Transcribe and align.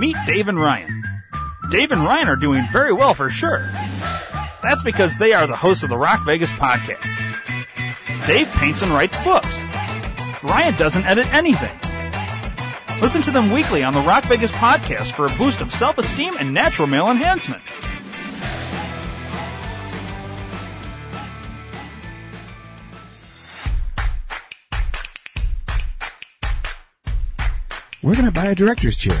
Meet 0.00 0.16
Dave 0.24 0.48
and 0.48 0.58
Ryan. 0.58 1.04
Dave 1.70 1.92
and 1.92 2.02
Ryan 2.02 2.28
are 2.28 2.36
doing 2.36 2.66
very 2.72 2.90
well 2.90 3.12
for 3.12 3.28
sure. 3.28 3.68
That's 4.62 4.82
because 4.82 5.18
they 5.18 5.34
are 5.34 5.46
the 5.46 5.54
hosts 5.54 5.82
of 5.82 5.90
the 5.90 5.98
Rock 5.98 6.24
Vegas 6.24 6.50
podcast. 6.52 7.04
Dave 8.26 8.48
paints 8.48 8.80
and 8.80 8.92
writes 8.92 9.18
books. 9.18 9.60
Ryan 10.42 10.74
doesn't 10.78 11.04
edit 11.04 11.30
anything. 11.34 11.78
Listen 13.02 13.20
to 13.20 13.30
them 13.30 13.52
weekly 13.52 13.82
on 13.82 13.92
the 13.92 14.00
Rock 14.00 14.24
Vegas 14.24 14.50
podcast 14.52 15.12
for 15.12 15.26
a 15.26 15.36
boost 15.36 15.60
of 15.60 15.70
self 15.70 15.98
esteem 15.98 16.34
and 16.38 16.54
natural 16.54 16.88
male 16.88 17.10
enhancement. 17.10 17.60
We're 28.02 28.14
going 28.14 28.24
to 28.24 28.32
buy 28.32 28.46
a 28.46 28.54
director's 28.54 28.96
chair? 28.96 29.20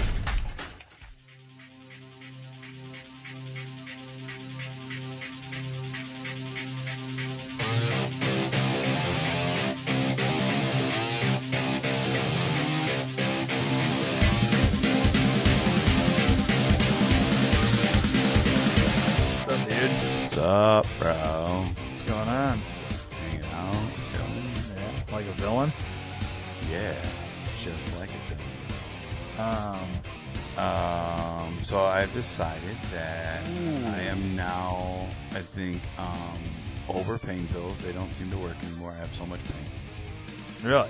Really? 40.63 40.89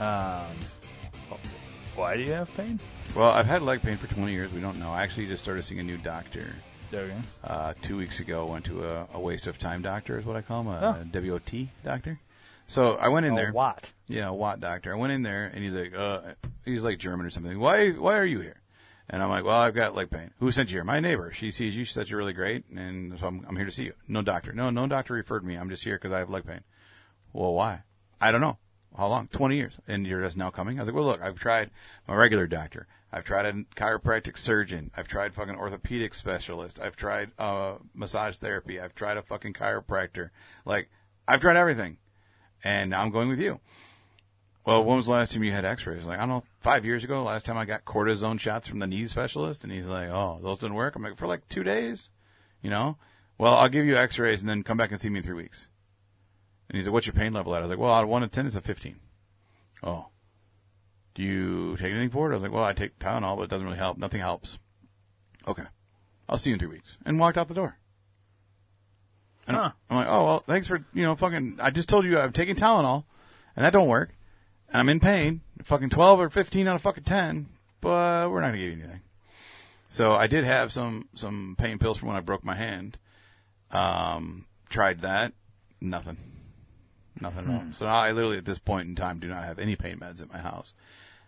Yeah. 0.00 0.46
Um, 0.48 1.38
why 1.94 2.16
do 2.16 2.22
you 2.22 2.32
have 2.32 2.54
pain? 2.56 2.78
Well, 3.14 3.30
I've 3.30 3.46
had 3.46 3.62
leg 3.62 3.82
pain 3.82 3.96
for 3.96 4.06
20 4.12 4.32
years. 4.32 4.52
We 4.52 4.60
don't 4.60 4.78
know. 4.78 4.90
I 4.90 5.02
actually 5.02 5.26
just 5.26 5.42
started 5.42 5.64
seeing 5.64 5.80
a 5.80 5.82
new 5.82 5.96
doctor 5.96 6.46
Okay. 6.92 7.12
uh, 7.44 7.72
two 7.82 7.96
weeks 7.96 8.20
ago. 8.20 8.46
Went 8.46 8.64
to 8.66 8.84
a, 8.84 9.06
a 9.14 9.20
waste 9.20 9.46
of 9.46 9.58
time 9.58 9.80
doctor, 9.82 10.18
is 10.18 10.26
what 10.26 10.36
I 10.36 10.42
call 10.42 10.60
him, 10.62 10.68
a, 10.68 10.80
Oh. 11.14 11.18
a 11.18 11.30
WOT 11.30 11.68
doctor. 11.84 12.18
So 12.68 12.96
I 12.96 13.08
went 13.08 13.24
in 13.26 13.34
there. 13.34 13.50
A 13.50 13.52
Watt. 13.52 13.92
Yeah, 14.08 14.28
a 14.28 14.34
Watt 14.34 14.60
doctor. 14.60 14.92
I 14.92 14.96
went 14.96 15.12
in 15.12 15.22
there 15.22 15.46
and 15.54 15.62
he's 15.64 15.72
like, 15.72 15.94
uh, 15.96 16.20
he's 16.64 16.84
like 16.84 16.98
German 16.98 17.24
or 17.26 17.30
something. 17.30 17.58
Why, 17.58 17.90
why 17.90 18.18
are 18.18 18.24
you 18.26 18.40
here? 18.40 18.60
And 19.08 19.22
I'm 19.22 19.30
like, 19.30 19.44
well, 19.44 19.60
I've 19.60 19.74
got 19.74 19.94
leg 19.94 20.10
pain. 20.10 20.32
Who 20.40 20.50
sent 20.50 20.70
you 20.70 20.76
here? 20.78 20.84
My 20.84 20.98
neighbor. 20.98 21.32
She 21.32 21.52
sees 21.52 21.76
you. 21.76 21.84
She 21.84 21.92
says 21.92 22.10
you're 22.10 22.18
really 22.18 22.32
great, 22.32 22.64
and 22.74 23.16
so 23.20 23.28
I'm, 23.28 23.46
I'm 23.48 23.54
here 23.56 23.64
to 23.64 23.70
see 23.70 23.84
you. 23.84 23.92
No 24.08 24.20
doctor. 24.20 24.52
No, 24.52 24.70
no 24.70 24.88
doctor 24.88 25.14
referred 25.14 25.44
me. 25.44 25.54
I'm 25.54 25.70
just 25.70 25.84
here 25.84 25.94
because 25.94 26.10
I 26.10 26.18
have 26.18 26.28
leg 26.28 26.44
pain. 26.44 26.62
Well, 27.32 27.54
why? 27.54 27.82
I 28.20 28.32
don't 28.32 28.40
know. 28.40 28.58
How 28.96 29.08
long? 29.08 29.28
20 29.28 29.56
years. 29.56 29.74
And 29.86 30.06
you're 30.06 30.22
just 30.22 30.36
now 30.36 30.50
coming? 30.50 30.78
I 30.78 30.82
was 30.82 30.88
like, 30.88 30.96
well, 30.96 31.04
look, 31.04 31.20
I've 31.20 31.38
tried 31.38 31.70
my 32.08 32.14
regular 32.14 32.46
doctor. 32.46 32.86
I've 33.12 33.24
tried 33.24 33.46
a 33.46 33.52
chiropractic 33.76 34.38
surgeon. 34.38 34.90
I've 34.96 35.08
tried 35.08 35.34
fucking 35.34 35.56
orthopedic 35.56 36.14
specialist. 36.14 36.80
I've 36.80 36.96
tried, 36.96 37.30
uh, 37.38 37.74
massage 37.94 38.36
therapy. 38.38 38.80
I've 38.80 38.94
tried 38.94 39.16
a 39.16 39.22
fucking 39.22 39.52
chiropractor. 39.52 40.30
Like, 40.64 40.90
I've 41.28 41.40
tried 41.40 41.56
everything. 41.56 41.98
And 42.64 42.90
now 42.90 43.02
I'm 43.02 43.10
going 43.10 43.28
with 43.28 43.40
you. 43.40 43.60
Well, 44.64 44.82
when 44.82 44.96
was 44.96 45.06
the 45.06 45.12
last 45.12 45.32
time 45.32 45.44
you 45.44 45.52
had 45.52 45.64
x-rays? 45.64 46.06
Like, 46.06 46.18
I 46.18 46.22
don't 46.22 46.30
know, 46.30 46.44
five 46.60 46.84
years 46.84 47.04
ago, 47.04 47.22
last 47.22 47.46
time 47.46 47.56
I 47.56 47.64
got 47.64 47.84
cortisone 47.84 48.40
shots 48.40 48.66
from 48.66 48.80
the 48.80 48.86
knee 48.86 49.06
specialist. 49.06 49.62
And 49.62 49.72
he's 49.72 49.88
like, 49.88 50.08
oh, 50.08 50.40
those 50.42 50.58
didn't 50.58 50.74
work. 50.74 50.96
I'm 50.96 51.02
like, 51.02 51.16
for 51.16 51.28
like 51.28 51.48
two 51.48 51.62
days, 51.62 52.10
you 52.62 52.70
know? 52.70 52.96
Well, 53.38 53.54
I'll 53.54 53.68
give 53.68 53.84
you 53.84 53.96
x-rays 53.96 54.40
and 54.40 54.48
then 54.48 54.62
come 54.62 54.76
back 54.76 54.90
and 54.90 55.00
see 55.00 55.10
me 55.10 55.18
in 55.18 55.22
three 55.22 55.34
weeks. 55.34 55.68
And 56.68 56.76
he's 56.76 56.86
like, 56.86 56.92
what's 56.92 57.06
your 57.06 57.14
pain 57.14 57.32
level 57.32 57.54
at? 57.54 57.58
I 57.58 57.60
was 57.62 57.70
like, 57.70 57.78
well, 57.78 57.92
out 57.92 58.02
of 58.04 58.08
one 58.08 58.22
to 58.22 58.28
ten, 58.28 58.46
it's 58.46 58.56
a 58.56 58.60
15. 58.60 58.96
Oh. 59.82 60.06
Do 61.14 61.22
you 61.22 61.76
take 61.76 61.92
anything 61.92 62.10
for 62.10 62.28
it? 62.28 62.32
I 62.32 62.34
was 62.34 62.42
like, 62.42 62.52
well, 62.52 62.64
I 62.64 62.72
take 62.72 62.98
Tylenol, 62.98 63.36
but 63.36 63.44
it 63.44 63.50
doesn't 63.50 63.66
really 63.66 63.78
help. 63.78 63.98
Nothing 63.98 64.20
helps. 64.20 64.58
Okay. 65.46 65.64
I'll 66.28 66.38
see 66.38 66.50
you 66.50 66.54
in 66.54 66.60
three 66.60 66.68
weeks. 66.68 66.98
And 67.06 67.18
walked 67.18 67.38
out 67.38 67.48
the 67.48 67.54
door. 67.54 67.78
And 69.46 69.56
Huh. 69.56 69.70
I'm 69.88 69.96
like, 69.96 70.08
oh, 70.08 70.24
well, 70.24 70.38
thanks 70.40 70.66
for, 70.66 70.84
you 70.92 71.04
know, 71.04 71.14
fucking, 71.14 71.58
I 71.60 71.70
just 71.70 71.88
told 71.88 72.04
you 72.04 72.18
I'm 72.18 72.32
taking 72.32 72.56
Tylenol, 72.56 73.04
and 73.54 73.64
that 73.64 73.72
don't 73.72 73.86
work. 73.88 74.14
And 74.68 74.78
I'm 74.78 74.88
in 74.88 74.98
pain. 75.00 75.42
Fucking 75.62 75.90
12 75.90 76.20
or 76.20 76.28
15 76.30 76.66
out 76.66 76.74
of 76.74 76.82
fucking 76.82 77.04
10, 77.04 77.48
but 77.80 78.30
we're 78.30 78.40
not 78.40 78.48
going 78.48 78.60
to 78.60 78.66
give 78.66 78.76
you 78.78 78.84
anything. 78.84 79.00
So 79.88 80.14
I 80.14 80.26
did 80.26 80.44
have 80.44 80.72
some, 80.72 81.08
some 81.14 81.54
pain 81.56 81.78
pills 81.78 81.96
from 81.96 82.08
when 82.08 82.16
I 82.16 82.20
broke 82.20 82.44
my 82.44 82.56
hand. 82.56 82.98
Um, 83.70 84.46
tried 84.68 85.00
that. 85.00 85.32
Nothing. 85.80 86.16
Nothing 87.20 87.44
at 87.46 87.50
all. 87.54 87.64
So 87.72 87.86
I 87.86 88.12
literally 88.12 88.38
at 88.38 88.44
this 88.44 88.58
point 88.58 88.88
in 88.88 88.94
time 88.94 89.18
do 89.18 89.28
not 89.28 89.44
have 89.44 89.58
any 89.58 89.76
pain 89.76 89.98
meds 89.98 90.20
at 90.22 90.32
my 90.32 90.38
house, 90.38 90.74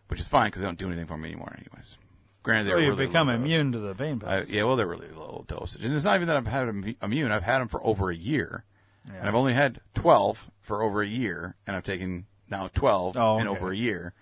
which 0.08 0.20
is 0.20 0.28
fine 0.28 0.48
because 0.48 0.60
they 0.62 0.66
don't 0.66 0.78
do 0.78 0.86
anything 0.88 1.06
for 1.06 1.16
me 1.16 1.30
anymore 1.30 1.54
anyways. 1.58 1.96
Granted, 2.42 2.64
they're 2.68 2.76
So 2.76 2.80
you 2.80 2.90
really 2.92 3.06
become 3.06 3.26
low 3.28 3.34
dose. 3.34 3.42
immune 3.42 3.72
to 3.72 3.78
the 3.78 3.94
pain 3.94 4.22
I, 4.26 4.38
pills. 4.38 4.50
yeah, 4.50 4.62
well, 4.64 4.76
they're 4.76 4.86
really 4.86 5.08
low 5.14 5.44
dosage, 5.48 5.82
and 5.84 5.94
it's 5.94 6.04
not 6.04 6.14
even 6.16 6.28
that 6.28 6.36
I've 6.36 6.46
had 6.46 6.68
them 6.68 6.94
immune. 7.02 7.30
I've 7.32 7.42
had 7.42 7.58
them 7.60 7.68
for 7.68 7.84
over 7.84 8.10
a 8.10 8.14
year, 8.16 8.64
and 9.12 9.26
I've 9.28 9.34
only 9.34 9.54
had 9.54 9.80
twelve 9.94 10.50
for 10.62 10.82
over 10.82 11.00
a 11.02 11.06
year, 11.06 11.56
and 11.66 11.74
I've 11.76 11.84
taken 11.84 12.26
now 12.48 12.68
twelve 12.72 13.16
Oh, 13.16 13.38
in 13.38 13.48
okay. 13.48 13.58
over 13.58 13.70
a 13.72 13.76
year, 13.76 14.12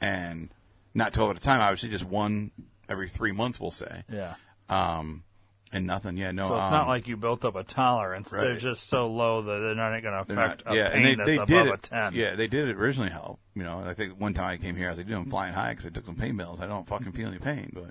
and 0.00 0.50
not 0.94 1.12
twelve 1.12 1.30
at 1.30 1.36
a 1.36 1.40
time. 1.40 1.60
Obviously, 1.60 1.88
just 1.90 2.04
one 2.04 2.50
every 2.88 3.08
three 3.08 3.32
months, 3.32 3.60
we'll 3.60 3.70
say, 3.70 4.04
yeah. 4.12 4.34
um, 4.68 5.22
and 5.72 5.86
nothing. 5.86 6.16
Yeah, 6.16 6.32
no. 6.32 6.48
So 6.48 6.56
it's 6.56 6.66
um, 6.66 6.72
not 6.72 6.88
like 6.88 7.08
you 7.08 7.16
built 7.16 7.44
up 7.44 7.56
a 7.56 7.64
tolerance. 7.64 8.30
They're 8.30 8.56
just 8.56 8.88
so 8.88 9.06
low 9.08 9.42
that 9.42 9.58
they're 9.58 9.74
not 9.74 9.90
going 10.02 10.04
to 10.04 10.20
affect 10.20 10.64
not- 10.66 10.72
a 10.72 10.76
yeah, 10.76 10.88
pain 10.90 10.96
and 10.96 11.04
they, 11.04 11.14
that's 11.14 11.26
they 11.26 11.34
above 11.36 11.48
did 11.48 11.66
a 11.66 11.72
it. 11.72 11.82
10. 11.82 12.14
Yeah, 12.14 12.34
they 12.34 12.46
did 12.46 12.68
it 12.68 12.76
originally 12.76 13.10
help. 13.10 13.40
You 13.54 13.62
know, 13.62 13.82
I 13.84 13.94
think 13.94 14.20
one 14.20 14.34
time 14.34 14.50
I 14.50 14.56
came 14.56 14.76
here, 14.76 14.86
I 14.86 14.90
was 14.90 14.98
like, 14.98 15.06
dude, 15.06 15.16
I'm 15.16 15.30
flying 15.30 15.54
high 15.54 15.70
because 15.70 15.86
I 15.86 15.90
took 15.90 16.06
some 16.06 16.16
pain 16.16 16.36
pills. 16.36 16.60
I 16.60 16.66
don't 16.66 16.86
fucking 16.86 17.12
feel 17.12 17.28
any 17.28 17.38
pain, 17.38 17.70
but 17.74 17.90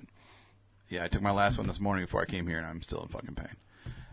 yeah, 0.88 1.04
I 1.04 1.08
took 1.08 1.22
my 1.22 1.30
last 1.30 1.58
one 1.58 1.66
this 1.66 1.80
morning 1.80 2.04
before 2.04 2.22
I 2.22 2.26
came 2.26 2.46
here, 2.46 2.58
and 2.58 2.66
I'm 2.66 2.82
still 2.82 3.02
in 3.02 3.08
fucking 3.08 3.34
pain. 3.34 3.56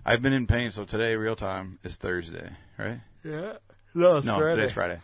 I've 0.06 0.22
been 0.22 0.34
in 0.34 0.48
pain, 0.48 0.72
so 0.72 0.86
today, 0.86 1.16
real 1.16 1.36
time, 1.36 1.78
is 1.84 1.96
Thursday, 1.98 2.52
right? 2.78 3.00
Yeah. 3.24 3.54
No, 3.94 4.18
it's 4.18 4.26
no, 4.26 4.38
Friday. 4.38 4.56
today's 4.56 4.72
Friday. 4.72 5.00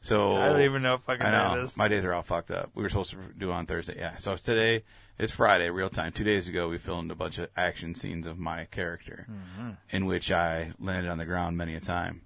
So 0.00 0.36
I 0.36 0.48
don't 0.48 0.62
even 0.62 0.82
know 0.82 0.94
if 0.94 1.02
fucking 1.02 1.24
I 1.24 1.30
day 1.30 1.54
know 1.54 1.60
it 1.60 1.64
is. 1.64 1.76
my 1.78 1.88
days 1.88 2.04
are 2.04 2.12
all 2.12 2.22
fucked 2.22 2.50
up. 2.50 2.70
We 2.74 2.82
were 2.82 2.88
supposed 2.90 3.10
to 3.10 3.16
do 3.38 3.50
it 3.50 3.52
on 3.52 3.64
Thursday, 3.66 3.96
yeah. 3.96 4.16
So 4.18 4.36
today 4.36 4.84
is 5.18 5.30
Friday, 5.30 5.70
real 5.70 5.88
time. 5.90 6.12
Two 6.12 6.24
days 6.24 6.48
ago, 6.48 6.68
we 6.68 6.78
filmed 6.78 7.10
a 7.10 7.14
bunch 7.14 7.38
of 7.38 7.48
action 7.56 7.94
scenes 7.94 8.26
of 8.26 8.38
my 8.38 8.64
character, 8.66 9.26
Mm-hmm. 9.30 9.70
in 9.90 10.06
which 10.06 10.30
I 10.30 10.72
landed 10.80 11.10
on 11.10 11.18
the 11.18 11.24
ground 11.24 11.56
many 11.56 11.74
a 11.74 11.80
time, 11.80 12.22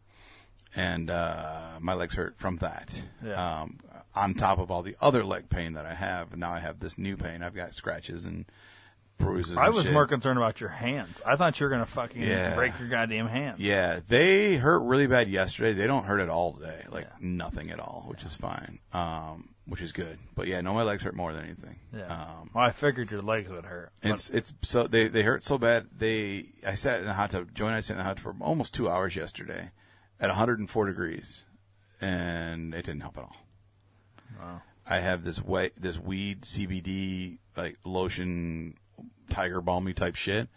and 0.74 1.10
uh, 1.10 1.78
my 1.80 1.94
legs 1.94 2.14
hurt 2.14 2.36
from 2.38 2.56
that. 2.58 3.02
Yeah. 3.24 3.60
Um, 3.62 3.78
on 4.14 4.34
top 4.34 4.58
of 4.58 4.70
all 4.70 4.82
the 4.82 4.96
other 5.00 5.22
leg 5.22 5.48
pain 5.48 5.74
that 5.74 5.86
I 5.86 5.94
have, 5.94 6.36
now 6.36 6.52
I 6.52 6.58
have 6.58 6.80
this 6.80 6.98
new 6.98 7.16
pain. 7.16 7.42
I've 7.42 7.54
got 7.54 7.74
scratches 7.74 8.24
and 8.24 8.46
bruises. 9.18 9.56
I 9.58 9.68
was 9.68 9.84
shit. 9.84 9.92
more 9.92 10.06
concerned 10.06 10.38
about 10.38 10.60
your 10.60 10.70
hands. 10.70 11.20
I 11.26 11.36
thought 11.36 11.58
you 11.60 11.64
were 11.66 11.70
going 11.70 11.84
to 11.84 11.90
fucking 11.90 12.22
Yeah. 12.22 12.54
break 12.54 12.78
your 12.78 12.88
goddamn 12.88 13.26
hands. 13.28 13.58
Yeah, 13.58 14.00
they 14.06 14.56
hurt 14.56 14.80
really 14.80 15.06
bad 15.06 15.28
yesterday. 15.28 15.72
They 15.72 15.86
don't 15.86 16.04
hurt 16.04 16.20
at 16.20 16.28
all 16.30 16.54
today, 16.54 16.84
like 16.88 17.04
Yeah. 17.04 17.16
nothing 17.20 17.70
at 17.70 17.80
all, 17.80 18.04
which 18.08 18.22
is 18.24 18.34
fine, 18.34 18.78
um, 18.92 19.50
which 19.66 19.82
is 19.82 19.92
good. 19.92 20.18
But 20.34 20.46
yeah, 20.46 20.60
no, 20.60 20.72
my 20.72 20.82
legs 20.84 21.02
hurt 21.02 21.14
more 21.14 21.32
than 21.32 21.44
anything. 21.44 21.78
Yeah. 21.92 22.04
Um, 22.06 22.50
well, 22.54 22.64
I 22.64 22.70
figured 22.70 23.10
your 23.10 23.20
legs 23.20 23.50
would 23.50 23.66
hurt. 23.66 23.92
it's 24.02 24.30
it's 24.30 24.54
so 24.62 24.86
they 24.86 25.08
they 25.08 25.22
hurt 25.22 25.44
so 25.44 25.58
bad. 25.58 25.88
They 25.96 26.46
I 26.66 26.74
sat 26.74 27.00
in 27.00 27.06
the 27.06 27.14
hot 27.14 27.30
tub. 27.32 27.54
Joe 27.54 27.66
and 27.66 27.74
I 27.74 27.80
sat 27.80 27.94
in 27.94 27.98
the 27.98 28.04
hot 28.04 28.16
tub 28.18 28.36
for 28.36 28.44
almost 28.44 28.72
two 28.72 28.88
hours 28.88 29.14
yesterday, 29.16 29.70
at 30.20 30.28
104 30.28 30.86
degrees, 30.86 31.44
and 32.00 32.72
it 32.74 32.84
didn't 32.84 33.00
help 33.02 33.18
at 33.18 33.24
all. 33.24 33.36
Wow. 34.38 34.62
I 34.86 35.00
have 35.00 35.22
this 35.24 35.42
way 35.42 35.70
this 35.76 35.98
weed 35.98 36.42
CBD 36.42 37.38
like 37.56 37.76
lotion, 37.84 38.74
tiger 39.28 39.60
balmy 39.60 39.92
type 39.92 40.14
shit. 40.14 40.48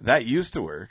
That 0.00 0.24
used 0.24 0.52
to 0.54 0.62
work. 0.62 0.90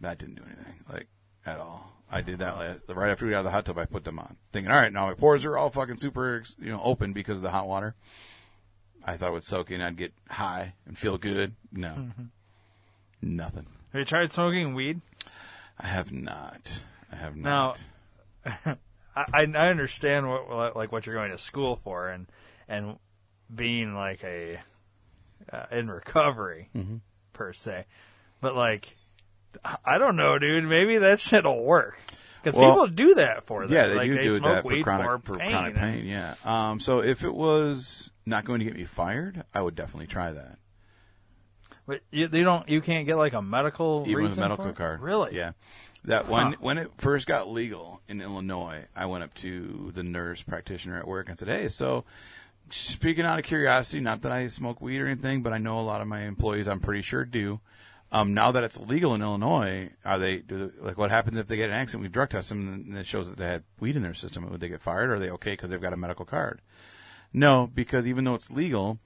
That 0.00 0.18
didn't 0.18 0.36
do 0.36 0.42
anything 0.44 0.84
like 0.90 1.08
at 1.46 1.58
all. 1.58 1.92
I 2.10 2.20
did 2.20 2.40
that 2.40 2.58
last, 2.58 2.80
right 2.88 3.10
after 3.10 3.24
we 3.24 3.30
got 3.30 3.38
out 3.38 3.40
of 3.40 3.44
the 3.46 3.50
hot 3.52 3.64
tub. 3.64 3.78
I 3.78 3.86
put 3.86 4.04
them 4.04 4.18
on, 4.18 4.36
thinking, 4.52 4.70
all 4.70 4.76
right, 4.76 4.92
now 4.92 5.06
my 5.06 5.14
pores 5.14 5.46
are 5.46 5.56
all 5.56 5.70
fucking 5.70 5.96
super, 5.96 6.42
you 6.58 6.70
know, 6.70 6.80
open 6.84 7.14
because 7.14 7.38
of 7.38 7.42
the 7.42 7.50
hot 7.50 7.66
water. 7.66 7.94
I 9.02 9.16
thought 9.16 9.30
it 9.30 9.32
would 9.32 9.44
soak 9.46 9.70
in. 9.70 9.80
I'd 9.80 9.96
get 9.96 10.12
high 10.28 10.74
and 10.86 10.96
feel 10.96 11.16
good. 11.16 11.54
No, 11.72 11.88
mm-hmm. 11.88 12.24
nothing. 13.22 13.64
Have 13.92 13.98
you 13.98 14.04
tried 14.04 14.32
smoking 14.32 14.74
weed? 14.74 15.00
I 15.80 15.86
have 15.86 16.12
not. 16.12 16.82
I 17.10 17.16
have 17.16 17.34
not. 17.34 17.80
I, 18.44 18.76
I 19.16 19.42
I 19.42 19.68
understand 19.68 20.28
what 20.28 20.76
like 20.76 20.92
what 20.92 21.06
you're 21.06 21.14
going 21.14 21.30
to 21.30 21.38
school 21.38 21.80
for, 21.82 22.10
and 22.10 22.26
and 22.68 22.98
being 23.52 23.94
like 23.94 24.22
a 24.22 24.60
uh, 25.52 25.66
in 25.70 25.90
recovery 25.90 26.68
Mm-hmm. 26.74 26.96
per 27.32 27.52
se, 27.52 27.84
but 28.40 28.56
like 28.56 28.96
I 29.84 29.98
don't 29.98 30.16
know, 30.16 30.38
dude. 30.38 30.64
Maybe 30.64 30.98
that 30.98 31.20
shit'll 31.20 31.62
work 31.62 31.98
because 32.42 32.58
Well, 32.58 32.72
people 32.72 32.86
do 32.88 33.14
that 33.16 33.44
for 33.46 33.66
that. 33.66 33.74
Yeah, 33.74 33.86
they 33.88 33.94
like, 33.94 34.10
do 34.10 34.16
they 34.16 34.24
do 34.28 34.38
smoke 34.38 34.64
that 34.64 34.68
for 34.68 34.82
chronic 34.82 35.24
for, 35.26 35.36
pain. 35.38 35.50
chronic 35.50 35.74
pain. 35.76 36.06
Yeah. 36.06 36.34
Um, 36.44 36.80
so 36.80 37.00
if 37.00 37.22
it 37.22 37.34
was 37.34 38.10
not 38.24 38.44
going 38.44 38.60
to 38.60 38.64
get 38.64 38.74
me 38.74 38.84
fired, 38.84 39.44
I 39.54 39.60
would 39.60 39.74
definitely 39.74 40.06
try 40.06 40.32
that. 40.32 40.58
But 41.86 42.00
you, 42.10 42.28
you 42.32 42.44
don't, 42.44 42.68
you 42.68 42.80
can't 42.80 43.06
get 43.06 43.16
like 43.16 43.32
a 43.32 43.42
medical 43.42 44.04
even 44.06 44.22
with 44.24 44.38
a 44.38 44.40
medical 44.40 44.66
for 44.66 44.72
card. 44.72 45.00
Really? 45.02 45.34
Yeah. 45.36 45.52
That 46.04 46.28
when 46.28 46.48
Huh. 46.52 46.56
when 46.60 46.78
it 46.78 46.90
first 46.98 47.26
got 47.28 47.48
legal 47.50 48.00
in 48.08 48.20
Illinois, 48.20 48.86
I 48.96 49.06
went 49.06 49.22
up 49.24 49.34
to 49.34 49.90
the 49.94 50.02
nurse 50.02 50.42
practitioner 50.42 50.98
at 50.98 51.06
work 51.06 51.28
and 51.28 51.38
said, 51.38 51.48
"Hey, 51.48 51.68
so 51.68 52.04
speaking 52.74 53.24
out 53.24 53.38
of 53.38 53.44
curiosity, 53.44 54.00
not 54.00 54.22
that 54.22 54.32
I 54.32 54.48
smoke 54.48 54.80
weed 54.80 55.00
or 55.00 55.06
anything, 55.06 55.42
but 55.42 55.52
I 55.52 55.58
know 55.58 55.78
a 55.78 55.82
lot 55.82 56.00
of 56.00 56.08
my 56.08 56.22
employees, 56.22 56.68
I'm 56.68 56.80
pretty 56.80 57.02
sure 57.02 57.24
do. 57.24 57.60
Um, 58.10 58.34
now 58.34 58.52
that 58.52 58.64
it's 58.64 58.78
legal 58.78 59.14
in 59.14 59.22
Illinois, 59.22 59.90
are 60.04 60.18
they 60.18 60.38
do, 60.38 60.70
like 60.80 60.98
what 60.98 61.10
happens 61.10 61.38
if 61.38 61.46
they 61.46 61.56
get 61.56 61.70
an 61.70 61.76
accident? 61.76 62.02
We 62.02 62.08
drug 62.08 62.30
test 62.30 62.50
them 62.50 62.68
and 62.68 62.98
it 62.98 63.06
shows 63.06 63.28
that 63.28 63.38
they 63.38 63.46
had 63.46 63.64
weed 63.80 63.96
in 63.96 64.02
their 64.02 64.14
system. 64.14 64.48
Would 64.50 64.60
they 64.60 64.68
get 64.68 64.82
fired? 64.82 65.10
Or 65.10 65.14
are 65.14 65.18
they 65.18 65.30
okay 65.30 65.52
because 65.52 65.70
they've 65.70 65.80
got 65.80 65.94
a 65.94 65.96
medical 65.96 66.26
card? 66.26 66.60
No, 67.32 67.70
because 67.72 68.06
even 68.06 68.24
though 68.24 68.34
it's 68.34 68.50
legal, 68.50 68.98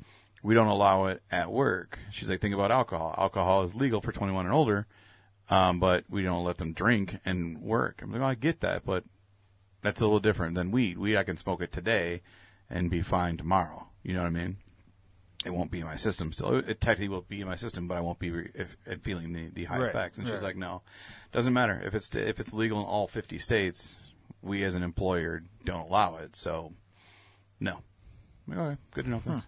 we 0.42 0.54
don't 0.54 0.66
allow 0.66 1.06
it 1.06 1.22
at 1.30 1.52
work. 1.52 2.00
She's 2.10 2.28
like, 2.28 2.40
think 2.40 2.54
about 2.54 2.72
alcohol. 2.72 3.14
Alcohol 3.16 3.62
is 3.62 3.76
legal 3.76 4.00
for 4.00 4.10
21 4.10 4.46
and 4.46 4.54
older, 4.54 4.86
um, 5.50 5.78
but 5.78 6.04
we 6.10 6.22
don't 6.22 6.44
let 6.44 6.58
them 6.58 6.72
drink 6.72 7.18
and 7.24 7.62
work. 7.62 8.00
I'm 8.02 8.12
like, 8.12 8.22
I 8.22 8.34
get 8.34 8.60
that, 8.60 8.84
but 8.84 9.04
that's 9.82 10.00
a 10.00 10.04
little 10.04 10.18
different 10.18 10.56
than 10.56 10.72
weed. 10.72 10.98
Weed, 10.98 11.16
I 11.16 11.22
can 11.22 11.36
smoke 11.36 11.62
it 11.62 11.70
today 11.70 12.22
and 12.70 12.90
be 12.90 13.02
fine 13.02 13.36
tomorrow. 13.36 13.88
You 14.02 14.14
know 14.14 14.20
what 14.20 14.26
I 14.26 14.30
mean? 14.30 14.56
It 15.44 15.50
won't 15.54 15.70
be 15.70 15.80
in 15.80 15.86
my 15.86 15.96
system 15.96 16.32
still. 16.32 16.56
It, 16.56 16.68
it 16.68 16.80
technically 16.80 17.08
will 17.08 17.22
be 17.22 17.40
in 17.40 17.46
my 17.46 17.54
system, 17.56 17.86
but 17.86 17.96
I 17.96 18.00
won't 18.00 18.18
be 18.18 18.30
re- 18.30 18.50
if, 18.54 18.76
if 18.84 19.00
feeling 19.02 19.32
the, 19.32 19.48
the 19.48 19.64
high 19.64 19.78
Right, 19.78 19.90
effects. 19.90 20.18
And 20.18 20.26
she's 20.26 20.42
like, 20.42 20.56
no, 20.56 20.82
doesn't 21.32 21.52
matter 21.52 21.80
if 21.84 21.94
it's 21.94 22.14
if 22.14 22.40
it's 22.40 22.52
legal 22.52 22.80
in 22.80 22.86
all 22.86 23.06
50 23.06 23.38
states. 23.38 23.98
We 24.42 24.62
as 24.64 24.74
an 24.74 24.82
employer 24.82 25.42
don't 25.64 25.88
allow 25.88 26.16
it, 26.16 26.36
so 26.36 26.72
no. 27.60 27.82
I'm 28.50 28.58
Okay, 28.58 28.76
good 28.92 29.04
to 29.06 29.10
know. 29.10 29.18
Thanks. 29.20 29.46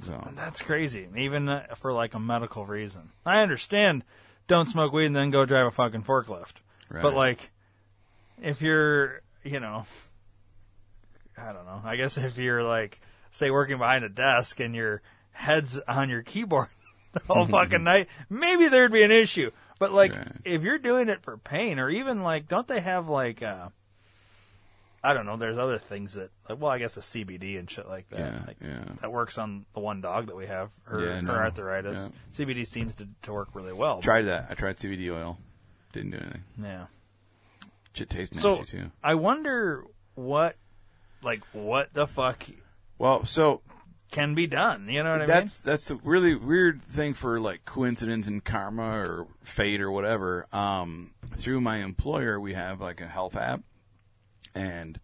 So 0.00 0.28
That's 0.36 0.62
crazy. 0.62 1.08
Even 1.16 1.48
uh, 1.48 1.74
for 1.76 1.92
like 1.92 2.14
a 2.14 2.20
medical 2.20 2.66
reason. 2.66 3.10
I 3.26 3.40
understand 3.40 4.04
don't 4.46 4.68
smoke 4.68 4.92
weed 4.92 5.06
and 5.06 5.16
then 5.16 5.30
go 5.30 5.44
drive 5.44 5.66
a 5.66 5.70
fucking 5.70 6.02
forklift. 6.02 6.54
Right. 6.88 7.02
But 7.02 7.14
like 7.14 7.50
if 8.40 8.62
you're, 8.62 9.22
you 9.42 9.60
know, 9.60 9.86
I 11.38 11.52
don't 11.52 11.64
know. 11.66 11.80
I 11.84 11.96
guess 11.96 12.16
if 12.18 12.36
you're 12.38 12.62
like 12.62 13.00
say 13.30 13.50
working 13.50 13.78
behind 13.78 14.04
a 14.04 14.08
desk 14.08 14.58
and 14.60 14.74
your 14.74 15.02
head's 15.32 15.78
on 15.86 16.08
your 16.08 16.22
keyboard 16.22 16.68
the 17.12 17.20
whole 17.32 17.46
fucking 17.46 17.84
night, 17.84 18.08
maybe 18.28 18.68
there'd 18.68 18.92
be 18.92 19.02
an 19.02 19.10
issue. 19.12 19.50
But 19.78 19.92
like 19.92 20.14
Right. 20.16 20.32
if 20.44 20.62
you're 20.62 20.78
doing 20.78 21.08
it 21.08 21.22
for 21.22 21.36
pain 21.36 21.78
or 21.78 21.88
even 21.90 22.22
like 22.22 22.48
don't 22.48 22.66
they 22.66 22.80
have 22.80 23.08
like 23.08 23.42
uh 23.42 23.68
I 25.04 25.14
don't 25.14 25.26
know, 25.26 25.36
there's 25.36 25.58
other 25.58 25.78
things 25.78 26.14
that 26.14 26.30
like 26.48 26.60
well 26.60 26.72
I 26.72 26.78
guess 26.78 26.96
a 26.96 27.00
CBD 27.00 27.58
and 27.58 27.70
shit 27.70 27.88
like 27.88 28.08
that. 28.10 28.18
Yeah, 28.18 28.40
like, 28.46 28.56
yeah. 28.60 28.84
That 29.00 29.12
works 29.12 29.38
on 29.38 29.64
the 29.74 29.80
one 29.80 30.00
dog 30.00 30.26
that 30.26 30.36
we 30.36 30.46
have, 30.46 30.70
her, 30.84 31.00
Yeah, 31.04 31.14
her 31.16 31.22
no, 31.22 31.32
arthritis. 31.34 32.10
CBD 32.34 32.66
seems 32.66 32.94
to, 32.96 33.06
to 33.22 33.32
work 33.32 33.50
really 33.54 33.72
well. 33.72 34.00
tried 34.02 34.22
that. 34.22 34.48
I 34.50 34.54
tried 34.54 34.78
CBD 34.78 35.14
oil. 35.14 35.38
Didn't 35.92 36.10
do 36.10 36.16
anything. 36.18 36.42
Yeah. 36.62 36.86
Shit 37.94 38.10
tastes 38.10 38.34
nasty 38.34 38.50
So 38.50 38.62
too. 38.64 38.90
I 39.02 39.14
wonder 39.14 39.84
what, 40.14 40.56
like, 41.22 41.42
what 41.52 41.92
the 41.94 42.06
fuck 42.06 42.46
Well, 42.98 43.24
so 43.24 43.62
can 44.10 44.34
be 44.34 44.46
done. 44.46 44.88
You 44.88 45.02
know 45.02 45.10
what 45.10 45.22
I 45.22 45.26
mean? 45.26 45.28
that's 45.28 45.56
that's 45.56 45.90
a 45.90 45.96
really 45.96 46.34
weird 46.34 46.82
thing 46.82 47.14
for 47.14 47.38
like 47.38 47.64
coincidence 47.64 48.26
and 48.26 48.42
karma 48.44 49.00
or 49.00 49.26
fate 49.42 49.80
or 49.80 49.90
whatever. 49.90 50.46
Um, 50.52 51.12
through 51.36 51.60
my 51.60 51.78
employer, 51.78 52.40
we 52.40 52.54
have 52.54 52.80
like 52.80 53.00
a 53.00 53.08
health 53.08 53.36
app, 53.36 53.62
and 54.54 54.98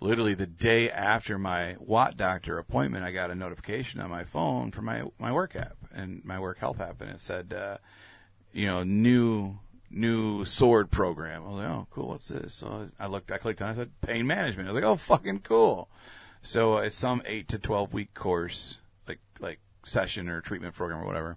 literally 0.00 0.34
the 0.34 0.46
day 0.46 0.90
after 0.90 1.38
my 1.38 1.76
Watt 1.78 2.16
doctor 2.16 2.58
appointment, 2.58 3.04
I 3.04 3.12
got 3.12 3.30
a 3.30 3.34
notification 3.34 4.00
on 4.00 4.10
my 4.10 4.24
phone 4.24 4.70
from 4.70 4.86
my 4.86 5.04
my 5.18 5.32
work 5.32 5.54
app 5.54 5.76
and 5.94 6.24
my 6.24 6.38
work 6.40 6.58
health 6.58 6.80
app, 6.80 7.00
and 7.00 7.10
it 7.10 7.20
said, 7.20 7.52
uh, 7.52 7.76
you 8.52 8.66
know, 8.66 8.82
new 8.82 9.58
new 9.90 10.44
sword 10.44 10.90
program. 10.90 11.42
I 11.44 11.48
was 11.48 11.56
like, 11.56 11.68
oh, 11.68 11.86
cool, 11.90 12.08
what's 12.08 12.28
this? 12.28 12.54
So 12.54 12.88
I 12.98 13.06
looked, 13.06 13.30
I 13.30 13.38
clicked 13.38 13.60
on, 13.60 13.68
it, 13.68 13.72
I 13.72 13.74
said, 13.74 13.90
pain 14.00 14.26
management. 14.26 14.68
I 14.68 14.72
was 14.72 14.80
like, 14.82 14.90
oh, 14.90 14.96
fucking 14.96 15.40
cool. 15.40 15.88
So 16.42 16.78
it's 16.78 16.96
some 16.96 17.22
eight 17.26 17.48
to 17.48 17.58
twelve 17.58 17.92
week 17.92 18.14
course, 18.14 18.78
like 19.06 19.20
like 19.40 19.60
session 19.84 20.28
or 20.28 20.40
treatment 20.40 20.74
program 20.74 21.00
or 21.02 21.06
whatever. 21.06 21.36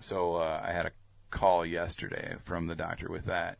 So 0.00 0.36
uh, 0.36 0.60
I 0.64 0.72
had 0.72 0.86
a 0.86 0.92
call 1.30 1.64
yesterday 1.64 2.36
from 2.44 2.66
the 2.66 2.74
doctor 2.74 3.08
with 3.08 3.26
that, 3.26 3.58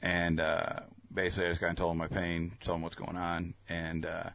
and 0.00 0.38
uh, 0.38 0.80
basically 1.12 1.46
I 1.46 1.50
just 1.50 1.60
kind 1.60 1.70
of 1.72 1.76
told 1.76 1.92
him 1.92 1.98
my 1.98 2.06
pain, 2.06 2.52
told 2.62 2.76
him 2.76 2.82
what's 2.82 2.94
going 2.94 3.16
on, 3.16 3.54
and 3.68 4.06
uh, 4.06 4.30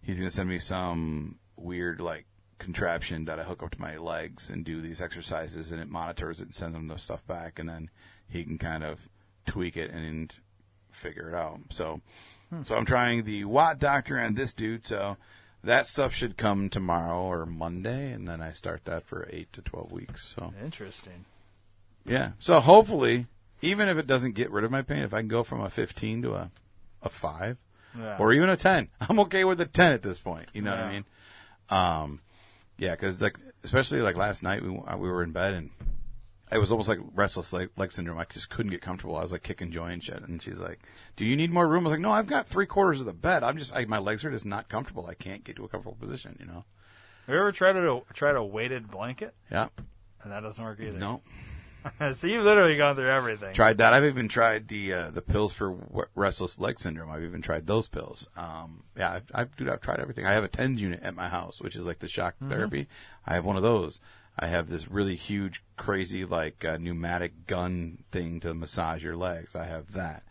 he's 0.00 0.18
gonna 0.18 0.30
send 0.30 0.48
me 0.48 0.58
some 0.58 1.38
weird 1.56 2.00
like 2.00 2.24
contraption 2.58 3.26
that 3.26 3.38
I 3.38 3.44
hook 3.44 3.62
up 3.62 3.70
to 3.72 3.80
my 3.80 3.98
legs 3.98 4.48
and 4.48 4.64
do 4.64 4.80
these 4.80 5.00
exercises, 5.00 5.72
and 5.72 5.80
it 5.80 5.90
monitors 5.90 6.40
it 6.40 6.44
and 6.44 6.54
sends 6.54 6.74
them 6.74 6.88
the 6.88 6.96
stuff 6.96 7.26
back, 7.26 7.58
and 7.58 7.68
then 7.68 7.90
he 8.28 8.44
can 8.44 8.58
kind 8.58 8.84
of 8.84 9.08
tweak 9.46 9.76
it 9.76 9.90
and 9.90 10.32
figure 10.90 11.28
it 11.30 11.34
out. 11.34 11.60
So, 11.70 12.00
so 12.64 12.74
I'm 12.76 12.84
trying 12.84 13.24
the 13.24 13.44
Watt 13.44 13.78
Doctor 13.78 14.16
and 14.16 14.36
this 14.36 14.54
dude. 14.54 14.86
So 14.86 15.16
that 15.64 15.86
stuff 15.86 16.14
should 16.14 16.36
come 16.36 16.68
tomorrow 16.68 17.20
or 17.22 17.46
Monday, 17.46 18.12
and 18.12 18.26
then 18.28 18.40
I 18.40 18.52
start 18.52 18.84
that 18.84 19.04
for 19.04 19.28
eight 19.30 19.52
to 19.54 19.62
twelve 19.62 19.90
weeks. 19.92 20.34
So? 20.36 20.52
Interesting. 20.62 21.24
yeah. 22.06 22.32
So 22.38 22.60
hopefully, 22.60 23.26
even 23.62 23.88
if 23.88 23.98
it 23.98 24.06
doesn't 24.06 24.34
get 24.34 24.50
rid 24.50 24.64
of 24.64 24.70
my 24.70 24.82
pain, 24.82 25.02
if 25.02 25.12
I 25.14 25.18
can 25.20 25.28
go 25.28 25.42
from 25.42 25.60
a 25.60 25.70
15 25.70 26.22
to 26.22 26.34
a 26.34 26.50
a 27.02 27.08
five 27.08 27.56
Yeah. 27.96 28.16
or 28.18 28.32
even 28.32 28.48
a 28.48 28.56
10, 28.56 28.88
I'm 29.08 29.20
okay 29.20 29.44
with 29.44 29.60
a 29.60 29.66
10 29.66 29.92
at 29.92 30.02
this 30.02 30.18
point. 30.18 30.48
You 30.52 30.62
know 30.62 30.70
what 30.70 30.80
I 30.80 30.92
mean? 30.92 31.04
Um, 31.70 32.20
yeah, 32.78 32.92
because 32.92 33.20
like 33.20 33.36
especially 33.64 34.00
like 34.00 34.16
last 34.16 34.42
night 34.42 34.62
we 34.62 34.70
we 34.70 35.08
were 35.10 35.22
in 35.22 35.32
bed 35.32 35.54
and 35.54 35.70
it 36.50 36.58
was 36.58 36.70
almost 36.70 36.88
like 36.88 37.00
restless 37.14 37.52
leg, 37.52 37.70
leg 37.76 37.92
syndrome. 37.92 38.18
I 38.18 38.24
just 38.24 38.50
couldn't 38.50 38.70
get 38.70 38.80
comfortable. 38.80 39.16
I 39.16 39.22
was 39.22 39.32
like 39.32 39.42
kicking 39.42 39.70
joy 39.70 39.88
and 39.88 40.02
shit. 40.02 40.22
And 40.22 40.40
she's 40.42 40.58
like, 40.58 40.80
"Do 41.16 41.24
you 41.24 41.36
need 41.36 41.52
more 41.52 41.68
room?" 41.68 41.84
I 41.84 41.90
was 41.90 41.92
like, 41.92 42.00
"No, 42.00 42.12
I've 42.12 42.26
got 42.26 42.46
three 42.46 42.66
quarters 42.66 43.00
of 43.00 43.06
the 43.06 43.12
bed. 43.12 43.42
I'm 43.42 43.58
just 43.58 43.74
I, 43.74 43.84
my 43.84 43.98
legs 43.98 44.24
are 44.24 44.30
just 44.30 44.46
not 44.46 44.68
comfortable. 44.68 45.06
I 45.06 45.14
can't 45.14 45.44
get 45.44 45.56
to 45.56 45.64
a 45.64 45.68
comfortable 45.68 45.98
position. 45.98 46.36
You 46.40 46.46
know." 46.46 46.64
Have 47.26 47.34
you 47.34 47.40
ever 47.40 47.52
tried 47.52 47.74
to 47.74 48.02
tried 48.14 48.36
a 48.36 48.44
weighted 48.44 48.90
blanket? 48.90 49.34
Yeah. 49.50 49.68
And 50.22 50.32
that 50.32 50.40
doesn't 50.40 50.64
work 50.64 50.80
either. 50.80 50.98
No. 50.98 51.20
so 52.14 52.26
you've 52.26 52.44
literally 52.44 52.76
gone 52.76 52.96
through 52.96 53.10
everything. 53.10 53.54
Tried 53.54 53.78
that. 53.78 53.92
I've 53.92 54.04
even 54.04 54.28
tried 54.28 54.68
the 54.68 54.92
uh, 54.92 55.10
the 55.10 55.22
pills 55.22 55.52
for 55.52 55.72
w- 55.72 56.06
restless 56.14 56.58
leg 56.58 56.78
syndrome. 56.78 57.10
I've 57.10 57.22
even 57.22 57.42
tried 57.42 57.66
those 57.66 57.88
pills. 57.88 58.28
Um, 58.36 58.82
yeah, 58.96 59.12
I've, 59.12 59.24
I've, 59.34 59.56
dude, 59.56 59.68
I've 59.68 59.80
tried 59.80 60.00
everything. 60.00 60.26
I 60.26 60.32
have 60.32 60.44
a 60.44 60.48
TENS 60.48 60.80
unit 60.80 61.02
at 61.02 61.14
my 61.14 61.28
house, 61.28 61.60
which 61.60 61.76
is 61.76 61.86
like 61.86 61.98
the 61.98 62.08
shock 62.08 62.34
therapy. 62.48 62.88
I 63.26 63.34
have 63.34 63.44
one 63.44 63.56
of 63.56 63.62
those. 63.62 64.00
I 64.38 64.46
have 64.46 64.68
this 64.68 64.88
really 64.90 65.16
huge, 65.16 65.62
crazy, 65.76 66.24
like 66.24 66.64
uh, 66.64 66.78
pneumatic 66.80 67.46
gun 67.46 68.04
thing 68.12 68.40
to 68.40 68.54
massage 68.54 69.02
your 69.02 69.16
legs. 69.16 69.56
I 69.56 69.64
have 69.64 69.92
that. 69.94 70.22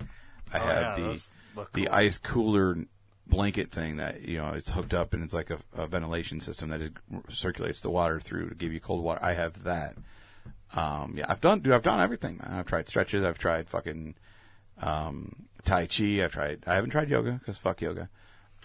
I 0.53 0.57
Oh, 0.59 0.61
have 0.65 0.81
yeah, 0.99 1.03
the 1.13 1.65
the 1.73 1.85
cool. 1.85 1.93
ice 1.95 2.17
cooler 2.17 2.77
blanket 3.25 3.71
thing 3.71 3.97
that 3.97 4.21
you 4.21 4.37
know 4.37 4.49
it's 4.53 4.69
hooked 4.69 4.93
up 4.93 5.13
and 5.13 5.21
it's 5.23 5.33
like 5.33 5.49
a, 5.49 5.57
a 5.75 5.87
ventilation 5.87 6.39
system 6.39 6.69
that 6.69 6.79
just 7.27 7.41
circulates 7.41 7.81
the 7.81 7.89
water 7.89 8.19
through 8.21 8.49
to 8.49 8.55
give 8.55 8.71
you 8.71 8.79
cold 8.79 9.03
water. 9.03 9.19
I 9.23 9.33
have 9.33 9.63
that. 9.63 9.95
Um, 10.73 11.15
yeah, 11.17 11.25
I've 11.29 11.41
done, 11.41 11.59
dude, 11.61 11.73
I've 11.73 11.81
done 11.83 11.99
everything, 11.99 12.37
man. 12.37 12.53
I've 12.59 12.65
tried 12.65 12.87
stretches. 12.89 13.23
I've 13.25 13.37
tried 13.39 13.69
fucking, 13.69 14.15
um, 14.81 15.47
Tai 15.63 15.85
Chi. 15.87 16.23
I've 16.23 16.31
tried, 16.33 16.63
I 16.67 16.75
haven't 16.75 16.89
tried 16.91 17.09
yoga 17.09 17.33
because 17.33 17.57
fuck 17.57 17.81
yoga. 17.81 18.09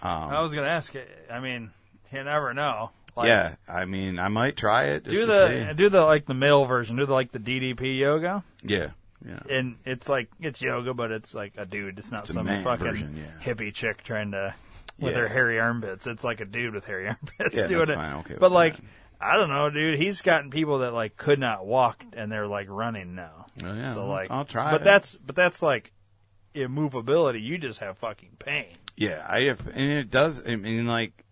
Um, 0.01 0.11
I 0.11 0.39
was 0.41 0.53
gonna 0.53 0.67
ask. 0.67 0.93
I 1.31 1.39
mean, 1.39 1.71
you 2.11 2.23
never 2.23 2.53
know. 2.53 2.91
Like, 3.15 3.27
yeah, 3.27 3.55
I 3.67 3.85
mean, 3.85 4.17
I 4.19 4.27
might 4.29 4.55
try 4.57 4.85
it. 4.85 5.03
Do 5.03 5.25
the 5.25 5.73
do 5.75 5.89
the 5.89 6.01
like 6.05 6.25
the 6.25 6.33
male 6.33 6.65
version. 6.65 6.95
Do 6.95 7.05
the 7.05 7.13
like 7.13 7.31
the 7.31 7.39
DDP 7.39 7.99
yoga. 7.99 8.43
yeah, 8.63 8.89
yeah. 9.23 9.39
and 9.49 9.75
it's 9.85 10.09
like 10.09 10.29
it's 10.39 10.61
yoga, 10.61 10.93
but 10.95 11.11
it's 11.11 11.35
like 11.35 11.53
a 11.57 11.65
dude. 11.65 11.99
It's 11.99 12.11
not 12.11 12.21
It's 12.23 12.33
some 12.33 12.47
fucking 12.47 12.77
version, 12.85 13.15
yeah. 13.17 13.53
hippie 13.53 13.73
chick 13.73 14.03
trying 14.03 14.31
to 14.31 14.53
with 14.99 15.13
Yeah. 15.13 15.21
her 15.21 15.27
hairy 15.27 15.59
armpits. 15.59 16.07
It's 16.07 16.23
like 16.23 16.41
a 16.41 16.45
dude 16.45 16.73
with 16.73 16.85
hairy 16.85 17.07
armpits 17.09 17.55
Yeah, 17.55 17.67
doing 17.67 17.89
it. 17.89 17.97
okay 17.97 18.35
but 18.39 18.51
like, 18.51 18.77
that. 18.77 18.83
I 19.21 19.37
don't 19.37 19.49
know, 19.49 19.69
dude. 19.69 19.97
He's 19.99 20.21
gotten 20.21 20.49
people 20.49 20.79
that 20.79 20.93
like 20.93 21.15
could 21.15 21.39
not 21.39 21.65
walk 21.65 22.03
and 22.13 22.31
they're 22.31 22.47
like 22.47 22.67
running 22.69 23.13
now. 23.15 23.45
Oh, 23.63 23.73
yeah, 23.73 23.93
so 23.93 24.07
like, 24.07 24.31
I'll 24.31 24.45
try 24.45 24.71
But 24.71 24.81
it. 24.81 24.85
that's 24.85 25.17
but 25.17 25.35
that's 25.35 25.61
like 25.61 25.91
immovability. 26.53 27.41
You 27.41 27.57
just 27.57 27.79
have 27.79 27.97
fucking 27.99 28.37
pain. 28.39 28.67
Yeah, 28.95 29.25
I 29.27 29.43
have, 29.45 29.59
and 29.73 29.91
it 29.91 30.11
does. 30.11 30.41
I 30.47 30.55
mean, 30.55 30.85
like, 30.85 31.22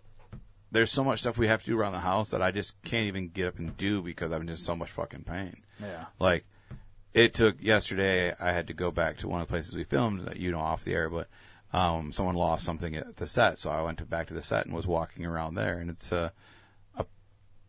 there's 0.71 0.91
so 0.91 1.03
much 1.03 1.19
stuff 1.19 1.37
we 1.37 1.47
have 1.47 1.61
to 1.63 1.71
do 1.71 1.79
around 1.79 1.93
the 1.93 1.99
house 1.99 2.31
that 2.31 2.41
I 2.41 2.51
just 2.51 2.81
can't 2.83 3.07
even 3.07 3.27
get 3.27 3.47
up 3.47 3.59
and 3.59 3.75
do 3.75 4.01
because 4.01 4.31
I'm 4.31 4.41
in 4.41 4.47
just 4.47 4.63
so 4.63 4.75
much 4.75 4.91
fucking 4.91 5.23
pain. 5.23 5.63
Yeah. 5.81 6.05
Like, 6.19 6.45
it 7.13 7.33
took 7.33 7.61
yesterday. 7.61 8.33
I 8.39 8.53
had 8.53 8.67
to 8.67 8.73
go 8.73 8.89
back 8.89 9.17
to 9.17 9.27
one 9.27 9.41
of 9.41 9.47
the 9.47 9.51
places 9.51 9.75
we 9.75 9.83
filmed 9.83 10.21
that 10.21 10.37
you 10.37 10.51
know 10.51 10.59
off 10.59 10.85
the 10.85 10.93
air, 10.93 11.09
but 11.09 11.27
um, 11.73 12.13
someone 12.13 12.35
lost 12.35 12.65
something 12.65 12.95
at 12.95 13.17
the 13.17 13.27
set, 13.27 13.59
so 13.59 13.69
I 13.69 13.81
went 13.81 13.97
to, 13.99 14.05
back 14.05 14.27
to 14.27 14.33
the 14.33 14.43
set 14.43 14.65
and 14.65 14.75
was 14.75 14.87
walking 14.87 15.25
around 15.25 15.55
there, 15.55 15.77
and 15.77 15.89
it's 15.89 16.11
a, 16.11 16.31
a 16.97 17.05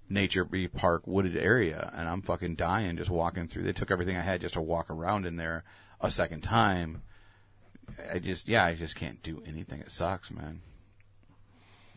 nature 0.09 0.45
be 0.45 0.69
park 0.69 1.07
wooded 1.07 1.37
area, 1.37 1.91
and 1.95 2.09
I'm 2.09 2.23
fucking 2.23 2.55
dying 2.55 2.97
just 2.97 3.11
walking 3.11 3.49
through. 3.49 3.65
They 3.65 3.73
took 3.73 3.91
everything 3.91 4.17
I 4.17 4.23
had 4.23 4.41
just 4.41 4.55
to 4.55 4.61
walk 4.61 4.91
around 4.91 5.27
in 5.27 5.37
there 5.37 5.65
a 6.01 6.11
second 6.11 6.43
time. 6.43 7.03
I 8.13 8.21
just, 8.21 8.49
yeah, 8.49 8.65
I 8.65 8.75
just 8.75 8.95
can't 8.95 9.23
do 9.23 9.43
anything. 9.45 9.81
It 9.81 9.91
sucks, 9.91 10.31
man. 10.31 10.63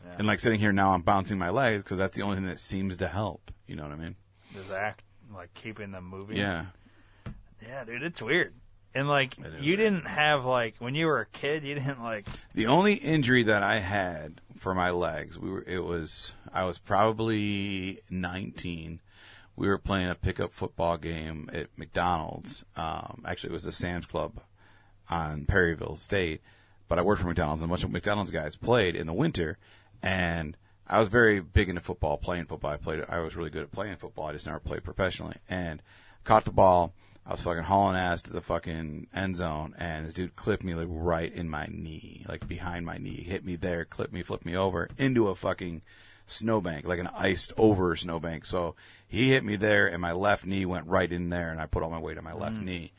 Yeah. 0.05 0.15
And 0.19 0.27
like 0.27 0.39
sitting 0.39 0.59
here 0.59 0.71
now, 0.71 0.91
I'm 0.91 1.01
bouncing 1.01 1.38
my 1.38 1.50
legs 1.50 1.83
because 1.83 1.97
that's 1.97 2.15
the 2.15 2.24
only 2.24 2.38
thing 2.38 2.47
that 2.47 2.59
seems 2.59 2.97
to 2.97 3.07
help. 3.07 3.51
You 3.67 3.75
know 3.75 3.83
what 3.83 3.91
I 3.91 3.95
mean? 3.95 4.15
Does 4.53 4.71
act 4.71 5.03
like 5.33 5.53
keeping 5.53 5.91
them 5.91 6.05
moving? 6.05 6.38
Yeah. 6.38 6.65
Yeah, 7.65 7.83
dude, 7.83 8.03
it's 8.03 8.21
weird. 8.21 8.53
And 8.93 9.09
like 9.09 9.35
you 9.59 9.75
didn't 9.75 10.07
have 10.07 10.45
like 10.45 10.75
when 10.79 10.95
you 10.95 11.07
were 11.07 11.19
a 11.19 11.25
kid, 11.25 11.63
you 11.63 11.74
didn't 11.74 12.01
like 12.01 12.25
The 12.53 12.67
only 12.67 12.93
injury 12.93 13.43
that 13.43 13.62
I 13.62 13.79
had 13.79 14.39
for 14.57 14.74
my 14.74 14.89
legs, 14.91 15.38
we 15.38 15.50
were 15.50 15.63
it 15.67 15.83
was 15.83 16.33
I 16.53 16.63
was 16.63 16.77
probably 16.77 18.00
19. 18.09 19.01
We 19.57 19.67
were 19.67 19.77
playing 19.77 20.09
a 20.09 20.15
pickup 20.15 20.53
football 20.53 20.97
game 20.97 21.50
at 21.53 21.67
McDonald's. 21.77 22.63
Um, 22.75 23.24
actually, 23.25 23.50
it 23.51 23.53
was 23.53 23.63
the 23.63 23.71
Sam's 23.71 24.05
Club 24.05 24.39
on 25.09 25.45
Perryville 25.45 25.95
State, 25.97 26.41
but 26.88 27.00
I 27.00 27.01
worked 27.01 27.21
for 27.21 27.27
McDonald's, 27.27 27.62
and 27.62 27.69
a 27.69 27.74
bunch 27.74 27.83
of 27.83 27.91
McDonald's 27.91 28.31
guys 28.31 28.55
played 28.55 28.95
in 28.95 29.07
the 29.07 29.13
winter, 29.13 29.57
and 30.02 30.58
I 30.88 31.00
was 31.00 31.10
very 31.10 31.40
big 31.40 31.70
into 31.70 31.82
football, 31.82 32.18
playing 32.18 32.46
football. 32.46 32.72
I 32.72 32.78
played, 32.78 33.04
I 33.10 33.20
was 33.20 33.36
really 33.36 33.50
good 33.50 33.64
at 33.64 33.72
playing 33.72 33.98
football. 33.98 34.28
I 34.28 34.34
just 34.34 34.46
never 34.46 34.60
played 34.60 34.84
professionally, 34.84 35.38
and 35.50 35.82
caught 36.24 36.46
the 36.46 36.52
ball. 36.52 36.94
I 37.28 37.32
was 37.32 37.42
fucking 37.42 37.64
hauling 37.64 37.96
ass 37.96 38.22
to 38.24 38.34
the 38.34 38.42
fucking 38.42 39.08
end 39.14 39.36
zone, 39.36 39.74
and 39.80 40.06
this 40.06 40.14
dude 40.14 40.36
clipped 40.36 40.64
me 40.64 40.75
like 40.75 40.88
right 40.90 41.34
in 41.34 41.50
my 41.50 41.68
knee, 41.72 42.24
like 42.30 42.48
behind 42.48 42.86
my 42.86 43.00
knee, 43.00 43.24
hit 43.24 43.44
me 43.44 43.56
there, 43.56 43.84
clipped 43.84 44.14
me, 44.14 44.22
flipped 44.22 44.46
me 44.46 44.56
over 44.56 44.90
into 44.98 45.28
a 45.30 45.36
fucking 45.36 45.82
snowbank, 46.28 46.86
like 46.86 47.00
an 47.00 47.10
iced 47.16 47.52
over 47.58 47.96
snowbank. 47.96 48.46
So 48.46 48.75
he 49.08 49.32
hit 49.32 49.44
me 49.44 49.56
there, 49.56 49.88
and 49.88 50.00
my 50.02 50.12
left 50.12 50.46
knee 50.46 50.68
went 50.68 50.86
right 50.86 51.12
in 51.12 51.30
there, 51.30 51.50
and 51.50 51.60
I 51.60 51.66
put 51.66 51.82
all 51.82 51.90
my 51.90 52.00
weight 52.00 52.20
on 52.20 52.24
my 52.24 52.34
left 52.34 52.62
knee. 52.62 52.92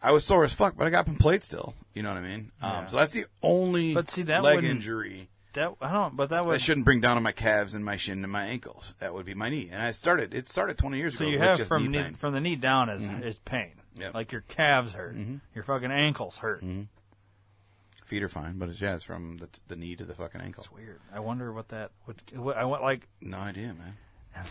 I 0.00 0.12
was 0.12 0.24
sore 0.24 0.44
as 0.44 0.52
fuck, 0.52 0.76
but 0.76 0.86
I 0.86 0.90
got 0.90 1.06
played 1.18 1.42
still. 1.42 1.74
You 1.94 2.02
know 2.02 2.10
what 2.10 2.18
I 2.18 2.22
mean? 2.22 2.52
Yeah. 2.60 2.78
Um, 2.78 2.88
so 2.88 2.98
that's 2.98 3.14
the 3.14 3.26
only 3.42 3.94
But 3.94 4.10
see, 4.10 4.22
that 4.22 4.42
leg 4.42 4.62
injury 4.62 5.30
that. 5.54 5.74
I 5.80 5.92
don't. 5.92 6.16
But 6.16 6.30
that 6.30 6.44
that 6.44 6.50
I 6.50 6.58
shouldn't 6.58 6.84
bring 6.84 7.00
down 7.00 7.16
on 7.16 7.22
my 7.22 7.32
calves 7.32 7.74
and 7.74 7.84
my 7.84 7.96
shin 7.96 8.22
and 8.22 8.30
my 8.32 8.44
ankles. 8.44 8.94
That 9.00 9.14
would 9.14 9.26
be 9.26 9.34
my 9.34 9.48
knee. 9.48 9.68
And 9.72 9.82
I 9.82 9.90
started. 9.92 10.34
It 10.34 10.48
started 10.48 10.78
20 10.78 10.96
years 10.98 11.16
so 11.18 11.24
ago. 11.24 11.32
you 11.32 11.38
have 11.38 11.56
just 11.56 11.68
from 11.68 11.82
knee 11.90 12.02
knee, 12.02 12.12
from 12.16 12.32
the 12.34 12.40
knee 12.40 12.56
down 12.56 12.88
is 12.90 13.04
is 13.24 13.38
pain. 13.40 13.72
Yep. 13.98 14.14
Like 14.14 14.32
your 14.32 14.42
calves 14.42 14.92
hurt, 14.92 15.16
Mm-hmm. 15.16 15.36
your 15.54 15.64
fucking 15.64 15.90
ankles 15.92 16.36
hurt. 16.38 16.62
Feet 18.04 18.22
are 18.22 18.28
fine, 18.28 18.58
but 18.58 18.68
it's 18.68 18.80
yeah, 18.80 18.94
it's 18.94 19.04
from 19.04 19.38
the, 19.38 19.48
the 19.68 19.76
knee 19.76 19.96
to 19.96 20.04
the 20.04 20.14
fucking 20.14 20.40
ankle. 20.40 20.62
It's 20.64 20.70
weird. 20.72 21.00
I 21.12 21.20
wonder 21.20 21.52
what 21.52 21.68
that 21.68 21.90
would. 22.06 22.20
What, 22.36 22.56
I 22.58 22.64
want 22.66 22.82
like, 22.82 23.08
No 23.22 23.38
idea, 23.38 23.68
man. 23.74 23.96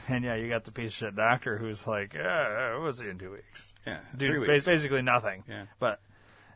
and 0.08 0.24
yeah, 0.24 0.36
you 0.36 0.50
got 0.50 0.64
the 0.64 0.72
piece 0.72 0.88
of 0.92 0.94
shit 0.94 1.16
doctor 1.16 1.58
who's 1.58 1.86
like, 1.86 2.14
yeah, 2.16 2.78
we'll 2.80 2.92
see 2.94 3.08
in 3.10 3.20
two 3.20 3.30
weeks. 3.32 3.76
Yeah, 3.86 4.00
Dude, 4.18 4.30
three 4.30 4.40
weeks. 4.40 4.66
basically 4.66 5.04
nothing. 5.04 5.44
Yeah. 5.48 5.66
But 5.78 6.00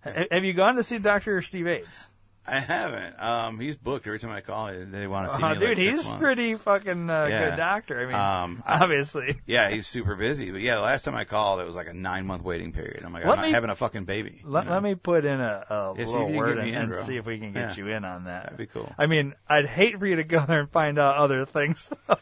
ha- 0.03 0.25
have 0.31 0.43
you 0.43 0.53
gone 0.53 0.75
to 0.77 0.83
see 0.83 0.97
Doctor 0.97 1.39
Steve 1.43 1.67
Aids? 1.67 2.13
I 2.47 2.59
haven't. 2.59 3.21
Um, 3.21 3.59
he's 3.59 3.75
booked 3.75 4.07
every 4.07 4.19
time 4.19 4.31
I 4.31 4.39
call. 4.41 4.71
They 4.73 5.05
want 5.07 5.29
to 5.29 5.35
see 5.37 5.43
Oh, 5.43 5.49
me. 5.49 5.55
dude, 5.59 5.67
like 5.69 5.77
he's 5.77 6.05
months. 6.07 6.21
pretty 6.23 6.55
fucking 6.55 7.09
uh, 7.09 7.27
Yeah. 7.29 7.49
good 7.49 7.57
doctor. 7.57 7.99
I 8.01 8.05
mean, 8.05 8.15
Um, 8.15 8.63
I- 8.65 8.79
obviously. 8.83 9.41
Yeah, 9.45 9.69
he's 9.69 9.85
super 9.87 10.15
busy. 10.15 10.51
But 10.51 10.61
yeah, 10.61 10.75
the 10.75 10.81
last 10.81 11.03
time 11.03 11.15
I 11.15 11.25
called, 11.25 11.59
it 11.59 11.65
was 11.67 11.75
like 11.75 11.87
a 11.87 11.93
nine 11.93 12.25
month 12.25 12.43
waiting 12.43 12.71
period. 12.71 13.03
I'm 13.05 13.11
like, 13.11 13.25
Let 13.25 13.37
I'm 13.39 13.45
not 13.45 13.51
having 13.53 13.69
a 13.69 13.75
fucking 13.75 14.05
baby. 14.05 14.41
Let, 14.45 14.63
you 14.63 14.69
know? 14.69 14.75
let 14.75 14.83
me 14.83 14.95
put 14.95 15.25
in 15.25 15.41
a, 15.41 15.65
a 15.69 15.93
Yeah, 15.97 16.05
little 16.05 16.31
word 16.33 16.57
and, 16.57 16.67
in, 16.69 16.75
and 16.75 16.95
see 16.95 17.17
if 17.17 17.25
we 17.25 17.37
can 17.37 17.51
get 17.51 17.77
Yeah. 17.77 17.83
you 17.85 17.91
in 17.91 18.05
on 18.05 18.23
that. 18.23 18.43
That'd 18.43 18.57
be 18.57 18.65
cool. 18.67 18.93
I 18.97 19.07
mean, 19.07 19.33
I'd 19.49 19.65
hate 19.65 19.99
for 19.99 20.05
you 20.07 20.15
to 20.15 20.23
go 20.23 20.45
there 20.45 20.61
and 20.61 20.71
find 20.71 20.97
out 20.97 21.17
other 21.17 21.45
things. 21.45 21.91
Though. 22.07 22.17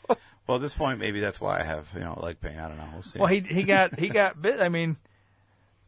Well, 0.48 0.56
at 0.56 0.62
this 0.62 0.76
point, 0.76 1.00
maybe 1.00 1.20
that's 1.20 1.40
why 1.42 1.60
I 1.60 1.64
have 1.64 1.88
you 1.94 2.02
know 2.02 2.20
leg 2.22 2.40
pain. 2.40 2.58
I 2.60 2.68
don't 2.68 2.78
know. 2.78 2.90
We'll 2.94 3.02
see. 3.04 3.18
well, 3.20 3.28
he 3.28 3.40
he 3.42 3.64
got 3.64 4.00
he 4.00 4.10
got 4.22 4.42
bit. 4.42 4.60
I 4.60 4.70
mean, 4.70 4.98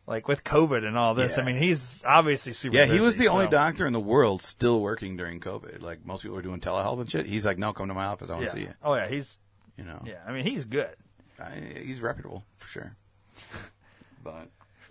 like 0.08 0.28
with 0.28 0.44
COVID 0.44 0.84
and 0.88 0.98
all 0.98 1.14
this. 1.14 1.38
I 1.38 1.44
mean, 1.44 1.58
he's 1.58 2.04
obviously 2.06 2.54
super. 2.54 2.76
yeah, 2.76 2.86
he 2.86 3.00
was 3.00 3.16
busy, 3.16 3.26
the 3.28 3.34
only 3.34 3.48
doctor 3.48 3.86
in 3.86 3.94
the 3.94 4.00
world 4.00 4.42
still 4.42 4.80
working 4.82 5.18
during 5.18 5.40
COVID. 5.40 5.82
Like 5.82 6.06
most 6.06 6.22
people 6.24 6.36
were 6.38 6.42
doing 6.42 6.60
telehealth 6.62 7.00
and 7.02 7.12
shit. 7.12 7.26
He's 7.26 7.46
like, 7.46 7.58
no, 7.58 7.74
come 7.74 7.88
to 7.90 7.94
my 7.94 8.06
office. 8.06 8.30
I 8.30 8.34
want 8.34 8.44
Yeah. 8.46 8.50
to 8.50 8.56
see 8.56 8.62
you. 8.62 8.74
Oh 8.84 8.96
yeah, 8.96 9.08
he's 9.08 9.40
You 9.78 9.84
know, 9.84 10.02
yeah. 10.06 10.22
I 10.28 10.32
mean, 10.32 10.46
he's 10.46 10.66
good. 10.66 10.96
I, 11.40 11.52
he's 11.84 12.02
reputable 12.02 12.44
for 12.56 12.68
sure. 12.68 12.96
But 14.24 14.48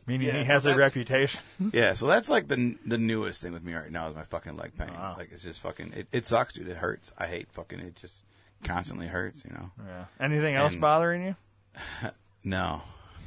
Meaning 0.06 0.28
Yeah, 0.28 0.38
he 0.38 0.44
so 0.44 0.52
has 0.52 0.66
a 0.66 0.76
reputation. 0.76 1.40
yeah, 1.72 1.94
so 1.94 2.06
that's 2.06 2.30
like 2.30 2.46
the 2.46 2.76
the 2.86 2.96
newest 2.98 3.42
thing 3.42 3.52
with 3.52 3.64
me 3.64 3.74
right 3.74 3.90
now 3.90 4.08
is 4.08 4.14
my 4.14 4.22
fucking 4.22 4.56
leg 4.56 4.72
pain. 4.78 4.92
Wow. 4.94 5.16
Like 5.18 5.30
it's 5.32 5.42
just 5.42 5.60
fucking 5.60 5.94
it, 5.94 6.06
it 6.12 6.26
sucks, 6.26 6.54
dude. 6.54 6.68
It 6.68 6.76
hurts. 6.76 7.12
I 7.18 7.26
hate 7.26 7.50
fucking 7.52 7.80
it. 7.80 7.96
Just 7.96 8.22
constantly 8.62 9.08
hurts. 9.08 9.44
You 9.44 9.54
know. 9.54 9.70
Yeah. 9.84 10.04
Anything 10.20 10.54
else 10.54 10.72
And- 10.72 10.80
bothering 10.80 11.22
you? 11.24 11.36
No. 12.44 12.82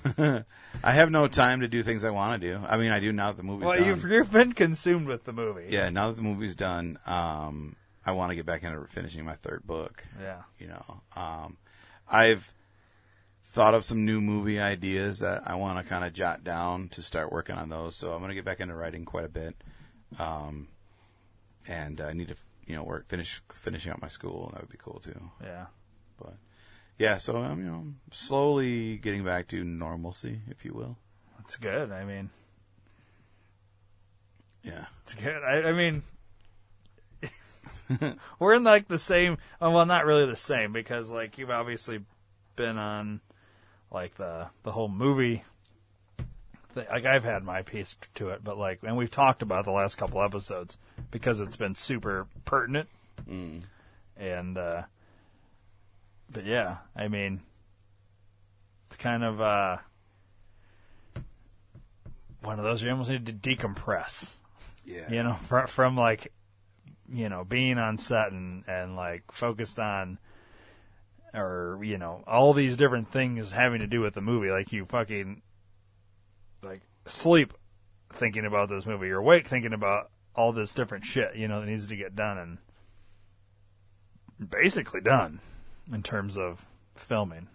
I 0.84 0.91
have 0.91 1.12
no 1.12 1.27
time 1.27 1.62
to 1.62 1.68
do 1.68 1.84
things 1.84 2.03
I 2.03 2.10
want 2.10 2.41
to 2.41 2.48
do. 2.48 2.60
I 2.68 2.77
mean, 2.77 2.91
I 2.91 3.00
do 3.00 3.12
now 3.12 3.27
that 3.32 3.38
the 3.38 3.44
movie's 3.44 3.65
Well, 3.65 3.77
done. 3.77 3.86
you've, 3.88 4.03
you've 4.06 4.32
been 4.32 4.53
consumed 4.53 5.08
with 5.08 5.25
the 5.25 5.34
movie. 5.34 5.65
Yeah, 5.70 5.89
now 5.89 6.08
that 6.08 6.15
the 6.15 6.22
movie's 6.22 6.56
done, 6.56 6.98
um, 7.06 7.75
I 8.06 8.12
want 8.13 8.29
to 8.32 8.36
get 8.36 8.46
back 8.46 8.63
into 8.63 8.86
finishing 8.88 9.25
my 9.25 9.36
third 9.36 9.65
book. 9.65 10.06
Yeah. 10.22 10.41
You 10.58 10.68
know, 10.68 11.01
um, 11.15 11.58
I've 12.10 12.53
thought 13.44 13.74
of 13.74 13.84
some 13.84 14.06
new 14.06 14.22
movie 14.22 14.60
ideas 14.60 15.20
that 15.20 15.44
I 15.46 15.56
want 15.56 15.84
to 15.84 15.89
kind 15.89 16.06
of 16.06 16.13
jot 16.13 16.44
down 16.44 16.88
to 16.89 17.01
start 17.01 17.32
working 17.32 17.56
on 17.56 17.70
those. 17.70 17.96
So 17.96 18.13
I'm 18.13 18.20
going 18.20 18.29
to 18.29 18.36
get 18.36 18.46
back 18.46 18.60
into 18.60 18.75
writing 18.75 19.06
quite 19.06 19.25
a 19.25 19.29
bit, 19.29 19.56
um, 20.18 20.68
and 21.68 22.00
I 22.00 22.13
need 22.13 22.29
to, 22.29 22.36
you 22.65 22.75
know, 22.75 22.84
work 22.84 23.08
finish 23.10 23.41
finishing 23.51 23.91
up 23.91 24.01
my 24.01 24.08
school. 24.08 24.50
That 24.53 24.62
would 24.62 24.70
be 24.72 24.77
cool 24.77 25.00
too. 25.00 25.20
Yeah. 25.44 25.65
But 26.22 26.36
yeah, 27.00 27.18
so 27.18 27.38
I'm, 27.38 27.60
you 27.60 27.65
know, 27.65 27.86
slowly 28.12 28.98
getting 28.98 29.24
back 29.24 29.48
to 29.50 29.63
normalcy, 29.63 30.41
if 30.48 30.63
you 30.63 30.74
will. 30.74 30.98
That's 31.38 31.56
good. 31.58 31.91
I 31.91 32.03
mean, 32.06 32.29
Yeah. 34.63 34.86
it's 35.03 35.15
good. 35.15 35.41
I, 35.44 35.70
I 35.70 35.72
mean, 35.72 36.03
we're 38.39 38.53
in 38.53 38.63
like 38.63 38.88
the 38.88 38.98
same. 39.00 39.38
oh, 39.62 39.72
Well, 39.72 39.86
not 39.86 40.06
really 40.06 40.25
the 40.27 40.36
same 40.36 40.72
because 40.72 41.10
like 41.10 41.38
you've 41.38 41.50
obviously 41.50 42.01
been 42.56 42.77
on 42.77 43.22
like 43.91 44.15
the 44.15 44.48
the 44.63 44.72
whole 44.72 44.89
movie. 44.89 45.44
Thing. 46.74 46.86
Like 46.89 47.06
I've 47.06 47.24
had 47.24 47.44
my 47.44 47.63
piece 47.63 47.98
to 48.15 48.29
it, 48.29 48.44
but 48.44 48.58
like, 48.58 48.79
and 48.84 48.96
we've 48.96 49.10
talked 49.10 49.41
about 49.41 49.65
the 49.65 49.72
last 49.72 49.98
couple 49.98 50.22
episodes 50.22 50.77
because 51.10 51.39
it's 51.39 51.56
been 51.56 51.74
super 51.75 52.27
pertinent. 52.46 52.89
Mm. 53.29 53.63
and 54.18 54.58
uh 54.58 54.84
but 56.31 56.45
yeah 56.45 56.77
i 56.95 57.07
mean 57.07 57.41
it's 58.88 58.98
kind 58.98 59.24
of 59.24 59.39
uh 59.41 59.77
one 62.41 62.57
of 62.57 62.65
those 62.65 62.81
you 62.81 62.89
almost 62.89 63.09
need 63.09 63.25
to 63.25 63.33
decompress. 63.33 64.31
Yeah. 64.86 65.12
you 65.12 65.24
know 65.24 65.33
from, 65.48 65.67
from 65.67 65.98
like 65.98 66.31
you 67.12 67.29
know 67.29 67.43
being 67.43 67.77
on 67.77 67.98
set 67.98 68.31
and 68.31 68.63
and 68.67 68.95
like 68.95 69.24
focused 69.31 69.79
on 69.79 70.19
or 71.33 71.79
you 71.83 71.98
know 71.98 72.24
all 72.25 72.53
these 72.53 72.75
different 72.77 73.12
things 73.12 73.51
having 73.51 73.79
to 73.79 73.88
do 73.88 74.01
with 74.01 74.13
the 74.13 74.21
movie. 74.21 74.50
Like 74.50 74.71
you 74.71 74.86
fucking 74.86 75.41
like 76.63 76.81
sleep 77.05 77.53
thinking 78.13 78.45
about 78.45 78.69
this 78.69 78.86
movie. 78.86 79.07
You're 79.07 79.19
awake 79.19 79.48
thinking 79.48 79.74
about 79.74 80.09
all 80.36 80.53
this 80.53 80.74
different 80.74 81.03
shit 81.03 81.36
you 81.36 81.48
know 81.48 81.59
that 81.59 81.67
needs 81.67 81.88
to 81.88 81.95
get 81.95 82.15
done 82.15 82.38
and 84.39 84.50
basically 84.50 85.01
done 85.01 85.41
in 85.93 86.03
terms 86.03 86.38
of 86.38 86.65
filming 86.96 87.48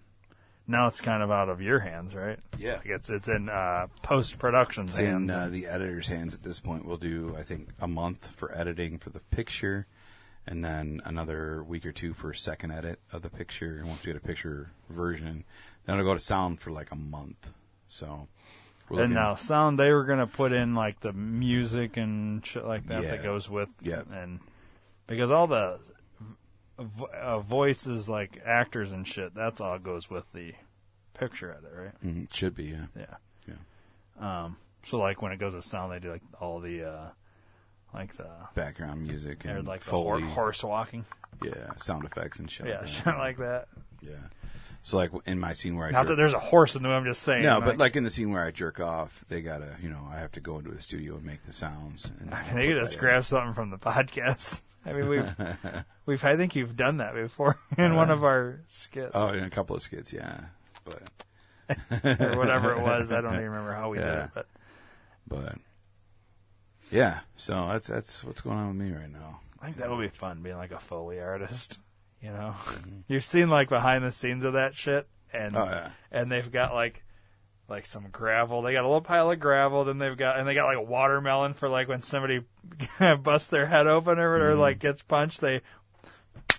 now 0.66 0.86
it's 0.86 1.00
kind 1.00 1.22
of 1.22 1.30
out 1.30 1.48
of 1.50 1.60
your 1.60 1.80
hands 1.80 2.14
right 2.14 2.38
Yeah. 2.58 2.76
like 2.76 2.86
it's 2.86 3.10
it's 3.10 3.28
in 3.28 3.48
uh 3.48 3.86
post 4.02 4.38
production's 4.38 4.90
It's 4.92 4.98
in 5.00 5.28
hands 5.28 5.30
uh, 5.30 5.48
the 5.50 5.66
editor's 5.66 6.08
hands 6.08 6.34
at 6.34 6.42
this 6.42 6.58
point. 6.60 6.86
We'll 6.86 6.96
do, 6.96 7.34
I 7.38 7.42
think, 7.42 7.68
a 7.80 7.86
month 7.86 8.30
for 8.34 8.56
editing 8.56 8.98
for 8.98 9.10
the 9.10 9.20
picture, 9.20 9.86
and 10.46 10.64
then 10.64 11.02
another 11.04 11.62
week 11.62 11.84
or 11.84 11.92
two 11.92 12.14
for 12.14 12.30
a 12.30 12.34
second 12.36 12.70
edit 12.72 12.98
of 13.12 13.20
the 13.20 13.28
picture. 13.28 13.76
And 13.76 13.88
once 13.88 14.00
we 14.04 14.12
get 14.12 14.22
a 14.22 14.26
picture 14.26 14.70
version, 14.88 15.44
then 15.84 15.98
it'll 15.98 16.10
go 16.10 16.14
to 16.14 16.20
sound 16.24 16.60
for 16.60 16.70
like 16.70 16.90
a 16.90 16.96
month. 16.96 17.52
So, 17.86 18.28
we're 18.88 19.00
And 19.02 19.12
looking- 19.12 19.14
now 19.14 19.34
sound 19.34 19.78
they 19.78 19.92
were 19.92 20.04
gonna 20.04 20.26
put 20.26 20.52
in 20.52 20.74
like 20.74 21.00
the 21.00 21.12
music 21.12 21.98
and 21.98 22.44
shit 22.46 22.64
like 22.64 22.86
that 22.86 23.02
Yeah. 23.02 23.10
that 23.10 23.22
goes 23.22 23.50
with 23.50 23.68
Yeah. 23.82 24.02
and 24.12 24.40
because 25.06 25.30
all 25.30 25.46
the 25.46 25.78
vo- 26.78 27.06
uh, 27.06 27.38
voices 27.40 28.08
like 28.08 28.40
actors 28.44 28.92
and 28.92 29.06
shit 29.06 29.34
that's 29.34 29.60
all 29.60 29.78
goes 29.78 30.08
with 30.10 30.24
the 30.32 30.52
picture 31.14 31.50
of 31.50 31.64
it, 31.64 31.70
right 31.76 31.92
Mhm, 32.04 32.32
should 32.34 32.54
be, 32.54 32.64
yeah. 32.64 32.86
yeah 32.96 33.14
Yeah. 34.18 34.44
um 34.44 34.56
so 34.84 34.98
like 34.98 35.22
when 35.22 35.32
it 35.32 35.38
goes 35.38 35.54
to 35.54 35.62
sound 35.62 35.92
they 35.92 35.98
do 36.00 36.10
like 36.10 36.22
all 36.40 36.60
the 36.60 36.84
uh 36.84 37.08
like 37.92 38.16
the 38.16 38.28
Background 38.54 39.02
music 39.02 39.44
and 39.44 39.66
like 39.66 39.80
the 39.82 39.90
hor- 39.92 40.20
horse 40.20 40.64
walking 40.64 41.04
yeah, 41.42 41.70
sound 41.76 42.04
effects 42.04 42.38
and 42.38 42.50
shit. 42.50 42.66
yeah 42.66 42.80
like 42.80 42.88
shit 42.88 43.04
that. 43.04 43.18
like 43.18 43.38
that 43.38 43.68
Yeah. 44.02 44.12
So 44.82 44.98
like 44.98 45.10
in 45.26 45.38
my 45.40 45.52
scene 45.54 45.76
where 45.76 45.86
I 45.86 45.92
Not 45.92 46.02
jerk- 46.02 46.08
that 46.08 46.16
there's 46.16 46.32
a 46.34 46.38
horse 46.38 46.74
in 46.76 46.82
the 46.82 46.88
movie. 46.88 46.98
I'm 46.98 47.04
just 47.06 47.22
saying. 47.22 47.42
no, 47.42 47.60
but 47.62 47.78
like 47.78 47.96
in 47.96 48.04
the 48.04 48.10
scene 48.10 48.30
where 48.30 48.44
I 48.44 48.50
jerk 48.50 48.80
off, 48.80 49.24
they 49.28 49.40
gotta 49.40 49.76
you 49.82 49.88
know 49.88 50.06
I 50.12 50.18
have 50.18 50.30
to 50.32 50.40
go 50.40 50.58
into 50.58 50.70
the 50.72 50.80
studio 50.82 51.14
and 51.14 51.24
make 51.24 51.42
the 51.44 51.54
sounds. 51.54 52.10
And 52.20 52.34
I 52.34 52.44
mean, 52.48 52.56
they 52.56 52.66
could 52.68 52.80
just 52.80 52.98
grab 52.98 53.24
something 53.24 53.54
from 53.54 53.70
the 53.70 53.78
podcast. 53.90 54.60
I 54.86 54.92
mean, 54.92 55.08
we've 55.08 55.36
we've 56.06 56.24
I 56.24 56.36
think 56.36 56.56
you've 56.56 56.76
done 56.76 56.98
that 56.98 57.14
before 57.14 57.58
in 57.78 57.94
one 57.96 58.10
uh, 58.10 58.14
of 58.14 58.24
our 58.24 58.60
skits 58.68 59.12
Oh, 59.14 59.28
in 59.28 59.44
a 59.44 59.50
couple 59.50 59.76
of 59.76 59.82
skits, 59.82 60.12
yeah. 60.12 60.40
But 60.84 61.02
or 62.04 62.38
whatever 62.38 62.72
it 62.72 62.82
was. 62.82 63.10
I 63.10 63.20
don't 63.20 63.34
even 63.34 63.46
remember 63.46 63.72
how 63.72 63.90
we 63.90 63.98
did 63.98 64.06
it, 64.06 64.30
but 64.34 64.46
but 65.26 65.56
yeah, 66.90 67.20
so 67.36 67.68
that's 67.68 67.88
that's 67.88 68.22
what's 68.22 68.42
going 68.42 68.58
on 68.58 68.68
with 68.68 68.88
me 68.88 68.94
right 68.94 69.10
now. 69.10 69.40
I 69.60 69.66
think 69.66 69.78
that 69.78 69.90
would 69.90 70.00
be 70.00 70.08
fun 70.08 70.42
being 70.42 70.56
like 70.56 70.72
a 70.72 70.78
foley 70.78 71.20
artist. 71.20 71.78
You 72.20 72.30
know, 72.30 72.54
mm-hmm. 72.56 73.00
you've 73.08 73.24
seen 73.24 73.48
like 73.48 73.70
behind 73.70 74.04
the 74.04 74.12
scenes 74.12 74.44
of 74.44 74.52
that 74.54 74.74
shit, 74.74 75.08
and 75.32 75.56
Oh 75.56 75.64
yeah, 75.64 75.90
and 76.12 76.30
they've 76.30 76.50
got 76.50 76.74
like 76.74 77.02
like 77.68 77.86
some 77.86 78.08
gravel. 78.10 78.62
They 78.62 78.72
got 78.72 78.84
a 78.84 78.88
little 78.88 79.00
pile 79.00 79.30
of 79.30 79.40
gravel. 79.40 79.84
Then 79.84 79.98
they've 79.98 80.16
got 80.16 80.38
and 80.38 80.46
they 80.46 80.54
got 80.54 80.66
like 80.66 80.78
a 80.78 80.82
watermelon 80.82 81.54
for 81.54 81.68
like 81.68 81.88
when 81.88 82.02
somebody 82.02 82.44
busts 83.22 83.48
their 83.48 83.66
head 83.66 83.86
open 83.86 84.18
or, 84.18 84.34
or 84.34 84.50
mm-hmm. 84.50 84.60
like 84.60 84.78
gets 84.78 85.02
punched. 85.02 85.40
They 85.40 85.62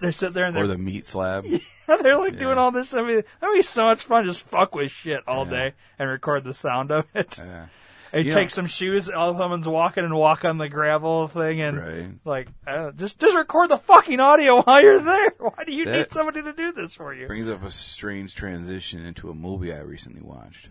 they 0.01 0.12
sit 0.12 0.33
there 0.33 0.45
and 0.45 0.57
or 0.57 0.67
the 0.67 0.77
meat 0.77 1.05
slab. 1.05 1.45
Yeah, 1.88 1.97
they're 1.97 2.17
like 2.17 2.39
doing 2.39 2.57
all 2.57 2.71
this. 2.71 2.95
I 2.95 3.03
mean, 3.03 3.21
that'd 3.39 3.55
be 3.55 3.62
so 3.62 3.83
much 3.85 4.01
fun. 4.01 4.25
Just 4.25 4.41
fuck 4.41 4.74
with 4.74 4.91
shit 4.91 5.21
all 5.27 5.45
Yeah. 5.45 5.51
day 5.51 5.74
and 6.00 6.09
record 6.09 6.43
the 6.43 6.51
sound 6.55 6.91
of 6.91 7.05
it. 7.13 7.38
Yeah, 7.38 7.67
And 8.12 8.25
take 8.25 8.35
know- 8.35 8.47
some 8.47 8.65
shoes. 8.65 9.07
All 9.07 9.38
someone's 9.38 9.67
walking 9.67 10.03
and 10.03 10.15
walk 10.15 10.45
on 10.45 10.57
the 10.57 10.67
gravel 10.67 11.27
thing 11.27 11.62
and. 11.62 11.77
right. 11.77 12.09
Like, 12.25 12.47
know, 12.65 12.91
just 12.91 13.19
just 13.19 13.35
record 13.35 13.69
the 13.69 13.77
fucking 13.77 14.19
audio 14.19 14.62
while 14.63 14.81
you're 14.81 15.00
there. 15.00 15.35
Why 15.38 15.63
do 15.63 15.74
you 15.74 15.85
need 15.85 16.12
somebody 16.12 16.41
to 16.41 16.53
do 16.53 16.71
this 16.71 16.95
for 16.95 17.13
you? 17.13 17.27
Brings 17.27 17.47
up 17.47 17.63
a 17.63 17.69
strange 17.69 18.33
transition 18.33 19.05
into 19.05 19.29
a 19.29 19.35
movie 19.35 19.71
I 19.71 19.81
recently 19.81 20.24
watched. 20.24 20.69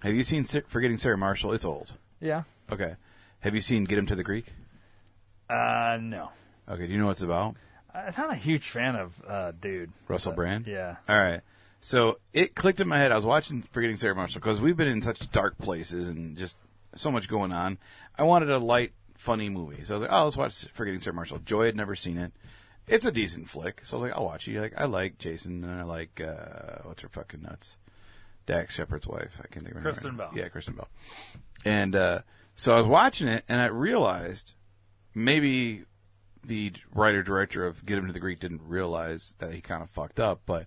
Have 0.00 0.14
you 0.14 0.22
seen 0.22 0.44
Sa- 0.44 0.60
Forgetting 0.66 0.98
Sarah 0.98 1.18
Marshall? 1.18 1.52
It's 1.52 1.64
old. 1.64 1.92
Yeah. 2.20 2.42
Okay. 2.70 2.96
Have 3.40 3.54
you 3.54 3.60
seen 3.60 3.84
Get 3.84 3.98
Him 3.98 4.06
to 4.06 4.14
the 4.14 4.24
Greek? 4.24 4.46
Uh, 5.48 5.98
no. 6.00 6.30
Okay. 6.68 6.86
Do 6.86 6.92
you 6.92 6.98
know 6.98 7.06
what 7.06 7.12
it's 7.12 7.22
about? 7.22 7.56
I'm 7.94 8.14
not 8.16 8.30
a 8.32 8.36
huge 8.36 8.68
fan 8.68 8.96
of 8.96 9.12
uh, 9.26 9.52
dude. 9.52 9.92
Russell 10.08 10.32
Brand. 10.32 10.66
Yeah. 10.66 10.96
All 11.08 11.16
right. 11.18 11.40
So 11.80 12.18
it 12.32 12.54
clicked 12.54 12.80
in 12.80 12.88
my 12.88 12.96
head. 12.98 13.12
I 13.12 13.16
was 13.16 13.26
watching 13.26 13.62
Forgetting 13.62 13.96
Sarah 13.96 14.14
Marshall 14.14 14.40
because 14.40 14.60
we've 14.60 14.76
been 14.76 14.88
in 14.88 15.02
such 15.02 15.30
dark 15.32 15.58
places 15.58 16.08
and 16.08 16.36
just 16.38 16.56
so 16.94 17.10
much 17.10 17.28
going 17.28 17.52
on. 17.52 17.78
I 18.16 18.22
wanted 18.22 18.50
a 18.50 18.58
light, 18.58 18.92
funny 19.16 19.48
movie. 19.48 19.84
So 19.84 19.94
I 19.94 19.96
was 19.96 20.02
like, 20.02 20.12
oh, 20.12 20.24
let's 20.24 20.36
watch 20.36 20.64
Forgetting 20.72 21.00
Sarah 21.00 21.14
Marshall. 21.14 21.40
Joy 21.44 21.66
had 21.66 21.76
never 21.76 21.96
seen 21.96 22.18
it. 22.18 22.32
It's 22.86 23.04
a 23.04 23.12
decent 23.12 23.48
flick. 23.48 23.82
So 23.84 23.96
I 23.96 24.00
was 24.00 24.08
like, 24.10 24.18
I'll 24.18 24.24
watch 24.24 24.48
it. 24.48 24.60
Like, 24.60 24.74
I 24.80 24.84
like 24.84 25.18
Jason 25.18 25.64
and 25.64 25.80
I 25.80 25.82
like, 25.82 26.20
uh, 26.20 26.78
what's 26.84 27.02
her 27.02 27.08
fucking 27.08 27.42
nuts? 27.42 27.76
Dax 28.46 28.74
Shepard's 28.74 29.06
wife. 29.06 29.40
I 29.40 29.46
can't 29.48 29.64
think 29.64 29.76
of 29.76 29.82
her 29.82 29.88
name 29.88 29.92
Kristen 29.92 30.16
right. 30.16 30.30
Bell. 30.32 30.42
Yeah, 30.42 30.48
Kristen 30.48 30.74
Bell. 30.74 30.88
And, 31.64 31.94
uh, 31.96 32.20
so 32.56 32.72
I 32.72 32.76
was 32.76 32.86
watching 32.86 33.28
it 33.28 33.44
and 33.48 33.60
I 33.60 33.66
realized 33.66 34.54
maybe 35.14 35.84
the 36.44 36.72
writer 36.94 37.22
director 37.22 37.64
of 37.64 37.84
Get 37.86 37.98
Him 37.98 38.06
to 38.06 38.12
the 38.12 38.20
Greek 38.20 38.40
didn't 38.40 38.62
realize 38.64 39.34
that 39.38 39.52
he 39.54 39.60
kind 39.60 39.82
of 39.82 39.90
fucked 39.90 40.18
up, 40.20 40.42
but 40.44 40.66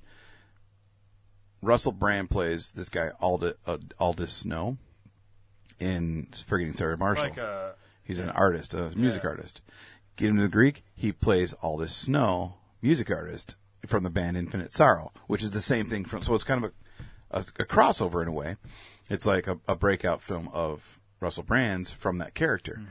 Russell 1.62 1.91
Brand 1.91 2.29
plays 2.29 2.72
this 2.72 2.89
guy 2.89 3.12
Aldous, 3.20 3.55
uh, 3.65 3.77
Aldous 4.00 4.32
Snow 4.32 4.77
in 5.79 6.27
Forgetting 6.46 6.74
Sarah 6.74 6.98
Marshall. 6.98 7.25
Like 7.25 7.38
a 7.38 7.74
He's 8.03 8.20
an 8.20 8.29
artist, 8.29 8.74
a 8.75 8.91
music 8.96 9.24
Yeah. 9.24 9.29
artist. 9.29 9.62
Get 10.15 10.29
him 10.29 10.38
to 10.38 10.44
the 10.44 10.50
Greek. 10.50 10.84
He 10.96 11.12
plays 11.12 11.53
Aldous 11.63 11.94
Snow, 11.96 12.58
music 12.82 13.10
artist 13.10 13.55
from 13.88 14.03
the 14.03 14.12
band 14.12 14.38
Infinite 14.38 14.74
Sorrow, 14.74 15.12
which 15.27 15.41
is 15.41 15.51
the 15.51 15.62
same 15.62 15.88
thing 15.88 16.05
from. 16.05 16.22
So 16.22 16.36
it's 16.36 16.44
kind 16.44 16.63
of 16.63 16.72
a, 16.72 16.74
a, 17.35 17.39
a 17.59 17.65
crossover 17.65 18.21
in 18.23 18.27
a 18.27 18.31
way. 18.31 18.55
It's 19.09 19.25
like 19.27 19.45
a, 19.47 19.59
a 19.67 19.75
breakout 19.75 20.21
film 20.21 20.49
of 20.51 20.99
Russell 21.19 21.43
Brand's 21.43 21.91
from 21.91 22.17
that 22.17 22.33
character. 22.33 22.81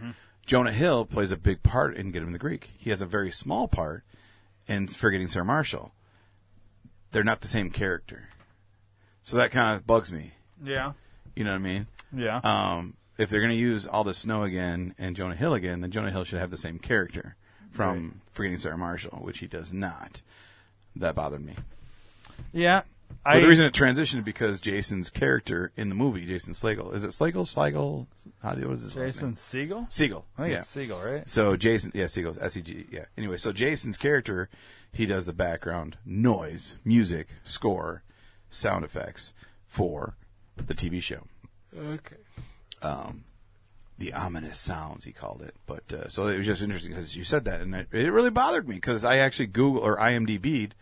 Jonah 0.46 0.72
Hill 0.72 1.04
plays 1.06 1.32
a 1.32 1.36
big 1.36 1.62
part 1.64 1.96
in 1.96 2.12
Get 2.12 2.22
Him 2.22 2.28
to 2.28 2.32
the 2.34 2.38
Greek. 2.38 2.70
He 2.78 2.90
has 2.90 3.00
a 3.00 3.06
very 3.06 3.32
small 3.32 3.66
part 3.66 4.04
in 4.68 4.86
Forgetting 4.86 5.26
Sarah 5.28 5.44
Marshall. 5.44 5.92
They're 7.10 7.24
not 7.24 7.40
the 7.40 7.48
same 7.48 7.70
character, 7.70 8.28
so 9.22 9.36
that 9.36 9.50
kind 9.50 9.74
of 9.76 9.86
bugs 9.86 10.12
me. 10.12 10.32
yeah, 10.64 10.92
You 11.34 11.44
know 11.44 11.50
what 11.52 11.56
I 11.56 11.60
mean? 11.60 11.86
yeah. 12.12 12.38
um, 12.44 12.94
if 13.16 13.30
they're 13.30 13.40
going 13.40 13.52
to 13.52 13.56
use 13.56 13.86
Aldous 13.86 14.18
Snow 14.18 14.42
again 14.42 14.94
and 14.98 15.14
Jonah 15.16 15.36
Hill 15.36 15.54
again, 15.54 15.80
then 15.80 15.90
Jonah 15.92 16.10
Hill 16.10 16.24
should 16.24 16.40
have 16.40 16.50
the 16.50 16.56
same 16.58 16.78
character 16.80 17.36
from 17.70 18.20
Forgetting 18.32 18.58
Sarah 18.58 18.76
Marshall, 18.78 19.18
which 19.22 19.38
he 19.38 19.46
does 19.46 19.72
not. 19.72 20.20
That 20.96 21.14
bothered 21.14 21.44
me. 21.44 21.54
yeah. 22.52 22.82
I 23.24 23.40
the 23.40 23.48
reason 23.48 23.66
it 23.66 23.74
transitioned 23.74 24.24
because 24.24 24.60
Jason's 24.60 25.10
character 25.10 25.72
in 25.76 25.88
the 25.88 25.94
movie, 25.94 26.26
Jason 26.26 26.54
Slagle, 26.54 26.94
is 26.94 27.04
it 27.04 27.10
Slagle? 27.10 27.44
Slagle? 27.46 28.06
How 28.42 28.54
do 28.54 28.62
you, 28.62 28.68
what 28.68 28.76
is 28.76 28.82
his 28.84 28.94
Jason? 28.94 29.34
Segel. 29.34 29.90
Segel. 29.90 30.24
I 30.36 30.42
think 30.42 30.52
yeah. 30.52 30.58
it's 30.58 30.76
Segel, 30.76 31.04
right? 31.04 31.28
So 31.28 31.56
Jason, 31.56 31.92
yeah, 31.94 32.04
Segel, 32.04 32.36
S 32.40 32.56
E 32.56 32.62
G, 32.62 32.86
yeah. 32.90 33.06
Anyway, 33.16 33.36
so 33.36 33.52
Jason's 33.52 33.96
character, 33.96 34.48
he 34.92 35.06
does 35.06 35.26
the 35.26 35.32
background 35.32 35.96
noise, 36.04 36.76
music, 36.84 37.28
score, 37.44 38.02
sound 38.50 38.84
effects 38.84 39.32
for 39.66 40.16
the 40.56 40.74
TV 40.74 41.02
show. 41.02 41.24
Okay. 41.76 42.16
um, 42.82 43.24
the 43.98 44.12
ominous 44.12 44.58
sounds 44.58 45.04
he 45.04 45.12
called 45.12 45.42
it. 45.42 45.54
But 45.66 45.92
uh, 45.92 46.08
so 46.08 46.26
it 46.26 46.38
was 46.38 46.46
just 46.46 46.62
interesting 46.62 46.90
because 46.92 47.16
you 47.16 47.24
said 47.24 47.44
that, 47.44 47.60
and 47.60 47.74
it, 47.74 47.88
it 47.92 48.10
really 48.10 48.30
bothered 48.30 48.68
me 48.68 48.76
because 48.76 49.04
I 49.04 49.18
actually 49.18 49.46
Google 49.46 49.82
or 49.82 49.98
IMDb'd 49.98 50.74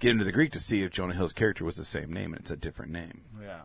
Get 0.00 0.10
Him 0.10 0.18
to 0.18 0.24
the 0.24 0.32
Greek 0.32 0.52
to 0.52 0.60
see 0.60 0.82
if 0.82 0.90
Jonah 0.90 1.14
Hill's 1.14 1.32
character 1.32 1.64
was 1.64 1.76
the 1.76 1.84
same 1.84 2.12
name, 2.12 2.32
and 2.32 2.40
it's 2.40 2.50
a 2.50 2.56
different 2.56 2.90
name. 2.90 3.22
Yeah, 3.40 3.60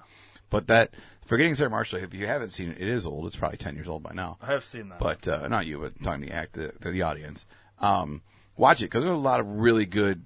But 0.49 0.67
that 0.67 0.93
forgetting 1.25 1.55
Sarah 1.55 1.69
Marshall, 1.69 1.99
if 1.99 2.13
you 2.13 2.27
haven't 2.27 2.51
seen 2.51 2.69
it, 2.69 2.77
it 2.79 2.87
is 2.87 3.05
old. 3.07 3.25
It's 3.25 3.35
probably 3.35 3.57
ten 3.57 3.75
years 3.75 3.87
old 3.87 4.03
by 4.03 4.11
now. 4.13 4.37
I 4.41 4.47
have 4.47 4.65
seen 4.65 4.89
that. 4.89 4.99
But 4.99 5.27
uh, 5.27 5.47
not 5.47 5.65
you, 5.65 5.79
but 5.79 6.01
talking 6.03 6.21
to 6.21 6.27
the 6.27 6.33
act 6.33 6.53
the, 6.53 6.73
the 6.91 7.01
audience. 7.01 7.47
Um, 7.79 8.21
watch 8.55 8.81
it 8.81 8.85
because 8.85 9.03
there's 9.03 9.15
a 9.15 9.19
lot 9.19 9.39
of 9.39 9.47
really 9.47 9.85
good 9.85 10.25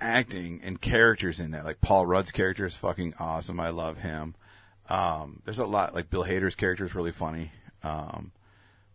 acting 0.00 0.60
and 0.64 0.80
characters 0.80 1.40
in 1.40 1.52
that. 1.52 1.64
Like 1.64 1.80
Paul 1.80 2.06
Rudd's 2.06 2.32
character 2.32 2.66
is 2.66 2.74
fucking 2.74 3.14
awesome. 3.18 3.60
I 3.60 3.70
love 3.70 3.98
him. 3.98 4.34
Um, 4.88 5.40
there's 5.44 5.60
a 5.60 5.66
lot 5.66 5.94
like 5.94 6.10
Bill 6.10 6.24
Hader's 6.24 6.54
character 6.54 6.84
is 6.84 6.94
really 6.94 7.12
funny. 7.12 7.52
Um, 7.82 8.32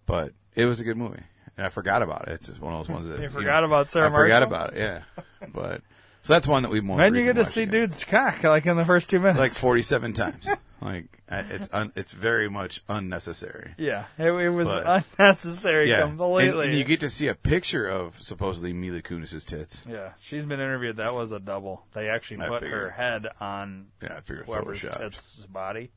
but 0.05 0.33
it 0.55 0.65
was 0.65 0.79
a 0.79 0.83
good 0.83 0.97
movie, 0.97 1.23
and 1.57 1.65
I 1.65 1.69
forgot 1.69 2.01
about 2.01 2.27
it. 2.27 2.33
It's 2.33 2.59
one 2.59 2.73
of 2.73 2.79
those 2.79 2.93
ones 2.93 3.07
that 3.07 3.19
You 3.21 3.29
forgot 3.29 3.63
about 3.63 3.89
Sarah 3.89 4.09
I 4.09 4.13
forgot 4.13 4.43
about 4.43 4.73
it. 4.73 4.79
Yeah, 4.79 5.23
but 5.53 5.81
so 6.27 6.33
that's 6.33 6.47
one 6.47 6.63
that 6.63 6.69
we 6.69 6.81
most. 6.81 6.97
when 6.97 7.15
you 7.15 7.23
get 7.23 7.35
to 7.37 7.45
see 7.45 7.63
again. 7.63 7.71
dude's 7.81 8.03
cock 8.03 8.43
like 8.43 8.65
in 8.65 8.75
the 8.77 8.85
first 8.85 9.09
two 9.09 9.19
minutes, 9.19 9.39
like 9.39 9.51
47 9.51 10.13
times. 10.13 10.47
Like 10.79 11.05
uh, 11.27 11.41
it's 11.49 11.67
un, 11.73 11.91
it's 11.95 12.11
very 12.11 12.47
much 12.49 12.83
unnecessary. 12.87 13.73
yeah, 13.79 14.05
it, 14.19 14.31
it 14.31 14.49
was 14.49 14.67
But- 14.67 15.03
unnecessary 15.17 15.89
Yeah, 15.89 16.01
completely. 16.01 16.65
And, 16.65 16.69
and 16.69 16.73
you 16.77 16.83
get 16.83 16.99
to 16.99 17.09
see 17.09 17.27
a 17.29 17.33
picture 17.33 17.87
of 17.87 18.21
supposedly 18.21 18.73
Mila 18.73 19.01
Kunis's 19.01 19.43
tits. 19.43 19.83
yeah, 19.89 20.11
she's 20.21 20.45
been 20.45 20.59
interviewed. 20.59 20.97
That 20.97 21.15
was 21.15 21.31
a 21.31 21.39
double. 21.39 21.83
They 21.93 22.09
actually 22.09 22.41
I 22.45 22.49
put 22.49 22.61
her 22.61 22.91
head 22.91 23.25
on 23.41 23.87
Yeah, 24.03 24.19
whoever's 24.27 24.81
Photoshopped. 24.83 24.97
tits 24.99 25.45
body. 25.47 25.89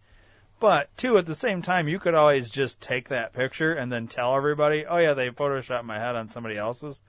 But 0.60 0.96
too, 0.96 1.18
at 1.18 1.26
the 1.26 1.34
same 1.34 1.60
time, 1.60 1.86
you 1.86 1.98
could 1.98 2.14
always 2.14 2.48
just 2.48 2.80
take 2.80 3.10
that 3.10 3.34
picture 3.34 3.74
and 3.74 3.92
then 3.92 4.08
tell 4.08 4.34
everybody, 4.34 4.86
"Oh 4.86 4.96
yeah, 4.96 5.12
they 5.12 5.28
photoshopped 5.28 5.84
my 5.84 5.98
head 5.98 6.16
on 6.16 6.30
somebody 6.30 6.56
else's," 6.56 7.02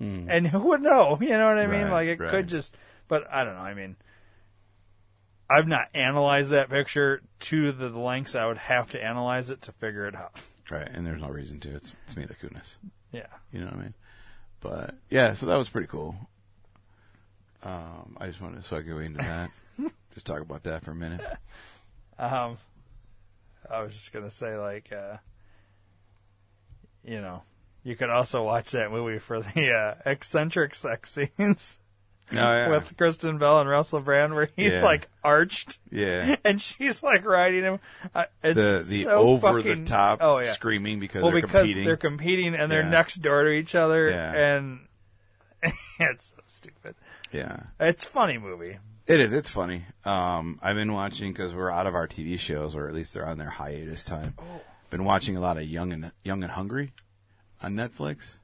and 0.00 0.46
who 0.46 0.58
would 0.60 0.82
know? 0.82 1.18
You 1.20 1.30
know 1.30 1.48
what 1.48 1.58
I 1.58 1.66
mean? 1.66 1.84
Right, 1.84 1.92
Like 1.92 2.08
it 2.08 2.20
right. 2.20 2.30
could 2.30 2.46
just. 2.48 2.76
But 3.08 3.26
I 3.32 3.44
don't 3.44 3.54
know. 3.54 3.60
I 3.62 3.74
mean, 3.74 3.96
I've 5.50 5.66
not 5.66 5.88
analyzed 5.94 6.50
that 6.50 6.68
picture 6.70 7.22
to 7.40 7.72
the 7.72 7.88
lengths 7.90 8.34
I 8.34 8.46
would 8.46 8.58
have 8.58 8.90
to 8.90 9.02
analyze 9.02 9.50
it 9.50 9.62
to 9.62 9.72
figure 9.72 10.06
it 10.06 10.14
out. 10.14 10.32
Right, 10.70 10.86
and 10.86 11.06
there's 11.06 11.22
no 11.22 11.28
reason 11.28 11.60
to. 11.60 11.74
It's 11.74 11.94
it's 12.04 12.14
Mila 12.14 12.34
Kunis. 12.34 12.76
Yeah. 13.10 13.22
You 13.52 13.60
know 13.60 13.66
what 13.68 13.74
I 13.76 13.78
mean? 13.78 13.94
But 14.60 14.94
yeah, 15.08 15.32
so 15.32 15.46
that 15.46 15.56
was 15.56 15.70
pretty 15.70 15.86
cool. 15.86 16.14
Um, 17.62 18.18
I 18.20 18.26
just 18.26 18.42
wanted 18.42 18.60
to 18.60 18.68
so 18.68 18.76
I 18.76 18.82
go 18.82 18.98
into 18.98 19.16
that. 19.16 19.50
just 20.12 20.26
talk 20.26 20.42
about 20.42 20.64
that 20.64 20.84
for 20.84 20.90
a 20.90 20.94
minute. 20.94 21.22
Um, 22.18 22.58
I 23.70 23.80
was 23.80 23.94
just 23.94 24.12
gonna 24.12 24.30
say, 24.30 24.56
like, 24.56 24.92
uh, 24.92 25.16
you 27.02 27.22
know, 27.22 27.42
you 27.88 27.96
could 27.96 28.10
also 28.10 28.44
watch 28.44 28.72
that 28.72 28.90
movie 28.90 29.18
for 29.18 29.40
the 29.40 29.70
uh, 29.72 29.94
eccentric 30.10 30.74
sex 30.74 31.10
scenes 31.10 31.78
Oh 32.30 32.34
yeah, 32.36 32.68
with 32.68 32.94
Kristen 32.98 33.38
Bell 33.38 33.58
and 33.60 33.70
Russell 33.70 34.00
Brand, 34.00 34.34
where 34.34 34.50
he's 34.54 34.74
Yeah. 34.74 34.82
like 34.84 35.08
arched 35.24 35.78
yeah. 35.90 36.36
and 36.44 36.60
she's 36.60 37.02
like 37.02 37.24
riding 37.24 37.62
him. 37.64 37.78
Uh, 38.14 38.24
it's 38.44 38.54
The 38.54 38.84
the 38.86 39.04
so 39.04 39.10
over 39.12 39.58
fucking- 39.62 39.84
the 39.84 39.90
top 39.90 40.18
oh 40.20 40.38
yeah. 40.40 40.50
screaming 40.50 41.00
because 41.00 41.22
well, 41.22 41.32
they're 41.32 41.40
because 41.40 41.60
competing. 41.62 41.86
they're 41.86 41.96
competing 41.96 42.54
and 42.54 42.70
they're 42.70 42.82
next 42.84 43.22
door 43.22 43.44
to 43.44 43.50
each 43.50 43.74
other, 43.74 44.10
Yeah. 44.10 44.32
and 44.56 44.80
it's 46.00 46.26
so 46.36 46.42
stupid. 46.44 46.94
yeah, 47.32 47.60
It's 47.80 48.04
a 48.04 48.08
funny 48.08 48.36
movie. 48.36 48.76
it 49.06 49.20
is. 49.20 49.32
It's 49.32 49.48
funny. 49.50 49.86
Um, 50.04 50.58
I've 50.62 50.76
been 50.76 50.92
watching 50.92 51.32
because 51.32 51.54
we're 51.54 51.70
out 51.70 51.86
of 51.86 51.94
our 51.94 52.06
TV 52.06 52.38
shows, 52.38 52.76
or 52.76 52.88
at 52.88 52.94
least 52.94 53.14
they're 53.14 53.26
on 53.26 53.38
their 53.38 53.48
hiatus 53.50 54.04
time. 54.04 54.34
Oh. 54.38 54.60
Been 54.90 55.04
watching 55.04 55.36
a 55.36 55.40
lot 55.40 55.56
of 55.56 55.64
Young 55.64 55.92
and 55.94 56.12
Young 56.24 56.42
and 56.42 56.52
Hungry 56.52 56.92
on 57.62 57.74
Netflix. 57.74 58.34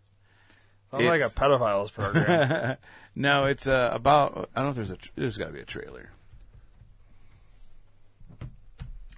Sounds 0.91 1.05
like 1.05 1.23
a 1.23 1.31
pedophiles 1.31 1.93
program. 1.93 2.77
no, 3.15 3.47
it's 3.47 3.67
uh, 3.67 3.91
about. 3.93 4.51
I 4.55 4.61
don't 4.61 4.65
know 4.65 4.71
if 4.71 4.77
there's 4.77 4.91
a. 4.91 4.99
There's 5.17 5.37
got 5.37 5.47
to 5.47 5.53
be 5.53 5.61
a 5.61 5.65
trailer. 5.65 6.11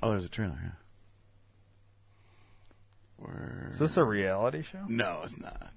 Oh, 0.03 0.11
there's 0.11 0.25
a 0.25 0.31
trailer. 0.31 0.59
Yeah. 0.63 0.71
Where? 3.17 3.69
Is 3.71 3.79
this 3.79 3.97
a 3.97 4.05
reality 4.05 4.63
show? 4.63 4.85
No, 4.89 5.23
it's 5.25 5.41
not. 5.41 5.73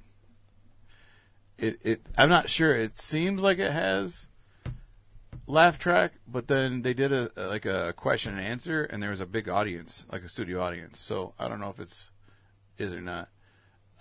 It 1.58 1.80
it 1.84 2.02
I'm 2.18 2.30
not 2.30 2.50
sure. 2.50 2.76
It 2.76 2.98
seems 2.98 3.42
like 3.42 3.60
it 3.60 3.72
has 3.72 4.28
laugh 5.48 5.80
track, 5.80 6.14
but 6.28 6.48
then 6.48 6.82
they 6.82 6.94
did 6.94 7.12
a 7.12 7.32
like 7.36 7.66
a 7.66 7.94
question 7.94 8.38
and 8.38 8.46
answer, 8.46 8.84
and 8.84 9.02
there 9.02 9.10
was 9.10 9.22
a 9.22 9.26
big 9.26 9.50
audience, 9.50 10.06
like 10.12 10.24
a 10.24 10.30
studio 10.30 10.62
audience. 10.62 11.00
So 11.00 11.34
I 11.38 11.48
don't 11.48 11.60
know 11.60 11.70
if 11.70 11.80
it's 11.80 12.12
is 12.78 12.94
or 12.94 13.02
not. 13.02 13.30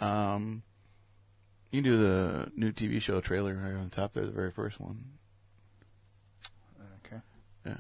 Um, 0.00 0.62
you 1.70 1.82
can 1.82 1.90
do 1.90 1.98
the 1.98 2.52
new 2.56 2.72
TV 2.72 3.00
show 3.00 3.20
trailer 3.20 3.54
right 3.54 3.74
on 3.74 3.90
top 3.90 4.12
there, 4.12 4.24
the 4.24 4.32
very 4.32 4.50
first 4.50 4.80
one. 4.80 5.04
Okay. 7.04 7.20
Yeah. 7.66 7.76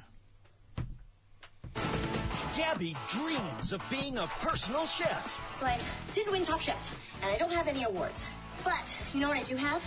Gabby 2.56 2.96
dreams 3.08 3.72
of 3.72 3.80
being 3.88 4.18
a 4.18 4.26
personal 4.40 4.84
chef. 4.84 5.40
So 5.50 5.64
I 5.64 5.78
did 6.12 6.28
win 6.28 6.42
Top 6.42 6.60
Chef, 6.60 7.12
and 7.22 7.30
I 7.30 7.36
don't 7.36 7.52
have 7.52 7.68
any 7.68 7.84
awards. 7.84 8.26
But 8.64 8.94
you 9.14 9.20
know 9.20 9.28
what 9.28 9.38
I 9.38 9.44
do 9.44 9.56
have? 9.56 9.82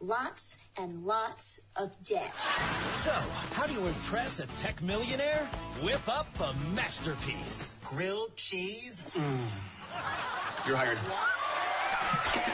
Lots 0.00 0.56
and 0.78 1.04
lots 1.04 1.58
of 1.74 1.90
debt. 2.04 2.38
So, 2.92 3.10
how 3.52 3.66
do 3.66 3.72
you 3.72 3.86
impress 3.86 4.40
a 4.40 4.46
tech 4.48 4.82
millionaire? 4.82 5.48
Whip 5.82 6.06
up 6.06 6.28
a 6.38 6.54
masterpiece. 6.74 7.74
Grilled 7.82 8.36
cheese? 8.36 9.02
Mm. 9.16 9.38
You're 10.66 10.76
hired. 10.76 10.98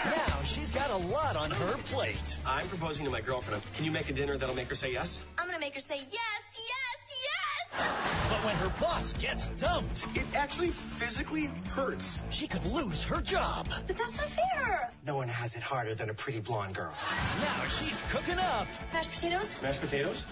Now 0.04 0.42
she's 0.44 0.70
got 0.70 0.90
a 0.90 0.96
lot 0.96 1.36
on 1.36 1.50
her 1.50 1.76
plate. 1.84 2.36
I'm 2.46 2.68
proposing 2.68 3.04
to 3.04 3.10
my 3.10 3.20
girlfriend. 3.20 3.62
Can 3.74 3.84
you 3.84 3.90
make 3.90 4.08
a 4.08 4.12
dinner 4.12 4.36
that'll 4.36 4.54
make 4.54 4.68
her 4.68 4.74
say 4.74 4.92
yes? 4.92 5.24
I'm 5.38 5.46
gonna 5.46 5.58
make 5.58 5.74
her 5.74 5.80
say 5.80 5.98
yes, 5.98 6.42
yes, 6.56 7.12
yes! 7.24 8.28
But 8.28 8.44
when 8.44 8.56
her 8.56 8.72
boss 8.80 9.12
gets 9.14 9.48
dumped, 9.50 10.06
It 10.14 10.24
actually 10.34 10.70
physically 10.70 11.46
hurts. 11.70 12.20
she 12.30 12.46
could 12.46 12.64
lose 12.66 13.02
her 13.04 13.20
job. 13.20 13.68
But 13.86 13.96
that's 13.96 14.16
not 14.18 14.28
fair. 14.28 14.90
No 15.06 15.16
one 15.16 15.28
has 15.28 15.54
it 15.54 15.62
harder 15.62 15.94
than 15.94 16.10
a 16.10 16.14
pretty 16.14 16.40
blonde 16.40 16.74
girl. 16.74 16.92
Now 17.40 17.64
she's 17.68 18.02
cooking 18.08 18.38
up 18.38 18.66
Mashed 18.92 19.10
potatoes? 19.12 19.56
Mashed 19.62 19.80
potatoes? 19.80 20.24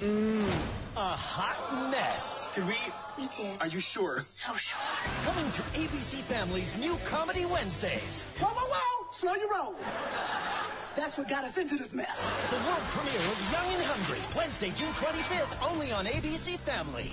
A 0.00 0.44
hot 0.96 1.90
mess. 1.90 2.48
Did 2.54 2.66
we? 2.66 2.76
We 3.18 3.26
did. 3.28 3.60
Are 3.60 3.66
you 3.66 3.80
sure? 3.80 4.20
So 4.20 4.54
sure. 4.54 4.78
Coming 5.24 5.50
to 5.50 5.62
ABC 5.62 6.20
Family's 6.20 6.78
new 6.78 6.96
Comedy 7.04 7.44
Wednesdays. 7.44 8.22
Whoa, 8.38 8.48
whoa, 8.48 8.68
whoa! 8.72 9.08
Slow 9.12 9.34
your 9.34 9.50
roll. 9.50 9.74
That's 10.94 11.18
what 11.18 11.28
got 11.28 11.44
us 11.44 11.58
into 11.58 11.76
this 11.76 11.94
mess. 11.94 12.22
The 12.50 12.56
world 12.56 12.80
premiere 12.88 13.18
of 13.18 13.52
Young 13.52 13.74
and 13.74 13.82
Hungry, 13.84 14.20
Wednesday, 14.36 14.72
June 14.76 14.92
25th, 14.92 15.70
only 15.70 15.92
on 15.92 16.06
ABC 16.06 16.58
Family. 16.58 17.10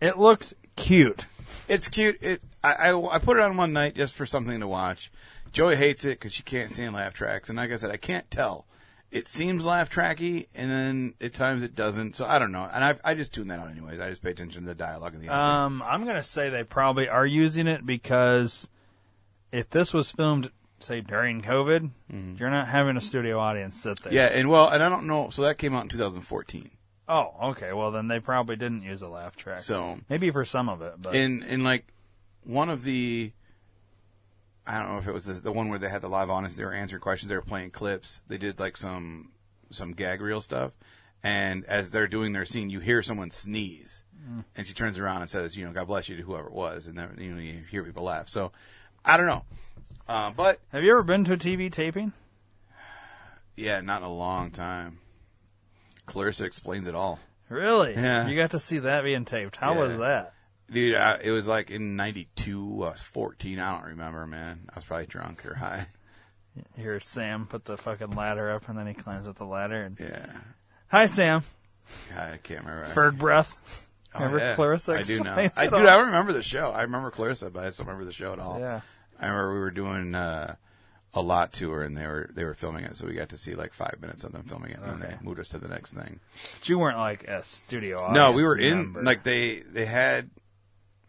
It 0.00 0.18
looks 0.18 0.54
cute. 0.76 1.26
It's 1.66 1.88
cute. 1.88 2.18
It 2.20 2.42
I, 2.62 2.90
I 2.90 3.14
I 3.16 3.18
put 3.18 3.38
it 3.38 3.42
on 3.42 3.56
one 3.56 3.72
night 3.72 3.94
just 3.94 4.14
for 4.14 4.26
something 4.26 4.60
to 4.60 4.68
watch. 4.68 5.10
Joey 5.52 5.76
hates 5.76 6.04
it 6.04 6.20
because 6.20 6.34
she 6.34 6.42
can't 6.42 6.70
stand 6.70 6.94
laugh 6.94 7.14
tracks, 7.14 7.48
and 7.48 7.56
like 7.56 7.72
I 7.72 7.76
said, 7.76 7.90
I 7.90 7.96
can't 7.96 8.30
tell. 8.30 8.66
It 9.10 9.26
seems 9.26 9.64
laugh 9.64 9.88
tracky, 9.88 10.48
and 10.54 10.70
then 10.70 11.14
at 11.20 11.32
times 11.32 11.62
it 11.62 11.74
doesn't. 11.74 12.14
So 12.16 12.26
I 12.26 12.38
don't 12.38 12.52
know, 12.52 12.68
and 12.70 12.84
I 12.84 12.94
I 13.02 13.14
just 13.14 13.32
tune 13.32 13.48
that 13.48 13.58
out 13.58 13.70
anyways. 13.70 14.00
I 14.00 14.10
just 14.10 14.22
pay 14.22 14.30
attention 14.30 14.62
to 14.62 14.68
the 14.68 14.74
dialogue 14.74 15.14
and 15.14 15.22
the. 15.22 15.34
Um, 15.34 15.82
I'm 15.82 16.04
gonna 16.04 16.22
say 16.22 16.50
they 16.50 16.64
probably 16.64 17.08
are 17.08 17.26
using 17.26 17.66
it 17.66 17.86
because 17.86 18.68
if 19.50 19.70
this 19.70 19.94
was 19.94 20.10
filmed, 20.10 20.50
say 20.80 21.00
during 21.00 21.40
COVID, 21.40 21.90
you're 22.38 22.50
not 22.50 22.68
having 22.68 22.96
a 22.98 23.00
studio 23.00 23.38
audience 23.38 23.80
sit 23.80 24.02
there. 24.02 24.12
Mm-hmm. 24.12 24.34
yeah, 24.34 24.38
and 24.38 24.48
well, 24.50 24.68
and 24.68 24.82
I 24.82 24.90
don't 24.90 25.06
know. 25.06 25.30
So 25.30 25.42
that 25.42 25.56
came 25.56 25.74
out 25.74 25.84
in 25.84 25.88
2014. 25.88 26.70
Oh, 27.08 27.32
okay. 27.50 27.72
Well, 27.72 27.90
then 27.90 28.08
they 28.08 28.20
probably 28.20 28.56
didn't 28.56 28.82
use 28.82 29.00
a 29.00 29.08
laugh 29.08 29.34
track. 29.36 29.60
So 29.60 29.98
maybe 30.10 30.30
for 30.30 30.44
some 30.44 30.68
of 30.68 30.82
it, 30.82 31.00
but 31.00 31.14
in 31.14 31.42
in 31.42 31.64
like 31.64 31.86
one 32.44 32.68
of 32.68 32.84
the 32.84 33.32
I 34.68 34.78
don't 34.78 34.92
know 34.92 34.98
if 34.98 35.08
it 35.08 35.14
was 35.14 35.24
the, 35.24 35.32
the 35.34 35.50
one 35.52 35.68
where 35.70 35.78
they 35.78 35.88
had 35.88 36.02
the 36.02 36.08
live 36.08 36.28
audience. 36.30 36.54
They 36.56 36.64
were 36.64 36.72
answering 36.74 37.00
questions. 37.00 37.30
They 37.30 37.36
were 37.36 37.42
playing 37.42 37.70
clips. 37.70 38.20
They 38.28 38.36
did 38.38 38.60
like 38.60 38.76
some 38.76 39.32
some 39.70 39.92
gag 39.92 40.20
reel 40.20 40.40
stuff. 40.40 40.72
And 41.22 41.64
as 41.64 41.90
they're 41.90 42.06
doing 42.06 42.32
their 42.32 42.44
scene, 42.44 42.70
you 42.70 42.78
hear 42.80 43.02
someone 43.02 43.30
sneeze, 43.30 44.04
and 44.56 44.66
she 44.66 44.74
turns 44.74 44.98
around 44.98 45.22
and 45.22 45.30
says, 45.30 45.56
"You 45.56 45.64
know, 45.66 45.72
God 45.72 45.86
bless 45.88 46.08
you 46.08 46.16
to 46.16 46.22
whoever 46.22 46.46
it 46.48 46.52
was." 46.52 46.86
And 46.86 46.96
then 46.98 47.16
you 47.18 47.34
know 47.34 47.40
you 47.40 47.64
hear 47.70 47.82
people 47.82 48.04
laugh. 48.04 48.28
So 48.28 48.52
I 49.04 49.16
don't 49.16 49.26
know, 49.26 49.44
uh, 50.06 50.30
but 50.30 50.60
have 50.70 50.84
you 50.84 50.90
ever 50.92 51.02
been 51.02 51.24
to 51.24 51.32
a 51.32 51.36
TV 51.38 51.72
taping? 51.72 52.12
yeah, 53.56 53.80
not 53.80 54.02
in 54.02 54.06
a 54.08 54.12
long 54.12 54.50
time. 54.50 54.98
Clarissa 56.06 56.44
explains 56.44 56.86
it 56.86 56.94
all. 56.94 57.18
Really? 57.48 57.94
Yeah. 57.94 58.28
You 58.28 58.36
got 58.36 58.50
to 58.52 58.58
see 58.58 58.78
that 58.78 59.02
being 59.04 59.24
taped. 59.24 59.56
How 59.56 59.72
Yeah. 59.74 59.78
was 59.80 59.96
that? 59.98 60.34
Dude, 60.70 60.94
I, 60.94 61.18
it 61.22 61.30
was 61.30 61.48
like 61.48 61.70
in 61.70 61.96
'92. 61.96 62.84
I 62.84 62.90
was 62.90 63.02
14. 63.02 63.58
I 63.58 63.72
don't 63.78 63.90
remember, 63.90 64.26
man. 64.26 64.68
I 64.70 64.76
was 64.76 64.84
probably 64.84 65.06
drunk 65.06 65.46
or 65.46 65.54
high. 65.54 65.86
Hear 66.76 66.98
Sam 67.00 67.46
put 67.46 67.64
the 67.64 67.76
fucking 67.76 68.10
ladder 68.10 68.50
up, 68.50 68.68
and 68.68 68.78
then 68.78 68.86
he 68.86 68.94
climbs 68.94 69.28
up 69.28 69.38
the 69.38 69.44
ladder. 69.44 69.82
And 69.82 69.98
Yeah, 69.98 70.26
hi, 70.88 71.06
Sam. 71.06 71.42
I 72.14 72.38
can't 72.42 72.64
remember. 72.64 72.86
Ferg 72.92 73.18
breath. 73.18 73.86
Oh, 74.14 74.20
Remember 74.20 74.38
yeah. 74.38 74.54
Clarissa 74.54 74.92
I 74.94 75.02
do 75.02 75.22
now. 75.22 75.30
explains 75.30 75.52
I 75.56 75.64
dude. 75.64 75.86
I 75.86 75.98
remember 76.00 76.32
the 76.32 76.42
show. 76.42 76.70
I 76.70 76.82
remember 76.82 77.10
Clarissa, 77.10 77.50
but 77.50 77.62
I 77.62 77.66
just 77.66 77.78
don't 77.78 77.86
remember 77.86 78.06
the 78.06 78.12
show 78.12 78.32
at 78.32 78.38
all. 78.38 78.58
Yeah. 78.58 78.80
I 79.20 79.26
remember 79.26 79.52
we 79.54 79.60
were 79.60 79.70
doing 79.70 80.14
uh, 80.14 80.56
a 81.12 81.20
lot 81.20 81.52
tour, 81.52 81.82
and 81.82 81.96
they 81.96 82.06
were 82.06 82.30
they 82.32 82.44
were 82.44 82.54
filming 82.54 82.84
it, 82.84 82.96
so 82.96 83.06
we 83.06 83.14
got 83.14 83.28
to 83.30 83.38
see 83.38 83.54
like 83.54 83.72
five 83.72 83.96
minutes 84.00 84.24
of 84.24 84.32
them 84.32 84.44
filming 84.44 84.70
it, 84.70 84.80
and 84.82 84.86
then 84.86 85.00
they 85.00 85.16
moved 85.22 85.40
us 85.40 85.50
to 85.50 85.58
the 85.58 85.68
next 85.68 85.92
thing. 85.92 86.20
But 86.58 86.68
you 86.68 86.78
weren't 86.78 86.96
like 86.98 87.24
a 87.24 87.44
studio 87.44 88.12
no, 88.12 88.32
we 88.32 88.42
were 88.42 88.56
in 88.56 88.94
like 89.04 89.24
they 89.24 89.58
they 89.60 89.84
had 89.86 90.30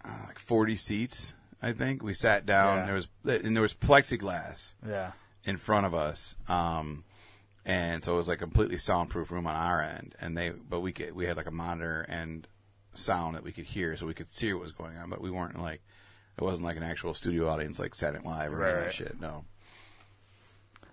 uh, 0.06 0.26
like 0.28 0.40
forty 0.40 0.76
seats. 0.76 1.34
I 1.62 1.74
think 1.74 2.02
we 2.04 2.14
sat 2.14 2.46
down. 2.46 2.80
Yeah. 2.80 2.86
There 2.86 2.96
was 2.96 3.10
and 3.26 3.56
there 3.56 3.62
was 3.62 3.76
plexiglass 3.76 4.74
yeah. 4.88 5.12
in 5.44 5.58
front 5.58 5.86
of 5.86 5.94
us. 5.94 6.36
Um, 6.48 7.04
and 7.66 8.04
so 8.04 8.14
it 8.14 8.18
was 8.18 8.28
like 8.28 8.38
a 8.38 8.46
completely 8.46 8.78
soundproof 8.78 9.30
room 9.32 9.46
on 9.46 9.56
our 9.56 9.82
end, 9.82 10.16
and 10.20 10.36
they, 10.36 10.50
but 10.50 10.80
we 10.80 10.92
could, 10.92 11.14
we 11.14 11.26
had 11.26 11.38
like 11.38 11.46
a 11.46 11.52
monitor 11.52 12.02
and 12.10 12.48
sound 12.96 13.36
that 13.36 13.44
we 13.44 13.52
could 13.52 13.66
hear, 13.66 13.96
so 13.96 14.08
we 14.08 14.14
could 14.14 14.34
see 14.34 14.52
what 14.54 14.64
was 14.64 14.72
going 14.72 14.98
on, 14.98 15.10
but 15.10 15.22
we 15.22 15.30
weren't 15.30 15.62
like, 15.62 15.82
it 16.38 16.44
wasn't 16.44 16.66
like 16.66 16.78
an 16.78 16.84
actual 16.84 17.14
studio 17.14 17.48
audience 17.48 17.80
like 17.80 17.94
Saturday 17.94 18.24
Night 18.24 18.38
Live 18.40 18.54
or 18.54 18.64
any 18.64 18.78
of 18.78 18.84
that 18.86 18.94
shit. 18.94 19.20
No. 19.20 19.44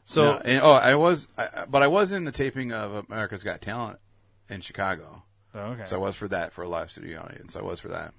So 0.05 0.25
No, 0.25 0.39
and, 0.39 0.61
oh, 0.61 0.73
I 0.73 0.97
was, 0.97 1.29
I, 1.39 1.65
but 1.69 1.83
I 1.83 1.87
was 1.87 2.13
in 2.13 2.25
the 2.25 2.33
taping 2.33 2.73
of 2.73 3.07
America's 3.09 3.43
Got 3.43 3.61
Talent 3.63 3.99
in 4.51 4.61
Chicago, 4.61 5.23
oh, 5.55 5.61
okay. 5.61 5.85
so 5.87 5.97
I 5.97 5.99
was 6.01 6.17
for 6.17 6.29
that 6.29 6.53
for 6.53 6.63
a 6.63 6.69
live 6.69 6.91
studio 6.91 7.23
audience. 7.23 7.57
I 7.57 7.63
was 7.63 7.81
for 7.81 7.89
that. 7.89 8.13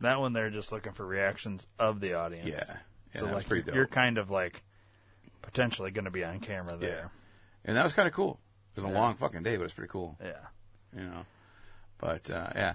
That 0.00 0.20
one 0.20 0.32
they're 0.32 0.50
just 0.50 0.72
looking 0.72 0.92
for 0.92 1.06
reactions 1.06 1.66
of 1.78 2.00
the 2.00 2.14
audience. 2.14 2.48
Yeah, 2.48 2.76
yeah, 3.14 3.20
so 3.20 3.26
like 3.26 3.48
dope. 3.48 3.74
you're 3.74 3.86
kind 3.86 4.18
of 4.18 4.30
like 4.30 4.62
potentially 5.42 5.90
going 5.90 6.04
to 6.04 6.10
be 6.10 6.24
on 6.24 6.40
camera 6.40 6.76
there. 6.76 7.10
and 7.64 7.76
that 7.76 7.84
was 7.84 7.92
kind 7.92 8.08
of 8.08 8.14
cool. 8.14 8.40
It 8.74 8.82
was 8.82 8.90
a 8.90 8.94
long 8.94 9.14
fucking 9.14 9.42
day, 9.42 9.56
but 9.56 9.64
it's 9.64 9.74
pretty 9.74 9.90
cool. 9.90 10.18
Yeah. 10.22 10.32
you 10.94 11.04
know. 11.04 11.24
But 11.98 12.30
uh, 12.30 12.50
yeah, 12.54 12.74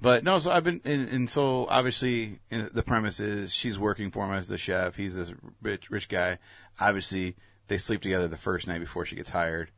but 0.00 0.24
no. 0.24 0.38
So 0.38 0.50
I've 0.50 0.64
been, 0.64 0.80
and, 0.84 1.08
and 1.08 1.30
so 1.30 1.66
obviously 1.68 2.40
in 2.50 2.70
the 2.72 2.82
premise 2.82 3.20
is 3.20 3.52
she's 3.52 3.78
working 3.78 4.10
for 4.10 4.24
him 4.24 4.32
as 4.32 4.48
the 4.48 4.56
chef. 4.56 4.96
He's 4.96 5.16
this 5.16 5.34
rich, 5.60 5.90
rich 5.90 6.08
guy. 6.08 6.38
Obviously, 6.80 7.36
they 7.68 7.76
sleep 7.76 8.00
together 8.00 8.26
the 8.26 8.38
first 8.38 8.66
night 8.66 8.80
before 8.80 9.04
she 9.04 9.16
gets 9.16 9.30
hired. 9.30 9.70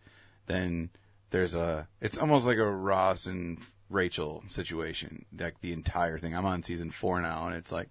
Then 0.47 0.91
there's 1.31 1.57
a. 1.57 1.89
It's 2.01 2.19
almost 2.19 2.47
like 2.47 2.59
a 2.59 2.71
Ross 2.71 3.27
and 3.27 3.59
Rachel 3.89 4.45
situation. 4.49 5.25
Like 5.37 5.61
the 5.61 5.73
entire 5.73 6.19
thing. 6.19 6.35
I'm 6.35 6.47
on 6.47 6.63
season 6.63 6.91
four 6.91 7.21
now, 7.21 7.47
and 7.47 7.57
it's 7.57 7.73
like 7.73 7.89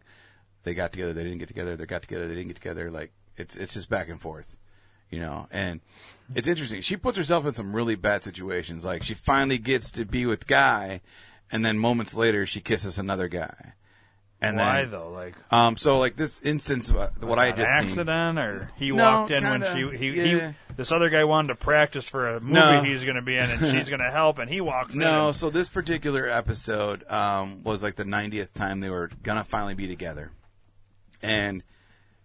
they 0.63 0.73
got 0.73 0.91
together, 0.91 1.13
they 1.13 1.23
didn't 1.23 1.39
get 1.39 1.47
together, 1.47 1.75
they 1.75 1.86
got 1.86 2.01
together, 2.01 2.27
they 2.27 2.36
didn't 2.36 2.49
get 2.49 2.55
together. 2.55 2.91
Like 2.91 3.12
it's 3.38 3.55
it's 3.55 3.73
just 3.73 3.89
back 3.89 4.10
and 4.10 4.19
forth, 4.19 4.55
you 5.10 5.19
know. 5.19 5.47
And 5.51 5.81
it's 6.34 6.47
interesting. 6.47 6.81
She 6.81 6.97
puts 6.97 7.17
herself 7.17 7.45
in 7.45 7.53
some 7.53 7.75
really 7.75 7.95
bad 7.95 8.23
situations. 8.23 8.84
Like 8.84 9.03
she 9.03 9.13
finally 9.13 9.58
gets 9.58 9.91
to 9.91 10.05
be 10.05 10.25
with 10.25 10.47
guy, 10.47 11.01
and 11.51 11.65
then 11.65 11.77
moments 11.77 12.15
later 12.15 12.45
she 12.45 12.62
kisses 12.62 12.99
another 12.99 13.27
guy. 13.27 13.73
And 14.41 14.58
Why 14.58 14.82
then, 14.82 14.91
though? 14.91 15.10
Like 15.10 15.34
Um, 15.52 15.78
so 15.78 15.98
like 15.98 16.17
this 16.17 16.41
instance, 16.41 16.91
uh, 16.91 17.10
what 17.21 17.39
I 17.39 17.48
an 17.48 17.56
just 17.56 17.71
seen. 17.71 17.84
accident, 17.86 18.38
or 18.39 18.69
he 18.78 18.91
No, 18.91 19.19
walked 19.21 19.32
in 19.32 19.43
kinda, 19.43 19.74
when 19.74 19.91
she 19.91 19.98
he, 19.98 20.10
yeah. 20.12 20.50
he 20.50 20.56
this 20.76 20.91
other 20.91 21.10
guy 21.10 21.24
wanted 21.24 21.48
to 21.50 21.56
practice 21.56 22.08
for 22.08 22.28
a 22.28 22.39
movie 22.41 22.54
No. 22.54 22.84
he's 22.84 23.04
going 23.06 23.15
to 23.15 23.21
be 23.21 23.38
in, 23.38 23.50
and 23.50 23.60
she's 23.71 23.88
going 23.89 24.02
to 24.02 24.12
help, 24.12 24.38
and 24.38 24.50
he 24.50 24.60
walks 24.62 24.93
in. 24.93 25.00
No, 25.00 25.28
and- 25.28 25.36
so 25.36 25.50
this 25.50 25.69
particular 25.69 26.28
episode 26.28 27.10
um, 27.10 27.63
was 27.63 27.82
like 27.82 27.95
the 27.95 28.04
90th 28.04 28.54
time 28.54 28.82
they 28.82 28.89
were 28.89 29.10
gonna 29.24 29.43
finally 29.45 29.74
be 29.74 29.88
together, 29.88 30.32
and 31.21 31.63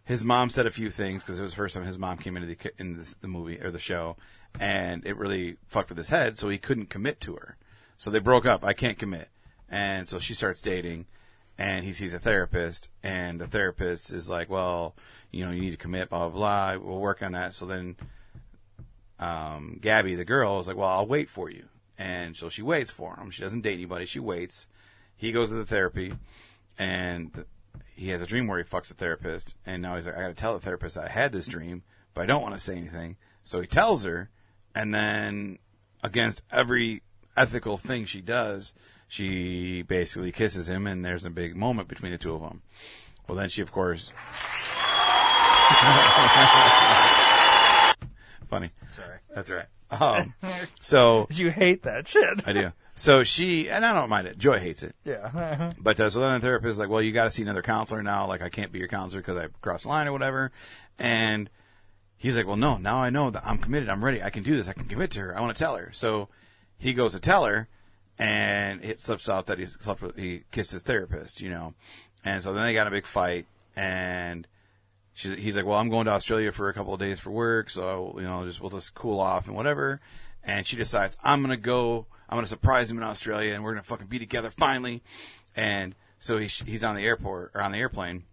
his 0.04 0.24
mom 0.24 0.50
said 0.50 0.66
a 0.66 0.70
few 0.70 0.90
things 0.90 1.22
because 1.22 1.38
it 1.38 1.42
was 1.42 1.52
the 1.52 1.56
first 1.56 1.74
time 1.74 1.84
his 1.84 1.98
mom 1.98 2.18
came 2.18 2.36
into 2.36 2.48
the 2.48 2.56
ki- 2.56 2.70
in 2.78 2.96
this, 2.96 3.14
the 3.14 3.28
movie 3.28 3.60
or 3.60 3.70
the 3.70 3.78
show, 3.78 4.16
and 4.58 5.06
it 5.06 5.16
really 5.16 5.56
fucked 5.68 5.88
with 5.88 5.98
his 5.98 6.08
head, 6.08 6.36
so 6.36 6.48
he 6.48 6.58
couldn't 6.58 6.90
commit 6.90 7.20
to 7.20 7.34
her. 7.36 7.56
So 7.98 8.10
they 8.10 8.18
broke 8.18 8.46
up. 8.46 8.64
I 8.64 8.72
can't 8.72 8.98
commit, 8.98 9.28
and 9.68 10.08
so 10.08 10.18
she 10.18 10.34
starts 10.34 10.60
dating, 10.62 11.06
and 11.60 11.84
he 11.84 11.92
sees 11.92 12.14
a 12.14 12.18
therapist, 12.18 12.88
and 13.02 13.38
the 13.38 13.46
therapist 13.46 14.10
is 14.10 14.30
like, 14.30 14.48
"Well, 14.48 14.96
you 15.30 15.44
know, 15.44 15.52
you 15.52 15.60
need 15.60 15.72
to 15.72 15.76
commit, 15.76 16.08
blah 16.08 16.30
blah 16.30 16.30
blah. 16.30 16.82
We'll 16.82 17.00
work 17.00 17.22
on 17.22 17.32
that." 17.32 17.52
So 17.52 17.66
then, 17.66 17.96
um, 19.18 19.78
Gabby, 19.78 20.14
the 20.14 20.24
girl, 20.24 20.58
is 20.58 20.66
like, 20.66 20.78
"Well, 20.78 20.88
I'll 20.88 21.06
wait 21.06 21.28
for 21.28 21.50
you," 21.50 21.68
and 21.98 22.34
so 22.34 22.48
she 22.48 22.62
waits 22.62 22.90
for 22.90 23.14
him. 23.16 23.30
She 23.30 23.42
doesn't 23.42 23.60
date 23.60 23.74
anybody. 23.74 24.06
She 24.06 24.20
waits. 24.20 24.68
He 25.14 25.32
goes 25.32 25.50
to 25.50 25.56
the 25.56 25.66
therapy, 25.66 26.14
and 26.78 27.44
he 27.94 28.08
has 28.08 28.22
a 28.22 28.26
dream 28.26 28.46
where 28.46 28.56
he 28.56 28.64
fucks 28.64 28.88
the 28.88 28.94
therapist, 28.94 29.54
and 29.66 29.82
now 29.82 29.96
he's 29.96 30.06
like, 30.06 30.16
"I 30.16 30.22
got 30.22 30.28
to 30.28 30.34
tell 30.34 30.54
the 30.54 30.64
therapist 30.64 30.96
I 30.96 31.08
had 31.08 31.30
this 31.30 31.46
dream, 31.46 31.82
but 32.14 32.22
I 32.22 32.26
don't 32.26 32.42
want 32.42 32.54
to 32.54 32.60
say 32.60 32.78
anything." 32.78 33.18
So 33.44 33.60
he 33.60 33.66
tells 33.66 34.04
her, 34.04 34.30
and 34.74 34.94
then 34.94 35.58
against 36.02 36.40
every 36.50 37.02
ethical 37.36 37.76
thing 37.76 38.06
she 38.06 38.22
does, 38.22 38.72
she 39.10 39.82
basically 39.82 40.30
kisses 40.30 40.68
him, 40.68 40.86
and 40.86 41.04
there's 41.04 41.24
a 41.24 41.30
big 41.30 41.56
moment 41.56 41.88
between 41.88 42.12
the 42.12 42.18
two 42.18 42.32
of 42.32 42.40
them. 42.42 42.62
Well, 43.26 43.36
then 43.36 43.48
she, 43.48 43.60
of 43.60 43.72
course, 43.72 44.12
funny. 48.48 48.70
Sorry. 48.94 49.18
That's 49.34 49.50
right. 49.50 49.66
Um, 49.92 50.34
so 50.80 51.26
You 51.32 51.50
hate 51.50 51.82
that 51.82 52.06
shit. 52.06 52.46
I 52.46 52.52
do. 52.52 52.70
So 52.94 53.24
she, 53.24 53.68
and 53.68 53.84
I 53.84 53.92
don't 53.92 54.08
mind 54.08 54.28
it. 54.28 54.38
Joy 54.38 54.60
hates 54.60 54.84
it. 54.84 54.94
Yeah. 55.04 55.70
But 55.80 55.98
uh, 55.98 56.10
so 56.10 56.20
then 56.20 56.34
the 56.34 56.46
therapist 56.46 56.70
is 56.70 56.78
like, 56.78 56.88
well, 56.88 57.02
you 57.02 57.10
got 57.10 57.24
to 57.24 57.32
see 57.32 57.42
another 57.42 57.62
counselor 57.62 58.00
now. 58.00 58.28
Like, 58.28 58.40
I 58.40 58.50
can't 58.50 58.70
be 58.70 58.78
your 58.78 58.86
counselor 58.86 59.20
because 59.20 59.36
I 59.36 59.48
crossed 59.62 59.82
the 59.82 59.88
line 59.88 60.06
or 60.06 60.12
whatever. 60.12 60.52
And 60.96 61.50
he's 62.16 62.36
like, 62.36 62.46
well, 62.46 62.54
no, 62.54 62.76
now 62.76 62.98
I 63.02 63.10
know 63.10 63.30
that 63.30 63.44
I'm 63.44 63.58
committed. 63.58 63.88
I'm 63.88 64.04
ready. 64.04 64.22
I 64.22 64.30
can 64.30 64.44
do 64.44 64.56
this. 64.56 64.68
I 64.68 64.74
can 64.74 64.84
commit 64.84 65.10
to 65.12 65.20
her. 65.22 65.36
I 65.36 65.40
want 65.40 65.56
to 65.56 65.58
tell 65.60 65.74
her. 65.74 65.90
So 65.92 66.28
he 66.78 66.92
goes 66.92 67.10
to 67.14 67.18
tell 67.18 67.46
her, 67.46 67.66
and 68.20 68.84
it 68.84 69.00
slips 69.00 69.30
out 69.30 69.46
that 69.46 69.58
he 69.58 69.64
slept 69.64 70.02
with, 70.02 70.16
he 70.16 70.42
kissed 70.52 70.72
his 70.72 70.82
therapist, 70.82 71.40
you 71.40 71.48
know. 71.48 71.72
And 72.22 72.42
so 72.42 72.52
then 72.52 72.64
they 72.64 72.74
got 72.74 72.86
a 72.86 72.90
big 72.90 73.06
fight, 73.06 73.46
and 73.74 74.46
she's, 75.14 75.36
he's 75.38 75.56
like, 75.56 75.64
well, 75.64 75.78
I'm 75.78 75.88
going 75.88 76.04
to 76.04 76.10
Australia 76.12 76.52
for 76.52 76.68
a 76.68 76.74
couple 76.74 76.92
of 76.92 77.00
days 77.00 77.18
for 77.18 77.30
work, 77.30 77.70
so 77.70 78.14
you 78.16 78.24
know, 78.24 78.44
just 78.44 78.60
we'll 78.60 78.68
just 78.68 78.94
cool 78.94 79.18
off 79.18 79.46
and 79.46 79.56
whatever. 79.56 80.00
And 80.44 80.66
she 80.66 80.76
decides, 80.76 81.16
I'm 81.24 81.40
gonna 81.40 81.56
go. 81.56 82.06
I'm 82.28 82.36
gonna 82.36 82.46
surprise 82.46 82.90
him 82.90 82.98
in 82.98 83.02
Australia, 83.02 83.54
and 83.54 83.64
we're 83.64 83.72
gonna 83.72 83.82
fucking 83.84 84.06
be 84.06 84.18
together 84.18 84.50
finally. 84.50 85.02
And 85.56 85.94
so 86.18 86.36
he, 86.36 86.46
he's 86.46 86.84
on 86.84 86.96
the 86.96 87.04
airport 87.04 87.52
or 87.54 87.62
on 87.62 87.72
the 87.72 87.78
airplane, 87.78 88.24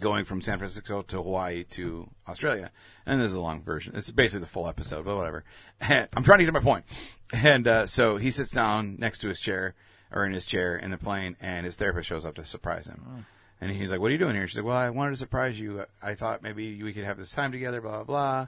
going 0.00 0.24
from 0.24 0.40
San 0.40 0.58
Francisco 0.58 1.02
to 1.02 1.16
Hawaii 1.22 1.64
to 1.64 2.08
Australia. 2.28 2.70
And 3.06 3.20
this 3.20 3.28
is 3.28 3.34
a 3.34 3.40
long 3.40 3.62
version. 3.62 3.94
It's 3.94 4.10
basically 4.10 4.40
the 4.40 4.46
full 4.46 4.68
episode, 4.68 5.04
but 5.04 5.16
whatever. 5.16 5.44
And 5.80 6.08
I'm 6.14 6.22
trying 6.22 6.40
to 6.40 6.44
get 6.44 6.52
to 6.52 6.60
my 6.60 6.64
point. 6.64 6.84
And 7.32 7.66
uh, 7.68 7.86
so 7.86 8.16
he 8.16 8.30
sits 8.30 8.50
down 8.50 8.96
next 8.98 9.20
to 9.20 9.28
his 9.28 9.40
chair 9.40 9.74
or 10.12 10.24
in 10.26 10.32
his 10.32 10.46
chair 10.46 10.76
in 10.76 10.90
the 10.90 10.98
plane, 10.98 11.36
and 11.40 11.64
his 11.64 11.76
therapist 11.76 12.08
shows 12.08 12.24
up 12.24 12.34
to 12.34 12.44
surprise 12.44 12.86
him. 12.86 13.26
And 13.60 13.70
he's 13.70 13.90
like, 13.90 14.00
"What 14.00 14.08
are 14.08 14.12
you 14.12 14.18
doing 14.18 14.34
here?" 14.34 14.46
She's 14.46 14.56
like, 14.56 14.66
"Well, 14.66 14.76
I 14.76 14.90
wanted 14.90 15.12
to 15.12 15.16
surprise 15.18 15.60
you. 15.60 15.84
I 16.02 16.14
thought 16.14 16.42
maybe 16.42 16.82
we 16.82 16.92
could 16.92 17.04
have 17.04 17.18
this 17.18 17.30
time 17.30 17.52
together." 17.52 17.80
Blah 17.80 18.02
blah 18.02 18.04
blah. 18.04 18.46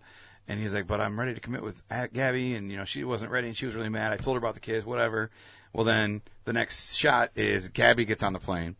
And 0.48 0.58
he's 0.58 0.74
like, 0.74 0.86
"But 0.86 1.00
I'm 1.00 1.18
ready 1.18 1.34
to 1.34 1.40
commit 1.40 1.62
with 1.62 1.82
Gabby." 1.88 2.54
And 2.54 2.70
you 2.70 2.76
know, 2.76 2.84
she 2.84 3.04
wasn't 3.04 3.30
ready, 3.30 3.46
and 3.48 3.56
she 3.56 3.66
was 3.66 3.74
really 3.74 3.90
mad. 3.90 4.12
I 4.12 4.16
told 4.16 4.36
her 4.36 4.38
about 4.38 4.54
the 4.54 4.60
kids, 4.60 4.84
whatever. 4.84 5.30
Well, 5.72 5.84
then 5.84 6.22
the 6.44 6.52
next 6.52 6.94
shot 6.94 7.30
is 7.36 7.68
Gabby 7.68 8.04
gets 8.04 8.22
on 8.22 8.32
the 8.32 8.38
plane, 8.38 8.76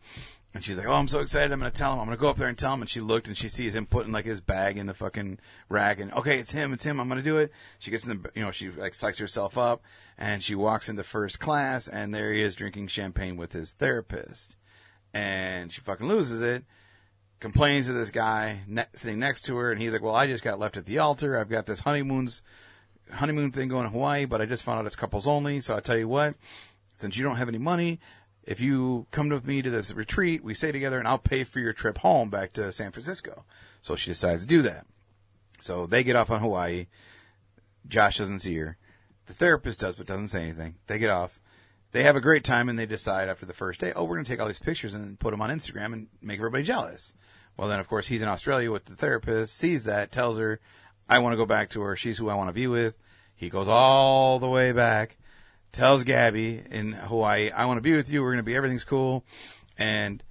and 0.53 0.63
she's 0.63 0.77
like, 0.77 0.87
"Oh, 0.87 0.93
I'm 0.93 1.07
so 1.07 1.19
excited! 1.19 1.51
I'm 1.51 1.59
to 1.61 1.71
tell 1.71 1.93
him. 1.93 1.99
I'm 1.99 2.09
to 2.09 2.17
go 2.17 2.29
up 2.29 2.37
there 2.37 2.47
and 2.47 2.57
tell 2.57 2.73
him." 2.73 2.81
And 2.81 2.89
she 2.89 3.01
looked, 3.01 3.27
and 3.27 3.35
she 3.35 3.49
sees 3.49 3.75
him 3.75 3.85
putting 3.85 4.11
like 4.11 4.25
his 4.25 4.41
bag 4.41 4.77
in 4.77 4.85
the 4.85 4.93
fucking 4.93 5.39
rack, 5.67 5.99
and 5.99 6.13
okay, 6.13 6.39
it's 6.39 6.51
him, 6.51 6.73
it's 6.73 6.85
him. 6.85 6.99
I'm 6.99 7.09
to 7.09 7.21
do 7.21 7.37
it. 7.37 7.51
She 7.79 7.91
gets 7.91 8.05
in 8.05 8.21
the, 8.21 8.31
you 8.35 8.41
know, 8.41 8.51
she 8.51 8.69
like 8.69 8.93
psychs 8.93 9.19
herself 9.19 9.57
up, 9.57 9.81
and 10.17 10.43
she 10.43 10.55
walks 10.55 10.89
into 10.89 11.03
first 11.03 11.39
class, 11.39 11.87
and 11.87 12.13
there 12.13 12.31
he 12.33 12.41
is 12.41 12.55
drinking 12.55 12.87
champagne 12.87 13.35
with 13.35 13.53
his 13.53 13.73
therapist, 13.73 14.55
and 15.13 15.71
she 15.71 15.81
fucking 15.81 16.07
loses 16.07 16.41
it. 16.41 16.65
Complains 17.39 17.87
to 17.87 17.93
this 17.93 18.11
guy 18.11 18.61
ne- 18.67 18.85
sitting 18.95 19.19
next 19.19 19.41
to 19.45 19.57
her, 19.57 19.71
and 19.71 19.81
he's 19.81 19.91
like, 19.91 20.03
"Well, 20.03 20.15
I 20.15 20.27
just 20.27 20.43
got 20.43 20.59
left 20.59 20.77
at 20.77 20.85
the 20.85 20.99
altar. 20.99 21.37
I've 21.37 21.49
got 21.49 21.65
this 21.65 21.81
honeymoons 21.81 22.41
honeymoon 23.11 23.51
thing 23.51 23.67
going 23.67 23.85
in 23.85 23.91
Hawaii, 23.91 24.25
but 24.25 24.41
I 24.41 24.45
just 24.45 24.63
found 24.63 24.79
out 24.79 24.85
it's 24.85 24.95
couples 24.95 25.27
only. 25.27 25.61
So 25.61 25.75
I 25.75 25.79
tell 25.79 25.97
you 25.97 26.07
what, 26.07 26.35
since 26.95 27.17
you 27.17 27.23
don't 27.23 27.35
have 27.35 27.49
any 27.49 27.57
money, 27.57 27.99
if 28.43 28.59
you 28.59 29.07
come 29.11 29.29
with 29.29 29.45
me 29.45 29.61
to 29.61 29.69
this 29.69 29.93
retreat, 29.93 30.43
we 30.43 30.53
stay 30.53 30.71
together, 30.71 30.99
and 30.99 31.07
I'll 31.07 31.17
pay 31.17 31.43
for 31.43 31.59
your 31.59 31.73
trip 31.73 31.99
home 31.99 32.29
back 32.29 32.53
to 32.53 32.71
San 32.71 32.91
Francisco. 32.91 33.45
So 33.81 33.95
she 33.95 34.11
decides 34.11 34.43
to 34.43 34.47
do 34.47 34.61
that. 34.63 34.85
So 35.61 35.85
they 35.85 36.03
get 36.03 36.15
off 36.15 36.29
on 36.29 36.41
Hawaii. 36.41 36.87
Josh 37.87 38.17
doesn't 38.17 38.39
see 38.39 38.55
her. 38.57 38.77
The 39.25 39.33
therapist 39.33 39.79
does, 39.79 39.95
but 39.95 40.07
doesn't 40.07 40.27
say 40.27 40.41
anything. 40.41 40.75
They 40.87 40.99
get 40.99 41.09
off. 41.09 41.39
They 41.93 42.03
have 42.03 42.15
a 42.15 42.21
great 42.21 42.43
time, 42.43 42.69
and 42.69 42.77
they 42.77 42.85
decide 42.85 43.29
after 43.29 43.45
the 43.45 43.53
first 43.53 43.79
day, 43.79 43.93
oh, 43.95 44.03
we're 44.03 44.15
going 44.15 44.25
to 44.25 44.31
take 44.31 44.41
all 44.41 44.47
these 44.47 44.59
pictures 44.59 44.93
and 44.93 45.19
put 45.19 45.31
them 45.31 45.41
on 45.41 45.49
Instagram 45.49 45.93
and 45.93 46.07
make 46.21 46.39
everybody 46.39 46.63
jealous. 46.63 47.13
Well, 47.55 47.69
then, 47.69 47.79
of 47.79 47.87
course, 47.87 48.07
he's 48.07 48.21
in 48.21 48.27
Australia 48.27 48.71
with 48.71 48.85
the 48.85 48.95
therapist, 48.95 49.55
sees 49.55 49.83
that, 49.83 50.11
tells 50.11 50.37
her, 50.37 50.59
I 51.07 51.19
want 51.19 51.33
to 51.33 51.37
go 51.37 51.45
back 51.45 51.69
to 51.71 51.81
her. 51.81 51.95
She's 51.95 52.17
who 52.17 52.29
I 52.29 52.35
want 52.35 52.49
to 52.49 52.53
be 52.53 52.67
with. 52.67 52.95
He 53.35 53.49
goes 53.49 53.67
all 53.67 54.39
the 54.39 54.49
way 54.49 54.71
back, 54.71 55.17
tells 55.73 56.03
Gabby 56.03 56.63
in 56.69 56.93
Hawaii, 56.93 57.49
I 57.51 57.65
want 57.65 57.77
to 57.77 57.81
be 57.81 57.93
with 57.93 58.09
you. 58.09 58.21
We're 58.21 58.29
going 58.29 58.37
to 58.37 58.43
be, 58.43 58.55
everything's 58.55 58.85
cool. 58.85 59.25
And 59.77 60.23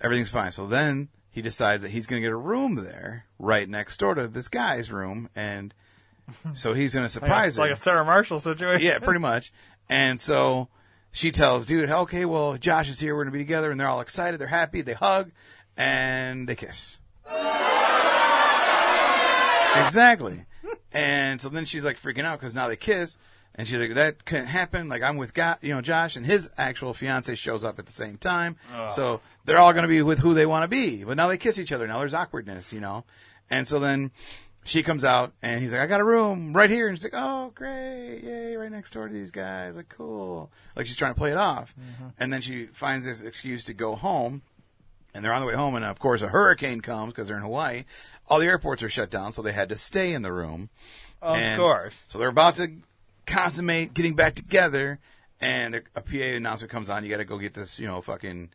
everything's 0.00 0.30
fine. 0.30 0.52
So 0.52 0.66
then 0.66 1.08
he 1.28 1.42
decides 1.42 1.82
that 1.82 1.90
he's 1.90 2.06
going 2.06 2.22
to 2.22 2.26
get 2.26 2.32
a 2.32 2.36
room 2.36 2.76
there 2.76 3.26
right 3.38 3.68
next 3.68 3.98
door 3.98 4.14
to 4.14 4.28
this 4.28 4.48
guy's 4.48 4.90
room. 4.90 5.28
And 5.34 5.74
so 6.54 6.72
he's 6.72 6.94
going 6.94 7.04
to 7.04 7.12
surprise 7.12 7.48
it's 7.48 7.56
her. 7.56 7.62
like 7.64 7.72
a 7.72 7.76
Sarah 7.76 8.04
Marshall 8.04 8.40
situation. 8.40 8.86
Yeah, 8.86 9.00
pretty 9.00 9.20
much. 9.20 9.52
And 9.90 10.18
so 10.20 10.68
she 11.10 11.32
tells 11.32 11.66
dude, 11.66 11.90
okay, 11.90 12.24
well, 12.24 12.56
Josh 12.56 12.88
is 12.88 13.00
here. 13.00 13.14
We're 13.14 13.24
going 13.24 13.32
to 13.32 13.38
be 13.38 13.44
together. 13.44 13.70
And 13.70 13.78
they're 13.80 13.88
all 13.88 14.00
excited. 14.00 14.40
They're 14.40 14.46
happy. 14.46 14.80
They 14.80 14.94
hug 14.94 15.32
and 15.76 16.48
they 16.48 16.54
kiss. 16.54 16.98
exactly. 19.86 20.46
And 20.92 21.40
so 21.40 21.48
then 21.48 21.64
she's 21.64 21.84
like 21.84 21.98
freaking 22.00 22.24
out 22.24 22.38
because 22.38 22.54
now 22.54 22.68
they 22.68 22.76
kiss. 22.76 23.18
And 23.54 23.68
she's 23.68 23.78
like, 23.80 23.94
that 23.94 24.24
couldn't 24.24 24.46
happen. 24.46 24.88
Like, 24.88 25.02
I'm 25.02 25.18
with 25.18 25.34
God, 25.34 25.58
you 25.60 25.74
know, 25.74 25.82
Josh, 25.82 26.16
and 26.16 26.24
his 26.24 26.50
actual 26.56 26.94
fiance 26.94 27.34
shows 27.34 27.64
up 27.64 27.78
at 27.78 27.84
the 27.84 27.92
same 27.92 28.16
time. 28.16 28.56
Oh. 28.74 28.88
So 28.88 29.20
they're 29.44 29.58
all 29.58 29.72
going 29.72 29.82
to 29.82 29.88
be 29.88 30.00
with 30.00 30.20
who 30.20 30.32
they 30.32 30.46
want 30.46 30.64
to 30.64 30.68
be. 30.68 31.04
But 31.04 31.18
now 31.18 31.28
they 31.28 31.36
kiss 31.36 31.58
each 31.58 31.70
other. 31.70 31.86
Now 31.86 31.98
there's 31.98 32.14
awkwardness, 32.14 32.72
you 32.72 32.80
know? 32.80 33.04
And 33.50 33.68
so 33.68 33.78
then 33.78 34.10
she 34.64 34.82
comes 34.82 35.04
out 35.04 35.32
and 35.42 35.60
he's 35.60 35.72
like, 35.72 35.82
I 35.82 35.86
got 35.86 36.00
a 36.00 36.04
room 36.04 36.56
right 36.56 36.70
here. 36.70 36.88
And 36.88 36.96
she's 36.96 37.04
like, 37.04 37.14
oh, 37.14 37.52
great. 37.54 38.20
Yay. 38.22 38.56
Right 38.56 38.70
next 38.70 38.92
door 38.92 39.08
to 39.08 39.12
these 39.12 39.30
guys. 39.30 39.76
Like, 39.76 39.90
cool. 39.90 40.50
Like 40.74 40.86
she's 40.86 40.96
trying 40.96 41.12
to 41.12 41.18
play 41.18 41.32
it 41.32 41.36
off. 41.36 41.74
Mm-hmm. 41.78 42.08
And 42.18 42.32
then 42.32 42.40
she 42.40 42.66
finds 42.66 43.04
this 43.04 43.20
excuse 43.20 43.64
to 43.64 43.74
go 43.74 43.96
home. 43.96 44.40
And 45.14 45.22
they're 45.22 45.34
on 45.34 45.42
the 45.42 45.46
way 45.46 45.54
home. 45.54 45.74
And 45.74 45.84
of 45.84 45.98
course, 45.98 46.22
a 46.22 46.28
hurricane 46.28 46.80
comes 46.80 47.12
because 47.12 47.28
they're 47.28 47.36
in 47.36 47.42
Hawaii. 47.42 47.84
All 48.28 48.38
the 48.38 48.46
airports 48.46 48.82
are 48.82 48.88
shut 48.88 49.10
down. 49.10 49.32
So 49.32 49.42
they 49.42 49.52
had 49.52 49.68
to 49.68 49.76
stay 49.76 50.14
in 50.14 50.22
the 50.22 50.32
room. 50.32 50.70
Of 51.20 51.36
And 51.36 51.60
course. 51.60 51.94
So 52.08 52.18
they're 52.18 52.28
about 52.28 52.54
to 52.54 52.72
consummate 53.26 53.94
getting 53.94 54.14
back 54.14 54.34
together. 54.34 54.98
And 55.40 55.74
a, 55.74 56.00
PA 56.00 56.16
announcement 56.16 56.70
comes 56.70 56.88
on. 56.88 57.04
You 57.04 57.10
got 57.10 57.16
to 57.16 57.24
go 57.24 57.36
get 57.36 57.54
this, 57.54 57.80
you 57.80 57.86
know, 57.86 58.00
fucking 58.00 58.50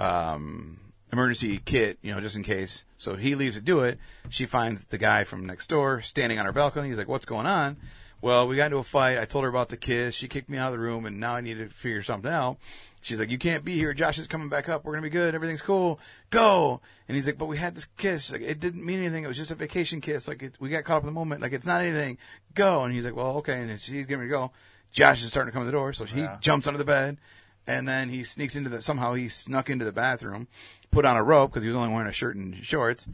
um, 0.00 0.80
emergency 1.12 1.60
kit, 1.64 1.98
you 2.00 2.14
know, 2.14 2.20
just 2.20 2.36
in 2.36 2.42
case. 2.42 2.84
So 2.96 3.16
he 3.16 3.34
leaves 3.34 3.56
to 3.56 3.62
do 3.62 3.80
it. 3.80 3.98
She 4.30 4.46
finds 4.46 4.86
the 4.86 4.96
guy 4.96 5.24
from 5.24 5.44
next 5.44 5.66
door 5.68 6.00
standing 6.00 6.38
on 6.38 6.46
her 6.46 6.52
balcony. 6.52 6.88
He's 6.88 6.96
like, 6.96 7.08
"What's 7.08 7.26
going 7.26 7.46
on?" 7.46 7.76
Well, 8.20 8.48
we 8.48 8.56
got 8.56 8.66
into 8.66 8.78
a 8.78 8.82
fight. 8.82 9.18
I 9.18 9.26
told 9.26 9.44
her 9.44 9.50
about 9.50 9.68
the 9.68 9.76
kiss. 9.76 10.14
She 10.14 10.26
kicked 10.26 10.50
me 10.50 10.58
out 10.58 10.66
of 10.66 10.72
the 10.72 10.78
room, 10.80 11.06
and 11.06 11.20
now 11.20 11.34
I 11.34 11.40
need 11.40 11.58
to 11.58 11.68
figure 11.68 12.02
something 12.02 12.32
out. 12.32 12.58
She's 13.00 13.20
like, 13.20 13.30
"You 13.30 13.38
can't 13.38 13.64
be 13.64 13.76
here. 13.76 13.94
Josh 13.94 14.18
is 14.18 14.26
coming 14.26 14.48
back 14.48 14.68
up. 14.68 14.84
We're 14.84 14.92
gonna 14.92 15.02
be 15.02 15.10
good. 15.10 15.34
Everything's 15.34 15.62
cool. 15.62 16.00
Go." 16.30 16.80
And 17.06 17.14
he's 17.14 17.26
like, 17.26 17.38
"But 17.38 17.46
we 17.46 17.58
had 17.58 17.76
this 17.76 17.86
kiss. 17.96 18.32
Like, 18.32 18.40
it 18.40 18.58
didn't 18.58 18.84
mean 18.84 18.98
anything. 18.98 19.22
It 19.22 19.28
was 19.28 19.36
just 19.36 19.52
a 19.52 19.54
vacation 19.54 20.00
kiss. 20.00 20.26
Like, 20.26 20.42
it, 20.42 20.56
we 20.58 20.68
got 20.68 20.82
caught 20.82 20.96
up 20.96 21.02
in 21.04 21.06
the 21.06 21.12
moment. 21.12 21.40
Like, 21.40 21.52
it's 21.52 21.66
not 21.66 21.80
anything. 21.80 22.18
Go." 22.54 22.82
And 22.82 22.92
he's 22.92 23.04
like, 23.04 23.14
"Well, 23.14 23.36
okay." 23.36 23.60
And 23.60 23.80
she's 23.80 24.06
getting 24.06 24.18
ready 24.18 24.30
to 24.30 24.36
go. 24.36 24.52
Josh 24.90 25.22
is 25.22 25.30
starting 25.30 25.50
to 25.50 25.52
come 25.52 25.62
to 25.62 25.66
the 25.66 25.72
door, 25.72 25.92
so 25.92 26.04
he 26.04 26.26
jumps 26.40 26.66
under 26.66 26.78
the 26.78 26.84
bed, 26.84 27.18
and 27.66 27.86
then 27.86 28.08
he 28.08 28.24
sneaks 28.24 28.56
into 28.56 28.68
the. 28.68 28.82
Somehow 28.82 29.14
he 29.14 29.28
snuck 29.28 29.70
into 29.70 29.84
the 29.84 29.92
bathroom, 29.92 30.48
put 30.90 31.04
on 31.04 31.16
a 31.16 31.22
robe 31.22 31.50
because 31.50 31.62
he 31.62 31.68
was 31.68 31.76
only 31.76 31.92
wearing 31.94 32.08
a 32.08 32.12
shirt 32.12 32.34
and 32.34 32.64
shorts, 32.64 33.06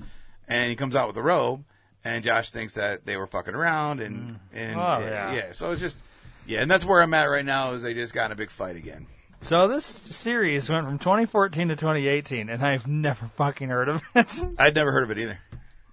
and 0.49 0.71
he 0.71 0.77
comes 0.77 0.95
out 0.95 1.09
with 1.09 1.17
a 1.19 1.23
robe. 1.23 1.65
And 2.05 2.23
Josh 2.23 2.51
thinks 2.51 2.75
that 2.75 3.07
they 3.07 3.17
were 3.17 3.27
fucking 3.27 3.55
around, 3.55 4.01
and 4.01 4.39
and 4.53 4.77
Oh, 4.79 4.99
yeah, 5.01 5.33
yeah. 5.33 5.53
So 5.53 5.71
it's 5.71 5.81
just 5.81 5.97
yeah, 6.47 6.61
and 6.61 6.71
that's 6.71 6.85
where 6.85 7.01
I'm 7.03 7.15
at 7.15 7.25
right 7.25 7.45
now. 7.45 7.73
Is 7.73 7.83
they 7.83 7.95
just 7.95 8.13
got 8.13 8.27
in 8.27 8.33
a 8.33 8.37
big 8.37 8.51
fight 8.51 8.77
again. 8.77 9.07
So 9.41 9.69
this 9.69 9.85
series 9.85 10.69
went 10.71 10.87
from 10.87 10.99
2014 10.99 11.69
to 11.69 11.77
2018, 11.77 12.49
and 12.51 12.63
I've 12.63 12.87
never 12.87 13.27
fucking 13.27 13.69
heard 13.69 13.89
of 13.89 14.03
it. 14.15 14.29
I'd 14.59 14.75
never 14.75 14.93
heard 14.93 15.05
of 15.05 15.11
it 15.11 15.19
either. 15.19 15.39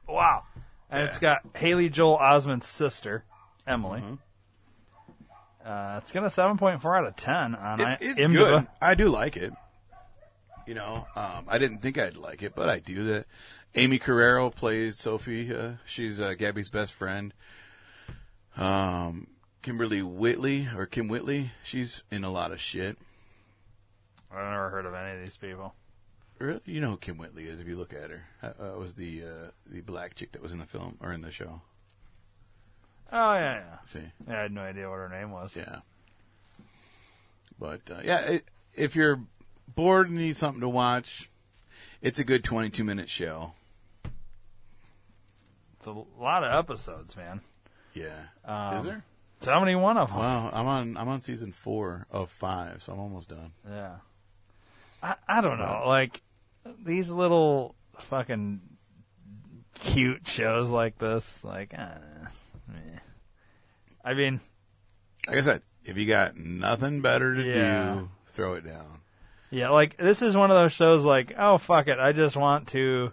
wow. 0.08 0.44
And 0.90 1.04
it's 1.04 1.20
got 1.20 1.42
Haley 1.56 1.88
Joel 1.90 2.18
Osment's 2.18 2.68
sister, 2.68 3.24
Emily. 3.66 4.04
Uh, 5.66 6.00
it's 6.02 6.12
got 6.12 6.24
a 6.24 6.28
7.4 6.28 6.98
out 6.98 7.06
of 7.06 7.16
10 7.16 7.56
on 7.56 7.80
It's, 7.82 7.90
I- 7.92 7.98
it's 8.02 8.20
IMDb. 8.20 8.34
good. 8.34 8.68
I 8.82 8.96
do 8.96 9.08
like 9.10 9.38
it. 9.38 9.54
You 10.68 10.74
know, 10.76 11.08
um, 11.16 11.46
I 11.48 11.58
didn't 11.58 11.80
think 11.80 11.98
I'd 11.98 12.18
like 12.18 12.42
it, 12.44 12.54
but 12.56 12.70
I 12.70 12.80
do. 12.80 13.04
That 13.06 13.26
Aimee 13.76 14.00
Carrero 14.00 14.54
plays 14.54 14.98
Sophie. 14.98 15.54
Uh, 15.56 15.74
she's 15.86 16.20
uh, 16.20 16.34
Gabby's 16.34 16.70
best 16.70 16.92
friend. 16.94 17.34
Um, 18.58 19.28
Kimberly 19.62 20.02
Whitley 20.02 20.68
or 20.76 20.86
Kym 20.86 21.08
Whitley. 21.08 21.52
She's 21.64 22.04
in 22.12 22.24
a 22.24 22.30
lot 22.30 22.52
of 22.52 22.60
shit. 22.60 22.98
I've 24.32 24.52
never 24.52 24.70
heard 24.70 24.86
of 24.86 24.94
any 24.94 25.20
of 25.20 25.26
these 25.26 25.38
people. 25.38 25.74
Really? 26.40 26.62
You 26.66 26.82
know 26.82 26.92
who 26.92 26.98
Kym 26.98 27.18
Whitley 27.18 27.44
is 27.46 27.62
if 27.62 27.68
you 27.68 27.78
look 27.78 27.94
at 27.94 28.12
her. 28.12 28.24
Uh, 28.42 28.76
uh, 28.76 28.80
was 28.80 28.94
the 28.96 29.24
uh, 29.24 29.52
the 29.68 29.82
black 29.82 30.16
chick 30.16 30.32
that 30.34 30.42
was 30.42 30.54
in 30.54 30.60
the 30.60 30.66
film 30.66 30.98
or 31.00 31.14
in 31.14 31.22
the 31.22 31.32
show? 31.32 31.62
Oh 33.12 33.34
yeah, 33.34 33.56
yeah. 33.56 33.78
See, 33.86 34.00
Yeah, 34.28 34.40
I 34.40 34.42
had 34.44 34.52
no 34.52 34.62
idea 34.62 34.90
what 34.90 34.96
her 34.96 35.10
name 35.10 35.32
was. 35.32 35.56
yeah. 35.56 35.80
But 37.60 37.82
uh, 37.92 38.00
yeah, 38.04 38.20
it, 38.22 38.46
if 38.76 38.96
you're 38.96 39.22
bored 39.76 40.08
and 40.10 40.18
need 40.18 40.36
something 40.38 40.62
to 40.62 40.70
watch, 40.70 41.30
it's 42.02 42.20
a 42.20 42.24
good 42.24 42.44
22 42.44 42.84
minute 42.84 43.10
show. 43.10 43.54
It's 45.82 45.88
a 45.88 46.22
lot 46.22 46.44
of 46.44 46.54
episodes, 46.54 47.18
man. 47.18 47.42
Yeah. 47.94 48.10
Um, 48.46 48.78
is 48.78 48.84
there? 48.84 49.04
So 49.40 49.52
how 49.52 49.60
many 49.60 49.74
one 49.74 49.98
of 49.98 50.10
them? 50.10 50.20
Wow, 50.20 50.52
I'm 50.54 50.68
on 50.68 50.96
I'm 50.96 51.08
on 51.10 51.22
season 51.22 51.52
four 51.52 52.06
of 52.12 52.30
five, 52.30 52.84
so 52.84 52.94
I'm 52.94 53.00
almost 53.00 53.30
done. 53.30 53.52
Yeah. 53.68 53.96
I 55.02 55.16
I 55.28 55.42
don't 55.42 55.58
know. 55.58 55.82
Like 55.88 56.22
these 56.86 57.10
little 57.10 57.74
fucking 57.98 58.62
cute 59.80 60.28
shows 60.28 60.70
like 60.70 61.00
this, 61.00 61.44
like 61.44 61.74
I 61.74 61.98
don't 62.70 62.76
know. 62.76 63.00
I 64.06 64.14
mean, 64.14 64.40
Like 65.28 65.38
I 65.38 65.42
said, 65.42 65.62
if 65.84 65.98
you 65.98 66.06
got 66.06 66.36
nothing 66.38 67.02
better 67.02 67.34
to 67.34 67.42
Yeah. 67.44 67.94
do, 67.96 68.10
throw 68.28 68.54
it 68.54 68.66
down. 68.66 69.00
yeah, 69.50 69.70
like 69.70 69.98
this 69.98 70.22
is 70.22 70.38
one 70.38 70.52
of 70.52 70.56
those 70.58 70.74
shows 70.74 71.04
like, 71.04 71.34
oh 71.40 71.58
fuck 71.58 71.88
it, 71.88 71.98
I 71.98 72.12
just 72.12 72.36
want 72.38 72.68
to 72.70 73.12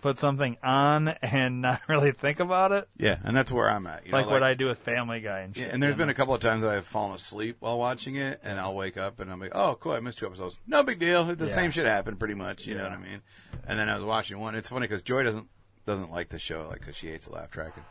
put 0.00 0.18
something 0.18 0.56
on 0.62 1.08
and 1.08 1.62
not 1.62 1.80
really 1.88 2.12
think 2.12 2.40
about 2.40 2.72
it. 2.72 2.88
Yeah, 2.98 3.18
and 3.24 3.36
that's 3.36 3.52
where 3.52 3.70
I'm 3.70 3.86
at. 3.86 4.06
You 4.06 4.12
know, 4.12 4.18
like, 4.18 4.26
what 4.30 4.42
I 4.42 4.54
do 4.54 4.66
with 4.66 4.78
Family 4.78 5.20
Guy 5.20 5.40
and 5.40 5.54
shit. 5.54 5.66
Yeah, 5.68 5.72
and 5.74 5.82
there's 5.82 5.96
been 5.96 6.08
a 6.08 6.14
couple 6.14 6.34
of 6.34 6.40
times 6.40 6.62
that 6.62 6.70
I've 6.70 6.86
fallen 6.86 7.14
asleep 7.14 7.56
while 7.60 7.78
watching 7.78 8.16
it, 8.16 8.40
and 8.42 8.58
I'll 8.58 8.74
wake 8.74 8.96
up 8.96 9.20
and 9.20 9.30
I'm 9.30 9.38
like, 9.40 9.52
"Oh, 9.54 9.76
cool! 9.80 9.92
I 9.92 10.00
missed 10.00 10.18
two 10.18 10.26
episodes. 10.26 10.58
No 10.66 10.82
big 10.82 10.98
deal. 10.98 11.24
The 11.24 11.44
Yeah. 11.46 11.50
same 11.50 11.70
shit 11.70 11.86
happened, 11.86 12.18
pretty 12.18 12.34
much. 12.34 12.66
You 12.66 12.76
know 12.76 12.84
what 12.84 12.92
I 12.92 12.98
mean?" 12.98 13.22
And 13.66 13.78
then 13.78 13.88
I 13.88 13.94
was 13.94 14.04
watching 14.04 14.38
one. 14.40 14.54
It's 14.54 14.68
funny 14.68 14.86
because 14.86 15.02
Joy 15.02 15.22
doesn't 15.22 15.48
doesn't 15.86 16.10
like 16.10 16.28
the 16.28 16.38
show, 16.38 16.66
like 16.68 16.80
because 16.80 16.96
she 16.96 17.08
hates 17.08 17.26
the 17.26 17.32
laugh 17.32 17.50
track. 17.50 17.72
And 17.76 17.84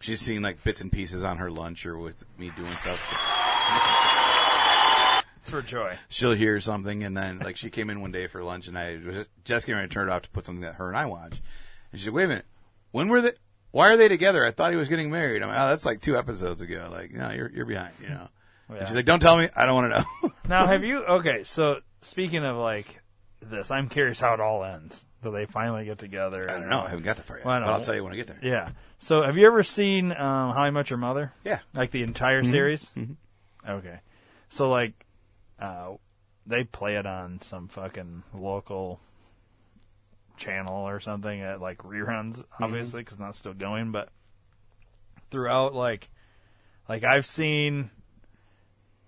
she's 0.00 0.20
seen 0.20 0.42
like 0.42 0.62
bits 0.64 0.80
and 0.80 0.90
pieces 0.92 1.22
on 1.24 1.38
her 1.38 1.50
lunch 1.50 1.84
or 1.86 1.98
with 1.98 2.24
me 2.38 2.50
doing 2.56 2.74
stuff. 2.76 2.98
For 5.50 5.62
joy. 5.62 5.98
She'll 6.08 6.32
hear 6.32 6.60
something, 6.60 7.02
and 7.02 7.16
then 7.16 7.38
like 7.38 7.56
she 7.56 7.70
came 7.70 7.90
in 7.90 8.00
one 8.00 8.12
day 8.12 8.26
for 8.26 8.42
lunch, 8.42 8.68
and 8.68 8.78
I 8.78 8.98
was 9.04 9.26
just 9.44 9.66
getting 9.66 9.76
ready 9.76 9.88
to 9.88 9.94
turn 9.94 10.08
it 10.08 10.12
off 10.12 10.22
to 10.22 10.30
put 10.30 10.46
something 10.46 10.62
that 10.62 10.76
her 10.76 10.88
and 10.88 10.96
I 10.96 11.06
watch, 11.06 11.40
and 11.92 12.00
she 12.00 12.04
said, 12.04 12.14
"Wait 12.14 12.24
a 12.24 12.28
minute, 12.28 12.46
when 12.92 13.08
were 13.08 13.20
they?" 13.20 13.32
Why 13.72 13.88
are 13.90 13.96
they 13.96 14.08
together? 14.08 14.44
I 14.44 14.50
thought 14.50 14.72
he 14.72 14.76
was 14.76 14.88
getting 14.88 15.10
married. 15.12 15.42
I'm 15.42 15.48
like, 15.48 15.58
oh, 15.58 15.68
that's 15.68 15.86
like 15.86 16.00
two 16.00 16.16
episodes 16.16 16.60
ago. 16.60 16.88
Like, 16.90 17.12
no, 17.12 17.30
you're 17.30 17.50
you're 17.54 17.66
behind, 17.66 17.92
you 18.02 18.08
know. 18.08 18.28
Yeah. 18.68 18.76
And 18.76 18.88
she's 18.88 18.96
like, 18.96 19.04
don't 19.04 19.20
tell 19.20 19.36
me. 19.36 19.48
I 19.54 19.66
don't 19.66 19.74
want 19.74 19.92
to 19.92 20.00
know. 20.00 20.32
Now, 20.48 20.66
have 20.66 20.82
you? 20.82 21.04
Okay, 21.04 21.44
so 21.44 21.76
speaking 22.00 22.44
of 22.44 22.56
like 22.56 23.00
this, 23.40 23.70
I'm 23.70 23.88
curious 23.88 24.18
how 24.18 24.34
it 24.34 24.40
all 24.40 24.64
ends. 24.64 25.06
Do 25.22 25.30
they 25.30 25.46
finally 25.46 25.84
get 25.84 25.98
together? 25.98 26.50
I 26.50 26.58
don't 26.58 26.68
know. 26.68 26.80
I 26.80 26.88
haven't 26.88 27.04
got 27.04 27.18
that 27.18 27.26
far 27.26 27.36
yet. 27.36 27.46
Well, 27.46 27.60
but. 27.60 27.68
I'll 27.68 27.80
tell 27.80 27.94
you 27.94 28.02
when 28.02 28.12
I 28.12 28.16
get 28.16 28.26
there. 28.26 28.40
Yeah. 28.42 28.70
So, 28.98 29.22
have 29.22 29.36
you 29.36 29.46
ever 29.46 29.62
seen 29.62 30.10
um, 30.10 30.52
How 30.52 30.62
I 30.62 30.70
Met 30.70 30.90
Your 30.90 30.98
Mother? 30.98 31.32
Yeah. 31.44 31.60
Like 31.72 31.92
the 31.92 32.02
entire 32.02 32.42
series? 32.42 32.90
Okay. 33.68 34.00
So, 34.48 34.68
like, 34.68 35.06
uh, 35.60 35.92
they 36.46 36.64
play 36.64 36.96
it 36.96 37.06
on 37.06 37.40
some 37.40 37.68
fucking 37.68 38.22
local 38.34 39.00
channel 40.36 40.88
or 40.88 41.00
something 41.00 41.40
at 41.42 41.60
like 41.60 41.78
reruns, 41.78 42.42
obviously, 42.58 43.02
because 43.02 43.18
not 43.18 43.36
still 43.36 43.54
going. 43.54 43.92
But 43.92 44.08
throughout, 45.30 45.74
like, 45.74 46.08
like 46.88 47.04
I've 47.04 47.26
seen, 47.26 47.90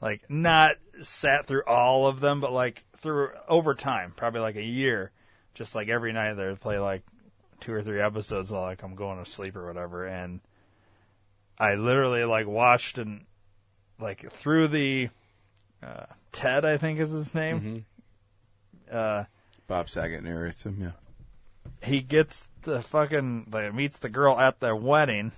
like, 0.00 0.28
not 0.30 0.76
sat 1.00 1.46
through 1.46 1.64
all 1.66 2.06
of 2.06 2.20
them, 2.20 2.40
but 2.40 2.52
like 2.52 2.84
through 2.98 3.30
over 3.48 3.74
time, 3.74 4.12
probably 4.14 4.40
like 4.40 4.56
a 4.56 4.64
year, 4.64 5.10
just 5.54 5.74
like 5.74 5.88
every 5.88 6.12
night 6.12 6.34
they 6.34 6.46
would 6.46 6.60
play 6.60 6.78
like 6.78 7.02
two 7.60 7.72
or 7.72 7.82
three 7.82 8.00
episodes 8.00 8.50
while 8.50 8.62
like 8.62 8.82
I'm 8.82 8.94
going 8.94 9.22
to 9.22 9.30
sleep 9.30 9.56
or 9.56 9.66
whatever, 9.66 10.06
and 10.06 10.40
I 11.58 11.74
literally 11.74 12.24
like 12.24 12.46
watched 12.46 12.98
and 12.98 13.24
like 13.98 14.30
through 14.32 14.68
the 14.68 15.08
uh, 15.82 16.06
Ted, 16.32 16.64
I 16.64 16.76
think 16.78 16.98
is 17.00 17.10
his 17.10 17.34
name. 17.34 17.84
Uh, 18.90 19.24
Bob 19.66 19.88
Saget 19.88 20.22
narrates 20.22 20.64
him. 20.66 20.76
Yeah. 20.80 20.90
he 21.82 22.00
gets 22.00 22.46
the 22.62 22.82
fucking 22.82 23.48
like 23.50 23.74
meets 23.74 23.98
the 23.98 24.08
girl 24.08 24.38
at 24.38 24.60
their 24.60 24.76
wedding. 24.76 25.32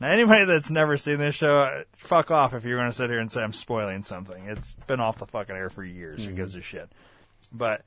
Now, 0.00 0.10
anybody 0.10 0.44
that's 0.44 0.70
never 0.70 0.96
seen 0.96 1.18
this 1.18 1.34
show, 1.36 1.60
uh, 1.60 1.84
fuck 1.96 2.30
off 2.30 2.52
if 2.52 2.64
you're 2.64 2.78
going 2.78 2.90
to 2.90 2.96
sit 2.96 3.10
here 3.10 3.20
and 3.20 3.30
say 3.30 3.42
I'm 3.42 3.52
spoiling 3.52 4.02
something. 4.02 4.46
It's 4.46 4.72
been 4.86 5.00
off 5.00 5.18
the 5.18 5.26
fucking 5.26 5.54
air 5.54 5.70
for 5.70 5.84
years. 5.84 6.24
Who 6.24 6.32
gives 6.32 6.56
a 6.56 6.62
shit? 6.62 6.90
But 7.52 7.82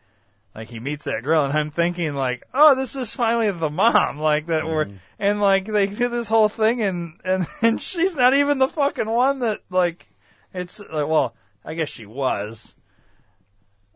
like 0.56 0.70
he 0.70 0.80
meets 0.80 1.06
that 1.06 1.24
girl, 1.24 1.46
and 1.46 1.56
I'm 1.56 1.70
thinking 1.70 2.16
like, 2.16 2.44
oh, 2.54 2.76
this 2.76 2.96
is 2.96 3.14
finally 3.14 3.52
the 3.52 3.70
mom, 3.70 4.20
like 4.20 4.48
that. 4.48 4.66
We're 4.66 4.88
and 5.20 5.42
like 5.42 5.66
they 5.66 5.88
do 5.88 6.08
this 6.08 6.28
whole 6.28 6.50
thing, 6.50 6.82
and 6.82 7.20
and 7.24 7.46
and 7.62 7.82
she's 7.82 8.16
not 8.16 8.34
even 8.34 8.58
the 8.58 8.68
fucking 8.70 9.10
one 9.10 9.40
that 9.40 9.60
like 9.70 10.08
it's 10.54 10.80
like 10.80 11.08
well, 11.08 11.36
I 11.68 11.74
guess 11.74 11.90
she 11.90 12.06
was, 12.06 12.76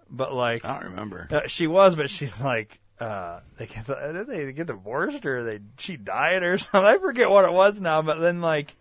but 0.09 0.33
like 0.33 0.65
I 0.65 0.73
don't 0.73 0.91
remember. 0.91 1.27
uh, 1.31 1.47
she 1.47 1.67
was, 1.67 1.95
but 1.95 2.09
she's 2.09 2.41
like, 2.41 2.79
uh, 2.99 3.39
they 3.57 3.65
get, 3.67 3.87
did 3.87 4.27
they 4.27 4.51
get 4.51 4.67
divorced 4.67 5.25
or 5.25 5.43
they 5.43 5.59
she 5.79 5.95
died 5.97 6.43
or 6.43 6.57
something? 6.57 6.83
I 6.85 6.97
forget 6.97 7.29
what 7.29 7.45
it 7.45 7.53
was 7.53 7.79
now. 7.81 8.01
But 8.01 8.19
then 8.19 8.41
like, 8.41 8.75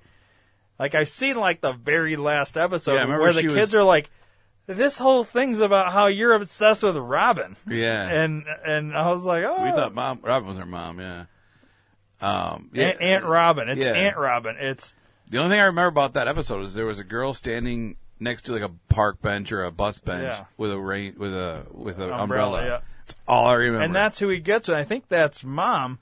like 0.78 0.94
I've 0.94 1.08
seen 1.08 1.36
like 1.36 1.60
the 1.60 1.72
very 1.72 2.16
last 2.16 2.56
episode 2.56 2.94
Yeah, 2.94 3.06
where 3.18 3.32
the 3.32 3.42
kids 3.42 3.54
was- 3.54 3.74
are 3.76 3.84
like, 3.84 4.10
this 4.66 4.96
whole 4.98 5.24
thing's 5.24 5.60
about 5.60 5.92
how 5.92 6.06
you're 6.06 6.32
obsessed 6.34 6.82
with 6.82 6.96
Robin, 6.96 7.56
Yeah. 7.68 8.06
and 8.08 8.44
and 8.66 8.96
I 8.96 9.10
was 9.12 9.24
like, 9.24 9.44
oh, 9.44 9.64
we 9.64 9.70
thought 9.70 9.94
mom 9.94 10.20
Robin 10.22 10.48
was 10.48 10.58
her 10.58 10.66
mom. 10.66 11.00
Yeah. 11.00 11.24
Um. 12.20 12.70
Yeah. 12.72 12.88
Aunt, 12.88 13.00
Aunt 13.00 13.24
Robin. 13.24 13.68
It's 13.68 13.82
Yeah. 13.84 13.92
Aunt 13.92 14.16
Robin. 14.16 14.56
It's 14.60 14.94
The 15.28 15.38
only 15.38 15.50
thing 15.50 15.60
I 15.60 15.64
remember 15.64 15.88
about 15.88 16.12
that 16.14 16.28
episode 16.28 16.64
is 16.64 16.74
there 16.74 16.84
was 16.86 16.98
a 16.98 17.04
girl 17.04 17.32
standing 17.34 17.96
next 18.20 18.42
to 18.42 18.52
like 18.52 18.62
a 18.62 18.70
park 18.88 19.20
bench 19.20 19.50
or 19.50 19.64
a 19.64 19.72
bus 19.72 19.98
bench 19.98 20.24
Yeah. 20.24 20.44
with 20.56 20.70
a 20.70 20.78
rain 20.78 21.14
with 21.16 21.34
a 21.34 21.66
with 21.72 21.98
an 21.98 22.10
umbrella. 22.10 22.58
Umbrella, 22.58 22.64
yeah. 22.64 22.80
That's 23.06 23.18
all 23.26 23.46
I 23.46 23.54
remember. 23.54 23.84
and 23.84 23.94
that's 23.94 24.18
who 24.18 24.28
he 24.28 24.38
gets. 24.38 24.68
And 24.68 24.76
I 24.76 24.84
think 24.84 25.08
that's 25.08 25.42
mom. 25.42 25.98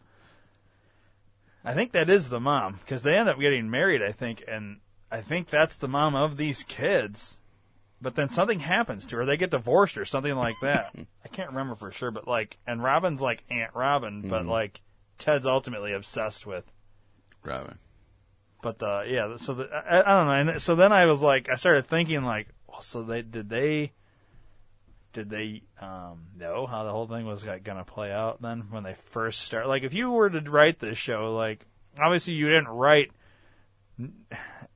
I 1.65 1.75
think 1.75 1.93
that 1.93 2.11
is 2.11 2.29
the 2.29 2.41
mom 2.41 2.75
because 2.75 3.03
they 3.03 3.17
end 3.17 3.29
up 3.29 3.39
getting 3.39 3.71
married. 3.71 4.03
I 4.03 4.13
think, 4.13 4.45
and 4.47 4.81
I 5.11 5.21
think 5.21 5.49
that's 5.49 5.77
the 5.77 5.89
mom 5.89 6.15
of 6.15 6.37
these 6.37 6.63
kids. 6.63 7.39
But 8.01 8.15
then 8.15 8.31
something 8.31 8.61
happens 8.61 9.07
to 9.07 9.17
her; 9.17 9.27
they 9.27 9.37
get 9.37 9.51
divorced 9.51 9.99
or 9.99 10.05
something 10.05 10.35
like 10.35 10.55
that. 10.63 10.95
I 11.25 11.29
can't 11.29 11.51
remember 11.51 11.75
for 11.75 11.91
sure, 11.91 12.11
but 12.11 12.29
like, 12.29 12.57
and 12.67 12.83
Robin's 12.83 13.21
like 13.21 13.43
Aunt 13.51 13.75
Robin, 13.75 14.29
but 14.29 14.43
mm-hmm. 14.43 14.51
like 14.51 14.81
Ted's 15.19 15.47
ultimately 15.47 15.93
obsessed 15.93 16.47
with. 16.47 16.65
Robin. 17.45 17.79
But 18.63 18.83
uh, 18.83 19.03
yeah, 19.07 19.37
so 19.37 19.55
the, 19.55 19.69
I, 19.73 20.01
I 20.01 20.19
don't 20.19 20.27
know. 20.27 20.53
And 20.53 20.63
so 20.63 20.75
then 20.75 20.93
I 20.93 21.07
was 21.07 21.23
like, 21.23 21.49
I 21.49 21.57
started 21.57 21.87
thinking 21.87 22.25
like, 22.25 22.49
well, 22.69 22.81
so 22.81 23.03
they 23.03 23.23
did 23.23 23.49
they 23.49 23.93
did 25.13 25.31
they 25.31 25.63
um, 25.81 26.27
know 26.37 26.67
how 26.67 26.85
the 26.85 26.91
whole 26.91 27.07
thing 27.07 27.27
was 27.27 27.45
like, 27.45 27.65
gonna 27.65 27.85
play 27.85 28.13
out 28.13 28.43
then 28.43 28.67
when 28.71 28.83
they 28.83 28.95
first 28.95 29.43
start? 29.43 29.69
Like, 29.69 29.85
if 29.85 29.95
you 29.95 30.11
were 30.11 30.29
to 30.29 30.41
write 30.51 30.81
this 30.81 30.99
show, 30.99 31.35
like 31.35 31.65
obviously 31.99 32.35
you 32.35 32.49
didn't 32.49 32.69
write 32.69 33.13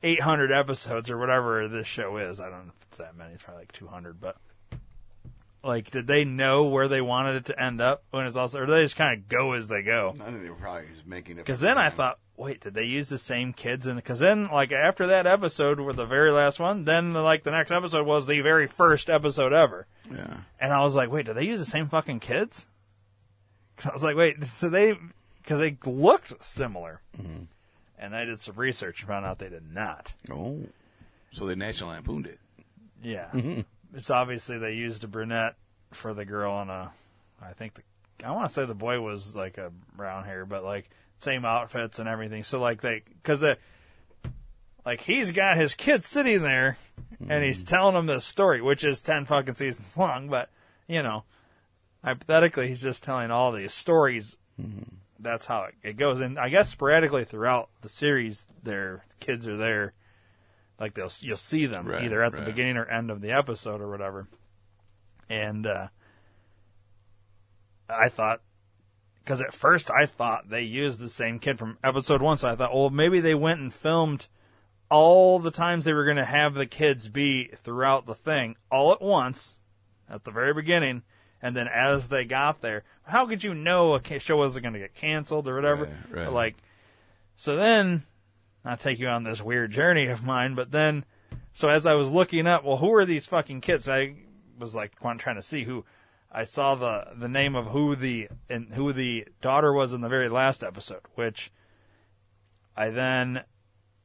800 0.03 0.53
episodes 0.53 1.11
or 1.11 1.19
whatever 1.19 1.69
this 1.69 1.87
show 1.87 2.17
is. 2.17 2.41
I 2.41 2.51
don't 2.51 2.67
know 2.67 2.73
if 2.81 2.87
it's 2.89 2.99
that 2.99 3.17
many. 3.17 3.35
It's 3.35 3.43
probably 3.43 3.63
like 3.63 3.73
200, 3.73 4.21
but. 4.21 4.37
Like, 5.65 5.93
did 5.93 6.09
they 6.09 6.25
know 6.25 6.65
where 6.65 6.89
they 6.89 7.01
wanted 7.01 7.37
it 7.37 7.45
to 7.45 7.63
end 7.63 7.81
up 7.81 8.03
when 8.11 8.27
it's 8.27 8.35
also, 8.35 8.59
or 8.59 8.67
do 8.67 8.73
they 8.73 8.83
just 8.83 8.97
kind 8.97 9.17
of 9.17 9.29
go 9.29 9.53
as 9.53 9.69
they 9.69 9.83
go? 9.83 10.13
I 10.21 10.25
think 10.25 10.43
they 10.43 10.51
were 10.51 10.57
probably 10.57 10.89
just 10.93 11.07
making 11.07 11.37
it. 11.37 11.47
Because 11.47 11.61
then 11.61 11.79
I 11.79 11.89
thought, 11.89 12.19
wait, 12.43 12.61
did 12.61 12.75
they 12.75 12.85
use 12.85 13.09
the 13.09 13.19
same 13.19 13.53
kids? 13.53 13.87
And 13.87 13.97
because 13.97 14.19
then, 14.19 14.49
like 14.51 14.73
after 14.73 15.07
that 15.07 15.27
episode, 15.27 15.81
with 15.81 15.97
the 15.97 16.07
very 16.07 16.31
last 16.31 16.59
one, 16.59 16.85
then 16.85 17.13
like 17.15 17.45
the 17.45 17.51
next 17.51 17.71
episode 17.71 18.07
was 18.07 18.27
the 18.27 18.41
very 18.41 18.67
first 18.67 19.09
episode 19.09 19.53
ever, 19.53 19.87
Yeah. 20.11 20.39
and 20.61 20.73
I 20.73 20.83
was 20.83 20.95
like, 20.95 21.11
wait, 21.11 21.27
did 21.27 21.37
they 21.37 21.45
use 21.45 21.61
the 21.61 21.67
same 21.67 21.89
fucking 21.89 22.21
kids? 22.21 22.67
Cause 23.77 23.91
I 23.91 23.93
was 23.95 24.03
like, 24.03 24.17
wait, 24.17 24.45
so 24.45 24.69
they 24.69 24.97
because 25.43 25.61
they 25.61 25.77
looked 25.87 26.45
similar, 26.45 27.01
mm-hmm. 27.17 27.45
and 27.99 28.15
I 28.15 28.25
did 28.25 28.39
some 28.41 28.57
research 28.57 29.01
and 29.01 29.09
found 29.09 29.27
out 29.27 29.39
they 29.39 29.49
did 29.49 29.73
not. 29.73 30.13
Oh. 30.31 30.61
So 31.33 31.47
they 31.47 31.55
National 31.55 31.91
Lampooned 31.91 32.27
it. 32.27 32.39
Yeah, 33.03 33.29
mm-hmm. 33.33 33.63
it's 33.95 34.11
obviously 34.11 34.59
they 34.59 34.75
used 34.75 35.03
a 35.05 35.09
brunette 35.09 35.55
for 35.93 36.15
the 36.15 36.25
girl 36.25 36.61
and 36.61 36.71
a, 36.71 36.93
I 37.43 37.53
think 37.53 37.75
the, 37.75 37.83
I 38.25 38.31
want 38.31 38.49
to 38.49 38.55
say 38.55 38.65
the 38.65 38.75
boy 38.75 39.01
was 39.01 39.35
like 39.35 39.59
a 39.59 39.73
brown 39.97 40.25
hair, 40.25 40.45
but 40.47 40.63
like 40.63 40.91
same 41.23 41.45
outfits 41.45 41.99
and 41.99 42.09
everything. 42.09 42.45
So 42.45 42.61
like 42.61 42.81
they, 42.81 43.03
cause 43.23 43.41
the, 43.41 43.59
like 44.85 45.01
he's 45.01 45.31
got 45.31 45.57
his 45.57 45.75
kid 45.75 46.05
sitting 46.05 46.43
there 46.43 46.77
and 47.29 47.45
he's 47.45 47.63
telling 47.65 47.95
him 47.95 48.07
this 48.07 48.25
story, 48.25 48.61
which 48.61 48.83
is 48.85 49.01
10 49.03 49.27
fucking 49.27 49.55
seasons 49.55 49.97
long, 49.97 50.29
but 50.29 50.51
you 50.89 51.03
know, 51.03 51.25
hypothetically 52.05 52.69
he's 52.69 52.83
just 52.83 53.03
telling 53.05 53.31
all 53.31 53.53
these 53.53 53.73
stories. 53.73 54.37
That's 55.21 55.47
how 55.47 55.65
it, 55.65 55.75
it 55.83 55.97
goes. 55.97 56.19
And 56.21 56.39
I 56.39 56.49
guess 56.49 56.69
sporadically 56.69 57.25
throughout 57.25 57.69
the 57.81 57.89
series, 57.89 58.45
their 58.63 59.05
kids 59.21 59.47
are 59.47 59.57
there. 59.57 59.93
Like 60.81 60.95
they'll, 60.95 61.13
you'll 61.21 61.37
see 61.37 61.67
them 61.67 61.87
Right, 61.87 62.03
either 62.05 62.23
at 62.23 62.35
the 62.35 62.43
beginning 62.43 62.77
or 62.77 62.85
end 62.87 63.11
of 63.13 63.21
the 63.21 63.31
episode 63.31 63.81
or 63.81 63.89
whatever. 63.89 64.27
and 65.29 65.65
uh, 65.65 65.87
I 67.89 68.09
thought 68.09 68.41
because 69.23 69.41
at 69.41 69.55
first 69.55 69.91
I 69.91 70.07
thought 70.07 70.49
they 70.49 70.63
used 70.63 70.99
the 70.99 71.09
same 71.09 71.39
kid 71.39 71.59
from 71.59 71.79
episode 71.83 72.23
one, 72.23 72.37
so 72.37 72.49
I 72.49 72.57
thought, 72.57 72.75
well, 72.75 72.91
maybe 72.91 73.21
they 73.21 73.35
went 73.35 73.61
and 73.61 73.73
filmed 73.73 74.27
all 74.91 75.39
the 75.39 75.51
times 75.51 75.85
they 75.85 75.93
were 75.93 76.05
going 76.05 76.17
to 76.17 76.25
have 76.25 76.55
the 76.55 76.67
kids 76.67 77.09
be 77.09 77.51
throughout 77.63 78.07
the 78.07 78.15
thing 78.15 78.57
all 78.71 78.93
at 78.93 79.01
once 79.01 79.57
at 80.11 80.25
the 80.25 80.31
very 80.31 80.53
beginning, 80.53 81.03
and 81.41 81.57
then 81.57 81.69
as 81.69 82.09
they 82.09 82.25
got 82.25 82.61
there, 82.61 82.85
how 83.05 83.27
could 83.27 83.43
you 83.43 83.55
know 83.55 83.95
a 83.95 84.19
show 84.19 84.37
wasn't 84.37 84.65
going 84.65 84.75
to 84.75 84.79
get 84.79 84.95
canceled 84.95 85.49
or 85.49 85.55
whatever? 85.55 85.85
Right, 85.85 86.25
right. 86.25 86.33
Like, 86.33 86.57
so 87.37 87.57
then, 87.57 88.03
I 88.65 88.77
take 88.77 88.99
you 88.99 89.09
on 89.09 89.25
this 89.25 89.41
weird 89.41 89.71
journey 89.73 90.07
of 90.07 90.25
mine, 90.25 90.55
but 90.55 90.73
then, 90.73 91.05
so 91.53 91.69
as 91.69 91.87
I 91.87 91.95
was 91.95 92.11
looking 92.11 92.47
up, 92.47 92.65
well, 92.65 92.77
who 92.79 92.93
are 92.95 93.05
these 93.05 93.27
fucking 93.27 93.61
kids? 93.61 93.89
I 93.89 94.15
was 94.59 94.75
like 94.75 94.93
trying 95.19 95.37
to 95.37 95.43
see 95.43 95.65
who. 95.65 95.85
I 96.33 96.45
saw 96.45 96.75
the 96.75 97.09
the 97.15 97.29
name 97.29 97.55
of 97.55 97.67
who 97.67 97.95
the 97.95 98.29
and 98.49 98.73
who 98.73 98.93
the 98.93 99.29
daughter 99.41 99.73
was 99.73 99.93
in 99.93 100.01
the 100.01 100.09
very 100.09 100.29
last 100.29 100.65
episode, 100.65 101.03
which 101.15 101.53
I 102.77 102.89
then 102.89 103.45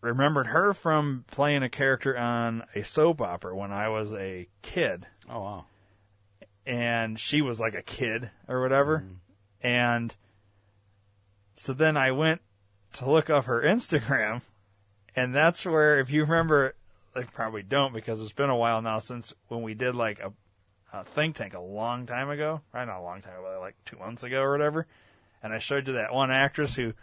remembered 0.02 0.48
her 0.48 0.74
from 0.74 1.24
playing 1.32 1.64
a 1.64 1.70
character 1.70 2.18
on 2.18 2.64
a 2.76 2.84
soap 2.84 3.22
opera 3.22 3.56
when 3.56 3.72
I 3.72 3.90
was 3.90 4.14
a 4.14 4.48
kid 4.62 5.08
Oh 5.30 5.40
wow. 5.42 5.66
and 6.66 7.20
she 7.20 7.42
was 7.42 7.60
like 7.60 7.74
a 7.74 7.82
kid 7.82 8.30
or 8.48 8.62
whatever. 8.62 9.00
Mm-hmm. 9.00 9.14
And 9.62 10.16
so 11.56 11.74
then 11.74 11.98
I 11.98 12.12
went 12.12 12.42
to 12.94 13.10
look 13.10 13.30
up 13.30 13.46
her 13.46 13.62
Instagram, 13.62 14.42
and 15.16 15.34
that's 15.34 15.66
where, 15.66 16.00
if 16.00 16.12
you 16.12 16.22
remember, 16.22 16.76
I 17.16 17.24
probably 17.24 17.64
don't 17.64 17.94
because 17.94 18.22
it's 18.22 18.32
been 18.32 18.50
a 18.50 18.56
while 18.56 18.82
now 18.82 19.00
since 19.00 19.34
when 19.48 19.64
we 19.64 19.74
did 19.74 19.96
like 19.96 20.20
a, 20.20 20.32
a 20.94 21.04
think 21.04 21.36
tank 21.36 21.54
a 21.54 21.60
long 21.60 22.06
time 22.06 22.30
ago. 22.30 22.62
Probably 22.72 22.88
not 22.92 23.02
a 23.02 23.04
long 23.04 23.22
time 23.22 23.40
ago, 23.40 23.58
like 23.62 23.76
two 23.86 23.98
months 23.98 24.24
ago 24.24 24.42
or 24.42 24.52
whatever. 24.52 24.88
And 25.44 25.54
I 25.54 25.60
showed 25.60 25.88
you 25.88 25.94
that 25.94 26.14
one 26.14 26.32
actress 26.32 26.76
who 26.76 26.94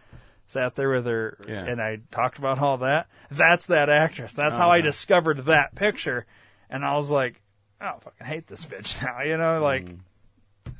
sat 0.47 0.74
there 0.74 0.91
with 0.91 1.07
her, 1.07 1.39
Yeah. 1.49 1.64
and 1.64 1.80
I 1.80 2.01
talked 2.11 2.39
about 2.39 2.59
all 2.59 2.78
that. 2.78 3.07
That's 3.30 3.66
that 3.66 3.89
actress. 3.89 4.35
That's 4.35 4.57
how 4.57 4.70
I 4.70 4.78
Okay. 4.78 4.87
discovered 4.87 5.39
that 5.47 5.74
picture. 5.74 6.26
And 6.68 6.85
I 6.85 6.97
was 6.97 7.11
like, 7.11 7.41
I 7.80 7.91
don't 7.91 8.03
fucking 8.03 8.26
hate 8.26 8.47
this 8.47 8.64
bitch 8.64 9.03
now, 9.03 9.22
you 9.22 9.37
know, 9.37 9.61
like 9.61 9.85
mm. 9.85 9.99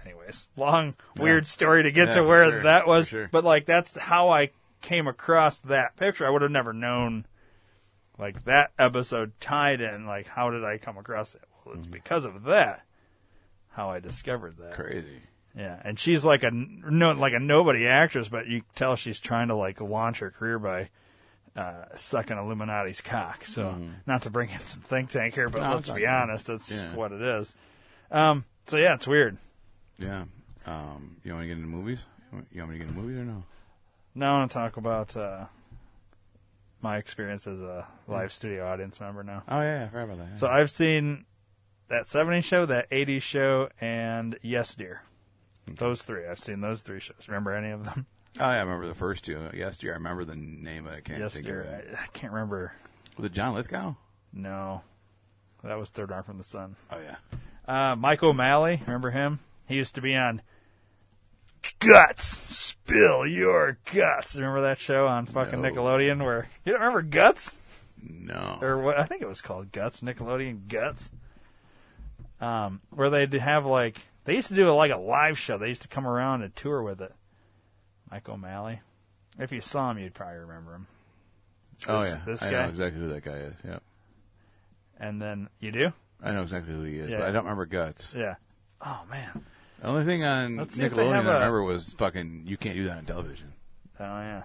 anyways, 0.05 0.49
long 0.57 0.95
weird 1.19 1.47
story 1.47 1.83
to 1.85 1.93
get 1.93 2.09
Yeah, 2.09 2.15
to 2.15 2.25
where 2.25 2.51
sure, 2.51 2.63
that 2.63 2.87
was, 2.87 3.09
sure. 3.09 3.29
but 3.31 3.45
like 3.45 3.67
that's 3.67 3.97
how 3.97 4.29
I 4.29 4.51
came 4.81 5.07
across 5.07 5.59
that 5.61 5.97
picture. 5.97 6.27
I 6.27 6.31
would 6.31 6.43
have 6.43 6.51
never 6.51 6.73
known 6.73 7.27
like 8.19 8.45
that 8.45 8.73
episode 8.79 9.33
tied 9.41 9.81
in. 9.81 10.07
Like, 10.07 10.27
how 10.27 10.51
did 10.51 10.65
I 10.65 10.79
come 10.79 10.99
across 10.99 11.35
it? 11.35 11.43
Well, 11.65 11.77
it's 11.77 11.87
mm-hmm. 11.87 11.93
because 11.93 12.25
of 12.25 12.45
that 12.45 12.83
how 13.75 13.91
I 13.91 14.01
discovered 14.01 14.57
that. 14.59 14.75
Crazy. 14.75 15.21
Yeah, 15.57 15.81
and 15.85 15.99
she's 15.99 16.25
like 16.25 16.43
a 16.43 16.51
no, 16.51 17.13
like 17.13 17.33
a 17.33 17.39
nobody 17.39 17.87
actress, 17.87 18.29
but 18.29 18.47
you 18.49 18.63
tell 18.75 18.97
she's 18.97 19.21
trying 19.21 19.49
to 19.49 19.55
like 19.55 19.81
launch 19.81 20.19
her 20.19 20.31
career 20.31 20.59
by 20.59 20.89
uh, 21.57 21.85
sucking 21.97 22.37
Illuminati's 22.37 23.01
cock. 23.01 23.45
So, 23.45 23.77
not 24.07 24.23
to 24.23 24.31
bring 24.31 24.51
in 24.51 24.59
some 24.65 24.81
think 24.81 25.11
tank 25.11 25.35
here, 25.35 25.49
but 25.49 25.61
Mm-hmm. 25.61 25.71
No, 25.71 25.77
let's 25.77 25.91
be 25.91 26.07
honest, 26.07 26.47
that's 26.49 26.71
Yeah. 26.73 26.95
what 26.97 27.13
it 27.13 27.23
is. 27.23 27.55
Um, 28.11 28.45
so 28.67 28.77
yeah, 28.79 28.95
it's 28.95 29.07
weird. 29.07 29.37
Yeah. 29.99 30.25
Um, 30.67 31.19
you 31.23 31.33
want 31.33 31.45
to 31.45 31.47
get 31.49 31.57
into 31.57 31.69
movies? 31.69 32.05
You 32.33 32.63
want- 32.63 32.73
me 32.73 32.79
to 32.79 32.85
get 32.85 32.89
into 32.89 33.01
movies 33.01 33.19
or 33.19 33.25
no? 33.25 33.45
Now 34.17 34.35
I 34.35 34.39
want 34.41 34.51
to 34.51 34.55
talk 34.55 34.77
about 34.77 35.17
uh, 35.17 35.45
my 36.81 36.99
experience 36.99 37.47
as 37.47 37.61
a 37.61 37.87
live 38.09 38.33
studio 38.33 38.67
audience 38.67 39.01
member 39.01 39.23
now. 39.23 39.43
Oh 39.49 39.61
yeah, 39.61 39.85
I 39.85 39.89
forgot 39.89 40.05
about 40.05 40.19
that. 40.19 40.29
yeah. 40.33 40.37
So 40.39 40.47
I've 40.49 40.71
seen 40.71 41.25
that 41.89 42.05
70s 42.05 42.45
show, 42.45 42.67
that 42.67 42.91
80s 42.91 43.23
show, 43.23 43.69
and 43.81 44.39
Yes 44.43 44.75
Dear. 44.75 45.03
Those 45.67 46.03
three. 46.03 46.27
I've 46.27 46.39
seen 46.41 46.61
those 46.61 46.83
three 46.83 47.01
shows. 47.01 47.27
Remember 47.27 47.53
any 47.55 47.71
of 47.71 47.85
them? 47.85 48.07
oh 48.41 48.51
yeah, 48.51 48.57
I 48.57 48.61
remember 48.61 48.87
the 48.87 48.95
first 48.95 49.25
two. 49.25 49.49
Yesterday, 49.55 49.93
I 49.93 49.97
remember 49.97 50.25
the 50.25 50.37
name, 50.37 50.85
but 50.85 50.93
I 50.95 51.01
can't 51.01 51.19
yes 51.21 51.35
think 51.35 51.47
Dear. 51.47 51.61
of 51.63 51.67
it. 51.69 51.95
I, 51.99 52.03
I 52.03 52.07
can't 52.13 52.33
remember. 52.33 52.73
Was 53.17 53.27
it 53.27 53.33
John 53.33 53.55
Lithgow? 53.55 53.95
No. 54.33 54.83
That 55.63 55.79
was 55.79 55.89
Third 55.89 56.13
Arm 56.13 56.25
from 56.25 56.37
the 56.37 56.45
Sun. 56.45 56.77
Oh 56.91 56.99
yeah. 57.01 57.17
Uh, 57.67 57.97
Mike 57.97 58.23
O'Malley, 58.23 58.83
remember 58.87 59.11
him? 59.13 59.39
He 59.67 59.77
used 59.77 59.95
to 59.95 60.03
be 60.03 60.15
on 60.15 60.43
Guts. 61.79 62.27
Spill 62.27 63.27
your 63.27 63.79
guts. 63.93 64.37
Remember 64.37 64.61
that 64.63 64.79
show 64.79 65.07
on 65.07 65.25
fucking 65.25 65.63
No. 65.63 65.71
Nickelodeon 65.71 66.23
where 66.23 66.49
you 66.67 66.73
don't 66.73 66.81
remember 66.83 67.01
Guts? 67.03 67.57
No. 68.03 68.59
or 68.61 68.79
what 68.83 68.99
I 68.99 69.05
think 69.05 69.23
it 69.23 69.29
was 69.29 69.41
called 69.41 69.73
Guts, 69.73 70.03
Nickelodeon 70.03 70.69
Guts. 70.69 71.11
Um, 72.41 72.81
where 72.91 73.11
they'd 73.11 73.33
have 73.35 73.65
like 73.67 73.99
they 74.25 74.35
used 74.35 74.49
to 74.49 74.55
do 74.55 74.71
like 74.73 74.91
a 74.91 74.97
live 74.97 75.39
show. 75.39 75.57
They 75.59 75.69
used 75.69 75.83
to 75.83 75.89
come 75.89 76.07
around 76.07 76.43
and 76.43 76.55
tour 76.57 76.83
with 76.83 77.01
it. 77.01 77.13
Mike 78.11 78.29
O'Malley. 78.29 78.81
If 79.39 79.51
you 79.53 79.61
saw 79.61 79.91
him, 79.91 79.99
you'd 79.99 80.15
probably 80.15 80.39
remember 80.39 80.75
him. 80.75 80.87
oh 81.89 82.03
yeah. 82.03 82.21
this 82.27 82.43
I 82.43 82.51
guy? 82.51 82.63
know 82.65 82.69
exactly 82.69 83.01
who 83.01 83.09
that 83.09 83.25
guy 83.25 83.33
is. 83.37 83.55
Yep. 83.65 83.83
And 84.99 85.21
then 85.21 85.49
you 85.61 85.73
do, 85.73 85.93
I 86.23 86.31
know 86.33 86.43
exactly 86.43 86.73
who 86.73 86.83
he 86.83 86.97
is, 86.99 87.11
Yeah. 87.11 87.19
but 87.19 87.29
I 87.29 87.33
don't 87.33 87.45
remember 87.45 87.67
Guts. 87.67 88.15
yeah. 88.17 88.37
Oh 88.81 89.03
man. 89.11 89.45
The 89.81 89.89
only 89.89 90.05
thing 90.05 90.25
on 90.25 90.57
Let's 90.57 90.77
see 90.77 90.85
if 90.85 90.95
they 90.95 91.03
Nickelodeon 91.05 91.13
I 91.13 91.17
have 91.17 91.27
a- 91.27 91.33
remember 91.35 91.63
was 91.63 91.93
fucking. 91.95 92.45
You 92.47 92.57
can't 92.57 92.77
do 92.77 92.85
that 92.85 92.97
on 92.99 93.05
television. 93.05 93.53
Oh 94.01 94.05
yeah. 94.05 94.43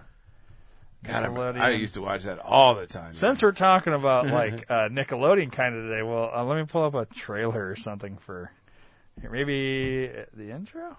God, 1.04 1.38
I, 1.58 1.68
I 1.68 1.70
used 1.72 1.94
to 1.94 2.02
watch 2.02 2.24
that 2.24 2.40
all 2.40 2.76
the 2.76 2.86
time. 2.86 3.14
Since 3.14 3.42
we're 3.42 3.54
talking 3.54 3.94
about 3.94 4.28
like 4.32 4.66
uh, 4.70 4.90
Nickelodeon 4.90 5.52
kind 5.52 5.76
of 5.76 5.84
today, 5.84 6.04
well, 6.04 6.30
uh, 6.34 6.44
let 6.44 6.58
me 6.58 6.66
pull 6.66 6.84
up 6.84 6.94
a 6.96 7.06
trailer 7.06 7.70
or 7.70 7.76
something 7.78 8.18
for 8.18 8.52
here, 9.22 9.30
maybe 9.32 10.10
uh, 10.10 10.26
the 10.34 10.52
intro. 10.52 10.98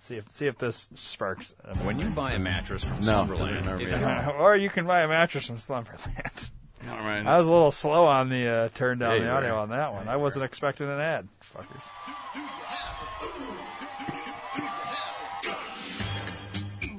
See 0.00 0.16
if 0.16 0.30
see 0.32 0.46
if 0.46 0.56
this 0.58 0.88
sparks. 0.94 1.54
a 1.64 1.76
When 1.78 1.98
you 2.00 2.10
buy 2.10 2.32
a 2.32 2.38
mattress 2.38 2.82
from 2.82 2.96
No, 2.96 3.02
Slumberland, 3.26 3.56
doesn't 3.56 3.80
if 3.80 3.86
remember 3.92 4.20
you 4.22 4.32
me. 4.32 4.38
or 4.38 4.56
you 4.56 4.70
can 4.70 4.86
buy 4.86 5.02
a 5.02 5.08
mattress 5.08 5.46
from 5.46 5.58
Slumberland. 5.58 6.50
All 6.88 6.96
right. 6.96 7.26
I 7.26 7.38
was 7.38 7.46
a 7.46 7.52
little 7.52 7.72
slow 7.72 8.06
on 8.06 8.30
the 8.30 8.46
uh, 8.48 8.68
turn 8.72 8.98
down 8.98 9.16
Yeah, 9.16 9.24
the 9.24 9.30
audio 9.30 9.54
were. 9.54 9.58
on 9.58 9.68
that 9.70 9.92
one. 9.92 10.08
I 10.08 10.16
wasn't 10.16 10.44
expecting 10.44 10.88
an 10.88 11.00
ad, 11.00 11.28
fuckers. 11.42 11.82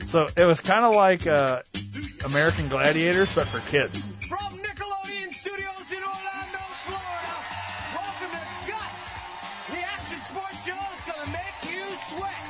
So 0.10 0.28
it 0.36 0.43
was 0.45 0.60
kind 0.60 0.84
of 0.86 0.95
like 0.95 1.28
uh, 1.28 1.62
American 2.26 2.68
Gladiators, 2.68 3.34
but 3.36 3.45
for 3.47 3.60
kids. 3.70 4.03
From 4.28 4.57
Nickelodeon 4.57 5.32
Studios 5.32 5.91
in 5.91 6.01
Orlando, 6.01 6.66
Florida, 6.89 7.36
welcome 7.93 8.32
to 8.34 8.72
Guts, 8.72 9.05
the 9.70 9.78
action 9.78 10.20
sports 10.26 10.66
show 10.66 10.74
that's 10.74 11.05
gonna 11.05 11.32
make 11.32 11.72
you 11.72 11.86
sweat. 12.10 12.41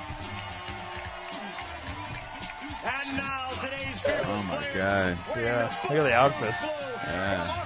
And 2.85 3.17
now 3.17 3.49
today's 3.61 3.99
fearless 4.03 4.25
Oh, 4.25 4.43
my 4.47 4.63
God. 4.73 5.17
Yeah, 5.35 5.73
look 5.83 5.97
at 5.97 6.03
the 6.03 6.13
outfits. 6.13 6.63
Yeah. 6.63 7.65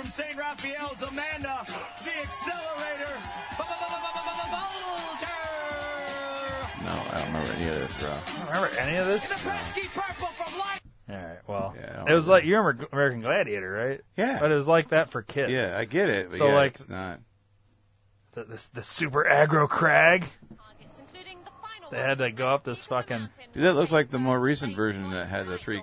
From 0.00 0.10
St. 0.12 0.36
Raphael's, 0.36 1.02
Amanda, 1.02 1.60
the 1.66 2.22
accelerator, 2.22 3.12
No, 6.82 6.90
I 6.90 7.18
don't 7.18 7.26
remember 7.26 7.52
any 7.58 7.68
of 7.68 7.74
this, 7.74 7.96
bro. 7.98 8.08
I 8.08 8.38
don't 8.38 8.46
remember 8.46 8.78
any 8.80 8.96
of 8.96 9.06
this. 9.06 9.22
In 9.24 9.28
the 9.28 9.34
pesky 9.36 9.88
purple 9.88 10.26
from 10.28 10.58
Life. 10.58 10.80
All 11.10 11.16
right, 11.16 11.38
well, 11.46 11.74
Yeah, 11.76 11.82
it 11.82 12.14
was 12.14 12.24
remember. 12.26 12.30
like 12.30 12.44
you 12.44 12.56
remember 12.56 12.88
American 12.92 13.20
Gladiator, 13.20 13.70
right? 13.70 14.00
Yeah. 14.16 14.38
but 14.40 14.50
it 14.50 14.54
was 14.54 14.66
like 14.66 14.88
that 14.88 15.10
for 15.10 15.20
kids. 15.20 15.52
Yeah, 15.52 15.74
I 15.76 15.84
get 15.84 16.08
it. 16.08 16.30
But 16.30 16.38
So, 16.38 16.46
yeah, 16.48 16.54
like- 16.54 16.80
it's 16.80 16.88
not. 16.88 17.20
the, 18.32 18.44
the, 18.44 18.66
the 18.72 18.82
super 18.82 19.26
aggro 19.30 19.68
crag. 19.68 20.20
targets, 20.56 20.98
including 20.98 21.38
the 21.44 21.50
final 21.60 21.90
They 21.90 21.98
had 21.98 22.18
to 22.18 22.30
go 22.30 22.48
up 22.48 22.64
this 22.64 22.82
fucking. 22.86 23.28
Dude, 23.52 23.64
that 23.64 23.74
looks 23.74 23.92
like 23.92 24.08
the 24.10 24.18
more 24.18 24.40
recent 24.40 24.74
version 24.74 25.10
that 25.10 25.26
had 25.28 25.46
the 25.46 25.58
three 25.58 25.82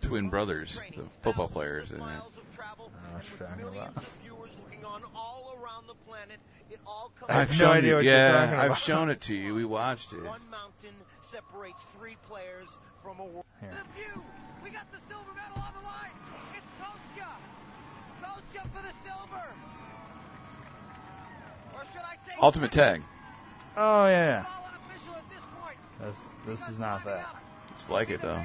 twin 0.00 0.30
brothers, 0.30 0.80
the 0.96 1.04
football 1.22 1.48
players 1.48 1.90
in 1.90 2.00
it. 2.00 2.22
I 3.14 3.20
don't 3.20 3.60
know 3.60 3.66
what 3.66 3.74
you're 3.74 3.82
talking 3.84 3.94
about. 3.94 4.04
I 7.28 7.38
have 7.38 7.50
no 7.50 7.56
shown 7.56 7.76
idea 7.76 7.90
you, 7.90 7.94
what 7.96 8.04
you're 8.04 8.14
yeah, 8.14 8.32
talking 8.32 8.58
I've 8.58 8.66
about. 8.66 8.78
shown 8.78 9.10
it 9.10 9.20
to 9.22 9.34
you. 9.34 9.54
We 9.54 9.64
watched 9.64 10.12
it. 10.12 10.22
One 10.22 10.40
mountain 10.50 10.94
separates 11.30 11.80
three 11.98 12.16
players 12.28 12.68
from 13.02 13.20
a 13.20 13.24
world. 13.24 13.44
Here. 13.60 13.70
The 13.70 14.00
view. 14.00 14.22
We 14.62 14.70
got 14.70 14.90
the 14.92 14.98
silver 15.08 15.32
medal 15.34 15.62
on 15.62 15.74
the 15.74 15.80
line. 15.86 16.10
It's 16.54 16.66
Kosha. 16.80 17.28
Kosha 18.22 18.62
for 18.74 18.82
the 18.82 18.92
silver. 19.04 19.46
Or 21.74 21.84
should 21.92 22.02
I 22.02 22.16
say 22.28 22.36
Ultimate 22.40 22.72
Tag. 22.72 23.02
Oh 23.76 24.06
yeah, 24.06 24.44
Foul 24.44 24.64
this 26.00 26.16
this 26.46 26.58
this 26.60 26.68
is 26.68 26.78
not 26.78 27.04
that. 27.04 27.36
It's 27.74 27.90
like 27.90 28.10
it 28.10 28.22
though, 28.22 28.44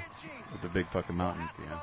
with 0.51 0.61
the 0.61 0.69
big 0.69 0.87
fucking 0.87 1.15
mountains. 1.15 1.51
Yeah. 1.59 1.79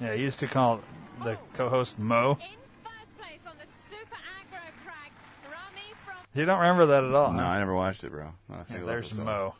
Yeah, 0.00 0.14
he 0.14 0.22
used 0.22 0.40
to 0.40 0.46
call 0.46 0.80
the 1.24 1.38
co-host 1.54 1.98
Mo. 1.98 2.32
In 2.32 2.36
first 2.84 3.18
place 3.18 3.40
on 3.46 3.54
the 3.58 3.64
super 3.90 4.14
aggro 4.16 4.60
crag, 4.84 5.12
Rami 5.44 5.82
from 6.04 6.14
You 6.34 6.44
don't 6.44 6.58
remember 6.58 6.86
that 6.86 7.04
at 7.04 7.12
all? 7.14 7.32
No, 7.32 7.42
huh? 7.42 7.48
I 7.48 7.58
never 7.58 7.74
watched 7.74 8.04
it, 8.04 8.10
bro. 8.10 8.32
Not 8.48 8.68
a 8.70 8.72
Yeah, 8.74 8.84
there's 8.84 9.06
episode. 9.06 9.24
Mo. 9.24 9.54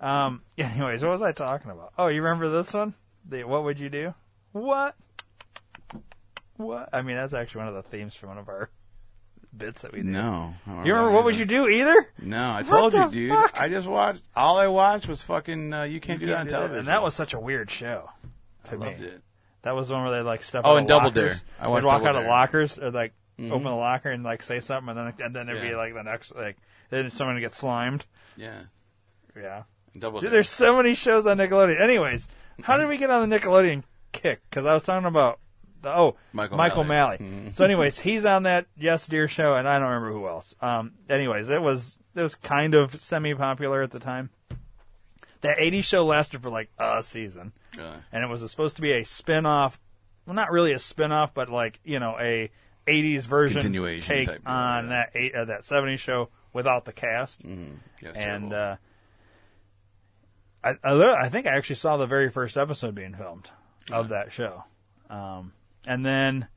Um. 0.00 0.42
Anyways, 0.58 1.02
what 1.02 1.10
was 1.12 1.22
I 1.22 1.32
talking 1.32 1.70
about? 1.70 1.92
Oh, 1.98 2.08
you 2.08 2.22
remember 2.22 2.48
this 2.50 2.72
one? 2.72 2.94
The 3.28 3.44
what 3.44 3.64
would 3.64 3.80
you 3.80 3.88
do? 3.88 4.14
What? 4.52 4.94
What? 6.56 6.88
I 6.92 7.02
mean, 7.02 7.16
that's 7.16 7.34
actually 7.34 7.60
one 7.60 7.68
of 7.68 7.74
the 7.74 7.82
themes 7.82 8.14
for 8.14 8.26
one 8.28 8.38
of 8.38 8.48
our 8.48 8.70
bits 9.56 9.82
that 9.82 9.92
we 9.92 10.02
do. 10.02 10.08
No. 10.08 10.54
I 10.66 10.70
don't 10.74 10.86
You 10.86 10.92
remember 10.92 11.12
what 11.12 11.24
would 11.24 11.36
you 11.36 11.44
do 11.46 11.68
either? 11.68 11.94
No, 12.22 12.42
I 12.50 12.62
What 12.62 12.92
told 12.92 12.94
you, 12.94 13.10
dude. 13.10 13.30
fuck? 13.30 13.58
I 13.60 13.68
just 13.68 13.86
watched. 13.88 14.22
All 14.36 14.56
I 14.58 14.68
watched 14.68 15.08
was 15.08 15.22
fucking. 15.22 15.72
Uh, 15.72 15.82
you 15.82 15.98
can't 16.00 16.20
do 16.20 16.26
that 16.26 16.38
on 16.40 16.46
television. 16.46 16.78
And 16.80 16.88
that 16.88 17.02
was 17.02 17.14
such 17.14 17.34
a 17.34 17.40
weird 17.40 17.70
show 17.70 18.08
to 18.66 18.72
I 18.74 18.78
me. 18.78 18.86
loved 18.86 19.00
it. 19.02 19.22
That 19.62 19.74
was 19.74 19.88
the 19.88 19.94
one 19.94 20.04
where 20.04 20.12
they 20.12 20.20
like 20.22 20.42
step. 20.42 20.62
Oh, 20.64 20.72
out 20.72 20.76
and 20.76 20.84
of 20.84 20.88
Double 20.88 21.06
lockers. 21.08 21.40
Dare. 21.40 21.42
I 21.60 21.64
They'd 21.64 21.84
walk 21.84 22.02
Double 22.02 22.06
out 22.08 22.16
of 22.16 22.22
Dare. 22.22 22.30
lockers 22.30 22.78
or 22.78 22.90
like 22.90 23.12
Mhm. 23.38 23.50
open 23.50 23.64
the 23.64 23.70
locker 23.74 24.10
and 24.10 24.22
like 24.22 24.42
say 24.42 24.60
something, 24.60 24.88
and 24.88 24.98
then 24.98 25.26
and 25.26 25.34
then 25.36 25.46
there'd 25.46 25.60
be 25.62 25.68
Yeah. 25.68 25.76
like 25.76 25.94
the 25.94 26.02
next 26.02 26.34
like 26.34 26.56
then 26.90 27.10
someone 27.10 27.34
would 27.36 27.40
get 27.40 27.54
slimed. 27.54 28.04
Yeah. 28.36 28.60
Yeah. 29.36 29.62
Double. 29.98 30.20
Dude, 30.20 30.28
Dare. 30.28 30.36
there's 30.36 30.48
so 30.50 30.76
many 30.76 30.94
shows 30.94 31.26
on 31.26 31.38
Nickelodeon. 31.38 31.80
Anyways, 31.80 32.28
how 32.62 32.76
did 32.76 32.88
we 32.88 32.96
get 32.96 33.10
on 33.10 33.28
the 33.28 33.38
Nickelodeon 33.38 33.82
kick? 34.12 34.40
Because 34.48 34.66
I 34.66 34.72
was 34.74 34.82
talking 34.82 35.06
about 35.06 35.40
the 35.82 35.90
oh 35.94 36.16
Michael 36.32 36.56
Mike 36.56 36.76
O'Malley. 36.76 37.16
Malley. 37.20 37.32
Mhm. 37.50 37.54
So, 37.56 37.64
anyways, 37.64 37.98
he's 38.00 38.24
on 38.24 38.44
that 38.44 38.66
Yes 38.76 39.06
Dear 39.06 39.26
show, 39.28 39.54
and 39.54 39.66
I 39.68 39.78
don't 39.78 39.88
remember 39.88 40.12
who 40.12 40.26
else. 40.28 40.54
Um, 40.60 40.92
anyways, 41.10 41.48
it 41.50 41.60
was 41.60 41.98
it 42.14 42.22
was 42.22 42.34
kind 42.34 42.74
of 42.74 43.00
semi 43.00 43.34
popular 43.34 43.82
at 43.82 43.90
the 43.90 44.00
time. 44.00 44.30
That 45.42 45.58
'80s 45.58 45.84
show 45.84 46.04
lasted 46.04 46.40
for 46.42 46.50
like 46.50 46.70
a 46.78 47.02
season, 47.02 47.52
And 48.12 48.24
it 48.24 48.26
was 48.28 48.48
supposed 48.50 48.76
to 48.76 48.82
be 48.82 48.92
a 48.92 49.04
spin 49.04 49.46
off. 49.46 49.78
Well, 50.26 50.34
not 50.34 50.50
really 50.50 50.72
a 50.72 50.78
spin 50.78 51.12
off, 51.12 51.32
but 51.34 51.48
like 51.48 51.78
you 51.84 51.98
know 51.98 52.16
a 52.18 52.50
'80s 52.86 53.26
version 53.26 53.60
Continuation 53.62 54.06
take 54.08 54.28
type 54.28 54.44
deal, 54.44 54.52
on 54.52 54.88
that 54.90 55.10
eight, 55.14 55.34
uh, 55.34 55.44
that 55.46 55.62
'70s 55.62 55.98
show 55.98 56.28
without 56.52 56.84
the 56.84 56.92
cast 56.92 57.42
Mm-hmm. 57.46 57.74
Yes, 58.02 58.16
and 58.16 58.50
terrible. 58.50 58.54
uh, 58.56 58.76
I, 60.64 60.74
I 60.82 60.92
li- 60.94 61.16
I 61.18 61.28
think 61.28 61.46
I 61.46 61.56
actually 61.56 61.76
saw 61.76 61.96
the 61.96 62.06
very 62.06 62.30
first 62.30 62.56
episode 62.56 62.94
being 62.94 63.14
filmed 63.14 63.50
of 63.92 64.08
that 64.08 64.32
show, 64.32 64.64
um, 65.10 65.52
and 65.86 66.04
then 66.04 66.48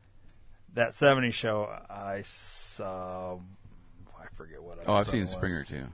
that 0.73 0.91
'70s 0.91 1.33
show 1.33 1.65
I 1.89 2.23
saw. 2.25 3.37
I 4.19 4.25
forget 4.33 4.61
what. 4.63 4.79
oh, 4.87 4.93
I've 4.95 5.07
seen 5.09 5.19
it 5.19 5.23
was. 5.23 5.31
Springer 5.31 5.63
too. 5.63 5.85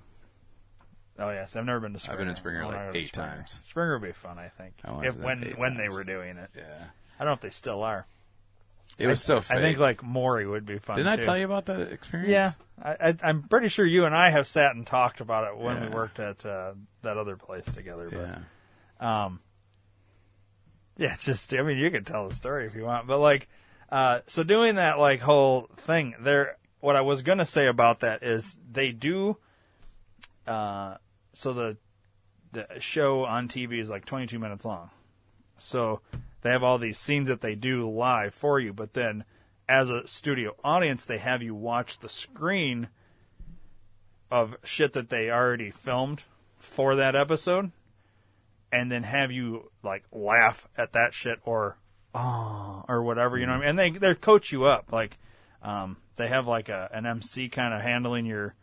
Oh 1.17 1.29
yes, 1.29 1.55
I've 1.55 1.65
never 1.65 1.79
been 1.79 1.93
to 1.93 1.99
Springer. 1.99 2.13
I've 2.13 2.19
been 2.19 2.29
in 2.29 2.35
Springer 2.35 2.65
like 2.65 2.91
to 2.91 2.97
eight 2.97 3.07
Springer. 3.13 3.29
times. 3.35 3.61
Springer 3.69 3.97
would 3.99 4.07
be 4.07 4.11
fun, 4.13 4.37
I 4.37 4.49
think. 4.49 4.73
I 4.83 5.05
if 5.05 5.15
to 5.15 5.21
when 5.21 5.41
when 5.57 5.77
they 5.77 5.87
were 5.89 6.03
doing 6.03 6.37
it, 6.37 6.49
Yeah. 6.55 6.83
I 7.19 7.23
don't 7.23 7.27
know 7.31 7.33
if 7.35 7.41
they 7.41 7.49
still 7.49 7.83
are. 7.83 8.05
It 8.97 9.07
was 9.07 9.21
I, 9.23 9.25
so 9.35 9.41
fake. 9.41 9.57
I 9.57 9.61
think 9.61 9.79
like 9.79 10.03
Maury 10.03 10.45
would 10.45 10.65
be 10.65 10.77
fun. 10.77 10.97
Didn't 10.97 11.11
I 11.19 11.23
tell 11.23 11.37
you 11.37 11.45
about 11.45 11.65
that 11.67 11.91
experience? 11.91 12.29
Yeah, 12.29 12.51
I, 12.81 13.09
I, 13.09 13.15
I'm 13.23 13.43
pretty 13.43 13.67
sure 13.69 13.85
you 13.85 14.05
and 14.05 14.13
I 14.15 14.29
have 14.29 14.45
sat 14.47 14.75
and 14.75 14.85
talked 14.85 15.21
about 15.21 15.47
it 15.51 15.57
when 15.57 15.81
we 15.81 15.87
worked 15.95 16.19
at 16.19 16.45
uh, 16.45 16.73
that 17.01 17.17
other 17.17 17.35
place 17.37 17.65
together. 17.65 18.09
But 18.09 18.39
Yeah. 19.01 19.25
um, 19.25 19.39
yeah, 20.97 21.13
it's 21.13 21.25
just 21.25 21.53
I 21.53 21.61
mean 21.61 21.77
you 21.77 21.89
could 21.91 22.05
tell 22.05 22.27
the 22.27 22.35
story 22.35 22.67
if 22.67 22.75
you 22.75 22.83
want, 22.83 23.07
but 23.07 23.19
like, 23.19 23.47
uh, 23.89 24.19
so 24.27 24.43
doing 24.43 24.75
that 24.75 24.99
like 24.99 25.21
whole 25.21 25.69
thing 25.77 26.15
there. 26.19 26.57
What 26.81 26.95
I 26.95 27.01
was 27.01 27.21
gonna 27.23 27.45
say 27.45 27.67
about 27.67 28.01
that 28.01 28.21
is 28.23 28.57
they 28.71 28.91
do. 28.91 29.37
Uh, 30.45 30.97
so 31.35 31.53
the 31.53 31.77
the 32.51 32.67
show 32.79 33.25
on 33.25 33.47
TV 33.47 33.79
is 33.79 33.89
like 33.89 34.05
22 34.05 34.39
minutes 34.39 34.65
long, 34.65 34.89
so 35.57 36.01
they 36.41 36.49
have 36.49 36.63
all 36.63 36.77
these 36.77 36.97
scenes 36.97 37.27
that 37.27 37.41
they 37.41 37.55
do 37.55 37.89
live 37.89 38.33
for 38.33 38.59
you, 38.59 38.73
but 38.73 38.93
then 38.93 39.23
as 39.67 39.89
a 39.89 40.07
studio 40.07 40.55
audience, 40.63 41.05
they 41.05 41.17
have 41.17 41.41
you 41.41 41.55
watch 41.55 41.99
the 41.99 42.09
screen 42.09 42.87
of 44.31 44.55
shit 44.63 44.93
that 44.93 45.09
they 45.09 45.29
already 45.29 45.71
filmed 45.71 46.23
for 46.57 46.95
that 46.95 47.15
episode 47.15 47.71
and 48.71 48.91
then 48.91 49.03
have 49.03 49.31
you 49.31 49.71
like 49.83 50.03
laugh 50.11 50.67
at 50.77 50.93
that 50.93 51.13
shit 51.13 51.39
or 51.45 51.77
oh 52.13 52.83
or 52.87 53.01
whatever 53.03 53.37
you 53.37 53.45
know 53.45 53.53
what 53.53 53.65
I 53.65 53.71
mean? 53.71 53.79
And 53.79 53.79
they 53.79 53.99
they 53.99 54.15
coach 54.15 54.51
you 54.51 54.65
up. 54.65 54.91
Like 54.91 55.17
um 55.61 55.97
they 56.17 56.27
have 56.27 56.45
like 56.47 56.69
a 56.69 56.89
an 56.93 57.05
MC 57.05 57.49
kind 57.49 57.73
of 57.73 57.81
handling 57.81 58.25
your 58.25 58.55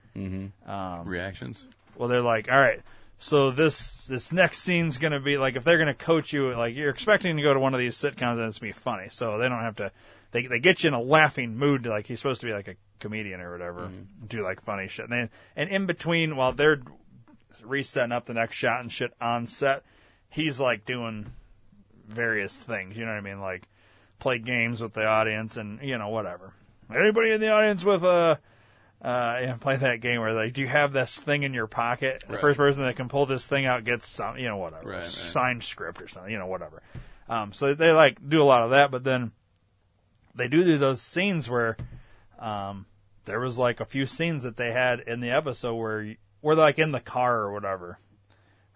um 0.66 1.04
Reactions. 1.06 1.64
Well 1.96 2.08
they're 2.08 2.20
like 2.20 2.50
all 2.50 2.60
right 2.60 2.80
so 3.22 3.52
this 3.52 4.06
this 4.06 4.32
next 4.32 4.62
scene's 4.62 4.98
gonna 4.98 5.20
be 5.20 5.38
like 5.38 5.54
if 5.54 5.62
they're 5.62 5.78
gonna 5.78 5.94
coach 5.94 6.32
you 6.32 6.52
like 6.56 6.74
you're 6.74 6.90
expecting 6.90 7.36
to 7.36 7.42
go 7.42 7.54
to 7.54 7.60
one 7.60 7.72
of 7.72 7.78
these 7.78 7.96
sitcoms 7.96 8.32
and 8.32 8.40
it's 8.40 8.58
gonna 8.58 8.72
be 8.72 8.78
funny. 8.78 9.06
So 9.10 9.38
they 9.38 9.48
don't 9.48 9.60
have 9.60 9.76
to 9.76 9.92
they 10.32 10.48
they 10.48 10.58
get 10.58 10.82
you 10.82 10.88
in 10.88 10.94
a 10.94 11.00
laughing 11.00 11.56
mood 11.56 11.86
like 11.86 12.08
he's 12.08 12.18
supposed 12.18 12.40
to 12.40 12.48
be 12.48 12.52
like 12.52 12.66
a 12.66 12.74
comedian 12.98 13.40
or 13.40 13.52
whatever 13.52 13.82
mm-hmm. 13.82 14.26
do 14.26 14.42
like 14.42 14.60
funny 14.60 14.88
shit. 14.88 15.04
And 15.04 15.12
then 15.12 15.30
and 15.54 15.70
in 15.70 15.86
between 15.86 16.34
while 16.34 16.52
they're 16.52 16.82
resetting 17.62 18.10
up 18.10 18.26
the 18.26 18.34
next 18.34 18.56
shot 18.56 18.80
and 18.80 18.90
shit 18.90 19.12
on 19.20 19.46
set 19.46 19.84
he's 20.28 20.58
like 20.58 20.84
doing 20.84 21.30
various 22.08 22.56
things 22.56 22.96
you 22.96 23.04
know 23.04 23.12
what 23.12 23.18
I 23.18 23.20
mean? 23.20 23.40
Like 23.40 23.68
play 24.18 24.40
games 24.40 24.80
with 24.80 24.94
the 24.94 25.06
audience 25.06 25.56
and 25.56 25.80
you 25.80 25.96
know 25.96 26.08
whatever. 26.08 26.54
Anybody 26.92 27.30
in 27.30 27.40
the 27.40 27.52
audience 27.52 27.84
with 27.84 28.02
a 28.02 28.40
uh, 29.02 29.38
yeah, 29.42 29.54
play 29.60 29.76
that 29.76 30.00
game 30.00 30.20
where 30.20 30.32
like, 30.32 30.52
do 30.52 30.60
you 30.60 30.68
have 30.68 30.92
this 30.92 31.14
thing 31.16 31.42
in 31.42 31.52
your 31.52 31.66
pocket? 31.66 32.22
The 32.28 32.38
first 32.38 32.56
person 32.56 32.82
that 32.84 32.94
can 32.96 33.08
pull 33.08 33.26
this 33.26 33.46
thing 33.46 33.66
out 33.66 33.84
gets 33.84 34.08
some, 34.08 34.38
you 34.38 34.46
know, 34.48 34.56
whatever, 34.58 34.88
Right, 34.90 35.02
right. 35.02 35.10
signed 35.10 35.64
script 35.64 36.00
or 36.00 36.06
something, 36.08 36.30
you 36.32 36.38
know, 36.38 36.46
whatever. 36.46 36.82
Um, 37.28 37.52
so 37.52 37.74
they 37.74 37.90
like 37.92 38.26
do 38.28 38.40
a 38.40 38.44
lot 38.44 38.62
of 38.62 38.70
that, 38.70 38.90
but 38.90 39.02
then 39.04 39.32
they 40.34 40.48
do 40.48 40.62
do 40.64 40.78
those 40.78 41.02
scenes 41.02 41.48
where, 41.50 41.76
um, 42.38 42.86
there 43.24 43.40
was 43.40 43.58
like 43.58 43.80
a 43.80 43.84
few 43.84 44.06
scenes 44.06 44.42
that 44.44 44.56
they 44.56 44.72
had 44.72 45.00
in 45.00 45.20
the 45.20 45.30
episode 45.30 45.74
where, 45.74 46.02
you- 46.02 46.16
where 46.40 46.54
they're 46.56 46.64
like 46.64 46.78
in 46.78 46.92
the 46.92 47.00
car 47.00 47.40
or 47.42 47.52
whatever, 47.52 47.98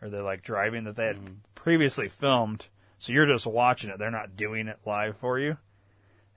or 0.02 0.08
they're 0.08 0.22
like 0.22 0.42
driving 0.42 0.84
that 0.84 0.96
they 0.96 1.06
had 1.06 1.16
Mm-hmm. 1.16 1.34
previously 1.54 2.08
filmed. 2.08 2.66
So 2.98 3.12
you're 3.12 3.26
just 3.26 3.46
watching 3.46 3.90
it; 3.90 3.98
they're 3.98 4.10
not 4.10 4.36
doing 4.36 4.68
it 4.68 4.78
live 4.86 5.16
for 5.18 5.38
you, 5.38 5.58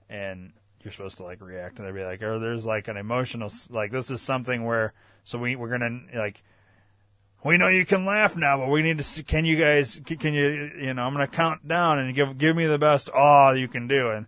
and 0.08 0.52
you're 0.82 0.92
supposed 0.92 1.18
to 1.18 1.22
like 1.22 1.40
react 1.40 1.78
and 1.78 1.86
they'd 1.86 1.94
be 1.94 2.04
like, 2.04 2.22
"Oh, 2.22 2.38
there's 2.38 2.64
like 2.64 2.88
an 2.88 2.96
emotional 2.96 3.52
like 3.70 3.90
this 3.92 4.10
is 4.10 4.20
something 4.20 4.64
where 4.64 4.92
so 5.24 5.38
we 5.38 5.56
we're 5.56 5.68
gonna 5.68 6.00
like." 6.14 6.42
We 7.42 7.56
know 7.56 7.68
you 7.68 7.86
can 7.86 8.04
laugh 8.04 8.36
now, 8.36 8.58
but 8.58 8.68
we 8.68 8.82
need 8.82 8.98
to 8.98 9.04
see. 9.04 9.22
Can 9.22 9.46
you 9.46 9.56
guys? 9.56 9.98
Can 10.04 10.34
you? 10.34 10.72
You 10.78 10.92
know, 10.92 11.04
I'm 11.04 11.14
gonna 11.14 11.26
count 11.26 11.66
down 11.66 11.98
and 11.98 12.14
give 12.14 12.36
give 12.36 12.54
me 12.54 12.66
the 12.66 12.78
best 12.78 13.08
awe 13.08 13.52
you 13.52 13.66
can 13.66 13.88
do, 13.88 14.10
and 14.10 14.26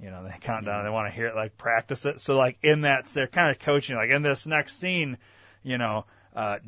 you 0.00 0.10
know 0.10 0.24
they 0.24 0.34
count 0.40 0.66
down. 0.66 0.84
They 0.84 0.90
want 0.90 1.08
to 1.08 1.14
hear 1.14 1.28
it, 1.28 1.36
like 1.36 1.56
practice 1.56 2.04
it. 2.04 2.20
So 2.20 2.36
like 2.36 2.58
in 2.60 2.80
that, 2.80 3.06
they're 3.06 3.28
kind 3.28 3.52
of 3.52 3.60
coaching. 3.60 3.94
Like 3.94 4.10
in 4.10 4.22
this 4.22 4.44
next 4.44 4.80
scene, 4.80 5.18
you 5.62 5.78
know, 5.78 6.06
uh, 6.34 6.58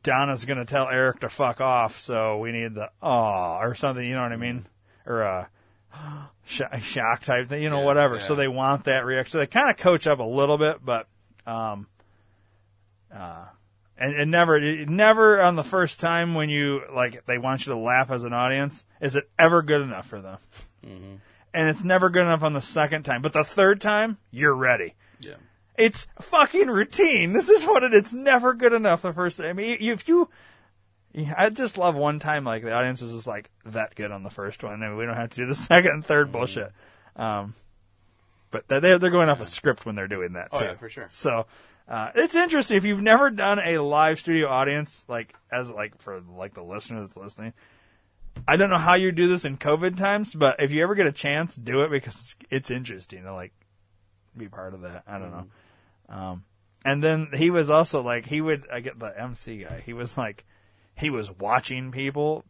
Donna's 0.00 0.44
gonna 0.44 0.64
tell 0.64 0.88
Eric 0.88 1.20
to 1.20 1.28
fuck 1.28 1.60
off, 1.60 1.98
so 1.98 2.38
we 2.38 2.52
need 2.52 2.76
the 2.76 2.92
aw 3.02 3.60
or 3.60 3.74
something. 3.74 4.06
You 4.06 4.14
know 4.14 4.22
what 4.22 4.32
I 4.32 4.36
mean? 4.36 4.66
Or 5.06 5.24
uh, 5.24 5.46
sh- 6.50 6.62
shock 6.82 7.22
type 7.24 7.48
thing. 7.48 7.62
You 7.62 7.70
know, 7.70 7.80
Yeah, 7.80 7.84
whatever. 7.86 8.20
So 8.20 8.34
they 8.34 8.48
want 8.48 8.84
that 8.84 9.04
reaction. 9.04 9.32
So 9.32 9.38
they 9.38 9.46
kind 9.46 9.70
of 9.70 9.76
coach 9.76 10.06
up 10.06 10.18
a 10.18 10.24
little 10.24 10.58
bit, 10.58 10.84
but 10.84 11.06
um, 11.46 11.86
uh, 13.14 13.44
and, 13.98 14.14
and 14.14 14.30
never, 14.30 14.56
it- 14.56 14.88
never 14.88 15.40
on 15.40 15.56
the 15.56 15.64
first 15.64 16.00
time 16.00 16.34
when 16.34 16.48
you 16.48 16.82
like 16.92 17.24
they 17.26 17.38
want 17.38 17.66
you 17.66 17.72
to 17.72 17.78
laugh 17.78 18.10
as 18.10 18.24
an 18.24 18.32
audience, 18.32 18.84
is 19.00 19.16
it 19.16 19.28
ever 19.38 19.62
good 19.62 19.82
enough 19.82 20.06
for 20.06 20.20
them? 20.20 20.38
And 21.52 21.68
it's 21.68 21.82
never 21.82 22.08
good 22.10 22.22
enough 22.22 22.42
on 22.42 22.52
the 22.52 22.60
second 22.60 23.02
time, 23.02 23.22
but 23.22 23.32
the 23.32 23.44
third 23.44 23.80
time 23.80 24.18
you're 24.30 24.54
ready. 24.54 24.94
Yeah. 25.20 25.34
It's 25.76 26.06
fucking 26.20 26.68
routine. 26.68 27.32
This 27.32 27.48
is 27.48 27.64
what 27.64 27.82
it. 27.82 27.92
It's 27.94 28.12
never 28.12 28.54
good 28.54 28.72
enough 28.72 29.02
the 29.02 29.12
first. 29.12 29.40
I 29.40 29.52
mean, 29.52 29.76
if 29.80 30.06
you, 30.06 30.28
yeah, 31.12 31.34
I 31.36 31.50
just 31.50 31.76
love 31.76 31.94
one 31.94 32.18
time 32.18 32.44
like 32.44 32.62
the 32.62 32.72
audience 32.72 33.00
was 33.00 33.12
just 33.12 33.26
like 33.26 33.50
that 33.66 33.94
good 33.94 34.12
on 34.12 34.22
the 34.22 34.30
first 34.30 34.62
one, 34.62 34.82
and 34.82 34.96
we 34.96 35.06
don't 35.06 35.16
have 35.16 35.30
to 35.30 35.36
do 35.36 35.46
the 35.46 35.54
second 35.56 35.90
and 35.90 36.06
third 36.06 36.30
bullshit. 36.32 36.72
Um, 37.16 37.54
but 38.50 38.68
they 38.68 38.80
they're 38.80 38.98
they're 38.98 39.10
going 39.10 39.28
off 39.28 39.40
a 39.40 39.46
script 39.46 39.86
when 39.86 39.94
they're 39.94 40.08
doing 40.08 40.34
that. 40.34 40.48
Oh, 40.52 40.58
too. 40.58 40.64
yeah, 40.64 40.74
for 40.74 40.88
sure. 40.88 41.08
So 41.10 41.46
uh, 41.88 42.10
it's 42.14 42.34
interesting 42.34 42.76
if 42.76 42.84
you've 42.84 43.02
never 43.02 43.30
done 43.30 43.58
a 43.58 43.78
live 43.78 44.18
studio 44.20 44.48
audience, 44.48 45.04
like 45.08 45.34
as 45.50 45.70
like 45.70 46.00
for 46.00 46.20
like 46.20 46.54
the 46.54 46.62
listener 46.62 47.00
that's 47.00 47.16
listening. 47.16 47.52
I 48.46 48.56
don't 48.56 48.70
know 48.70 48.78
how 48.78 48.94
you 48.94 49.10
do 49.10 49.26
this 49.26 49.44
in 49.44 49.58
COVID 49.58 49.96
times, 49.96 50.34
but 50.34 50.60
if 50.60 50.70
you 50.70 50.82
ever 50.82 50.94
get 50.94 51.06
a 51.06 51.12
chance, 51.12 51.56
do 51.56 51.82
it 51.82 51.90
because 51.90 52.14
it's, 52.14 52.36
it's 52.48 52.70
interesting 52.70 53.24
to 53.24 53.34
like 53.34 53.52
be 54.36 54.48
part 54.48 54.72
of 54.72 54.82
that. 54.82 55.02
I 55.06 55.18
don't 55.18 55.30
know. 55.32 55.46
Um, 56.08 56.44
and 56.84 57.02
then 57.02 57.28
he 57.34 57.50
was 57.50 57.68
also 57.70 58.02
like 58.02 58.26
he 58.26 58.40
would 58.40 58.66
I 58.72 58.80
get 58.80 58.98
the 58.98 59.12
MC 59.20 59.64
guy. 59.64 59.82
He 59.84 59.92
was 59.92 60.16
like 60.16 60.44
he 61.00 61.10
was 61.10 61.30
watching 61.30 61.90
people 61.90 62.44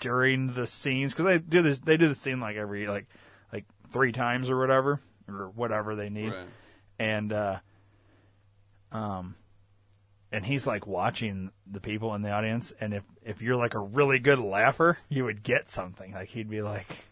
during 0.00 0.54
the 0.54 0.66
scenes 0.66 1.12
because 1.12 1.26
they 1.26 1.38
do 1.38 1.60
this. 1.62 1.78
They 1.80 1.96
do 1.96 2.08
the 2.08 2.14
scene 2.14 2.40
like 2.40 2.56
every 2.56 2.86
like 2.86 3.06
like 3.52 3.64
three 3.92 4.12
times 4.12 4.48
or 4.50 4.58
whatever 4.58 5.00
or 5.28 5.50
whatever 5.54 5.94
they 5.96 6.08
need 6.08 6.32
Right. 6.32 6.46
and 6.98 7.32
uh 7.32 7.58
um 8.92 9.34
and 10.32 10.44
he's 10.44 10.66
like 10.66 10.86
watching 10.86 11.50
the 11.70 11.80
people 11.80 12.14
in 12.14 12.22
the 12.22 12.30
audience 12.30 12.72
and 12.80 12.94
if 12.94 13.02
if 13.24 13.42
you're 13.42 13.56
like 13.56 13.74
a 13.74 13.78
really 13.78 14.18
good 14.18 14.38
laugher 14.38 14.98
you 15.08 15.24
would 15.24 15.42
get 15.42 15.70
something 15.70 16.12
like 16.12 16.28
he'd 16.28 16.48
be 16.50 16.62
like 16.62 17.04